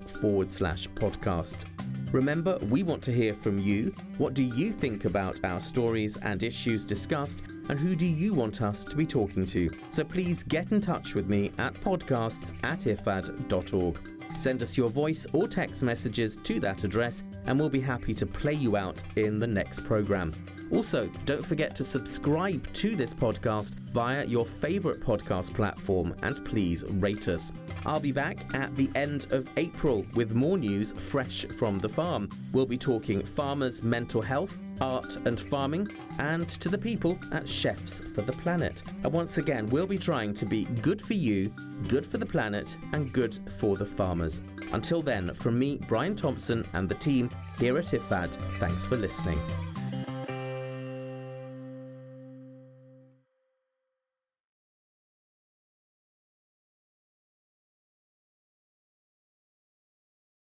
forward 0.09 0.51
slash 0.51 0.89
podcasts. 0.89 1.78
Remember, 2.13 2.57
we 2.71 2.83
want 2.83 3.03
to 3.03 3.13
hear 3.13 3.35
from 3.35 3.59
you. 3.59 3.93
What 4.17 4.33
do 4.33 4.43
you 4.43 4.73
think 4.73 5.05
about 5.05 5.45
our 5.45 5.61
stories 5.61 6.17
and 6.17 6.43
issues 6.43 6.87
discussed? 6.87 7.43
And 7.69 7.79
who 7.79 7.95
do 7.95 8.07
you 8.07 8.33
want 8.33 8.63
us 8.63 8.85
to 8.87 8.97
be 8.97 9.05
talking 9.05 9.45
to? 9.47 9.71
So 9.91 10.05
please 10.05 10.43
get 10.43 10.73
in 10.73 10.81
touch 10.81 11.15
with 11.15 11.29
me 11.29 11.53
at 11.59 11.75
podcasts 11.75 12.53
at 12.63 12.81
ifad.org. 12.81 13.99
Send 14.37 14.63
us 14.63 14.77
your 14.77 14.89
voice 14.89 15.27
or 15.35 15.49
text 15.49 15.83
messages 15.83 16.39
to 16.45 16.59
that 16.61 16.85
address, 16.85 17.25
and 17.45 17.61
we'll 17.61 17.69
be 17.69 17.81
happy 17.81 18.15
to 18.15 18.25
play 18.25 18.55
you 18.55 18.77
out 18.77 19.03
in 19.17 19.39
the 19.39 19.47
next 19.47 19.81
programme. 19.85 20.33
Also, 20.71 21.11
don't 21.25 21.45
forget 21.45 21.75
to 21.77 21.85
subscribe 21.85 22.71
to 22.75 22.95
this 22.95 23.15
podcast 23.15 23.75
via 23.93 24.25
your 24.27 24.45
favourite 24.45 25.01
podcast 25.01 25.55
platform 25.55 26.15
and 26.23 26.45
please 26.45 26.85
rate 26.95 27.29
us. 27.29 27.53
I'll 27.87 28.01
be 28.01 28.13
back 28.13 28.55
at 28.55 28.75
the 28.77 28.91
end 28.95 29.29
of 29.31 29.49
April 29.57 30.05
with 30.15 30.35
more 30.35 30.59
news 30.59 30.93
fresh 30.93 31.47
from 31.59 31.79
the 31.79 31.89
farm. 31.89 32.29
We'll 32.53 32.67
be 32.67 32.77
talking 32.77 33.25
farmers' 33.25 33.83
mental 33.83 34.21
health, 34.21 34.59
art 34.81 35.17
and 35.25 35.41
farming, 35.41 35.89
and 36.19 36.49
to 36.49 36.69
the 36.69 36.79
people 36.79 37.19
at 37.33 37.49
Chefs 37.49 38.03
for 38.15 38.23
the 38.23 38.33
Planet. 38.33 38.83
And 39.05 39.13
once 39.13 39.39
again, 39.39 39.69
we'll 39.71 39.87
be 39.87 39.99
trying 39.99 40.35
to 40.35 40.47
be 40.47 40.65
good 40.65 41.01
for 41.01 41.15
you, 41.15 41.53
good 41.89 42.05
for 42.05 42.19
the 42.19 42.27
planet, 42.27 42.77
and 42.93 43.13
good 43.13 43.39
for 43.59 43.77
the 43.77 43.87
farmers. 43.87 44.43
Until 44.73 45.01
then, 45.01 45.33
from 45.35 45.59
me, 45.59 45.81
Brian 45.89 46.15
Thompson, 46.15 46.65
and 46.75 46.89
the 46.89 46.95
team 46.97 47.31
here 47.59 47.79
at 47.79 47.87
IFAD, 47.87 48.35
thanks 48.59 48.87
for 48.87 48.97
listening. 48.97 49.39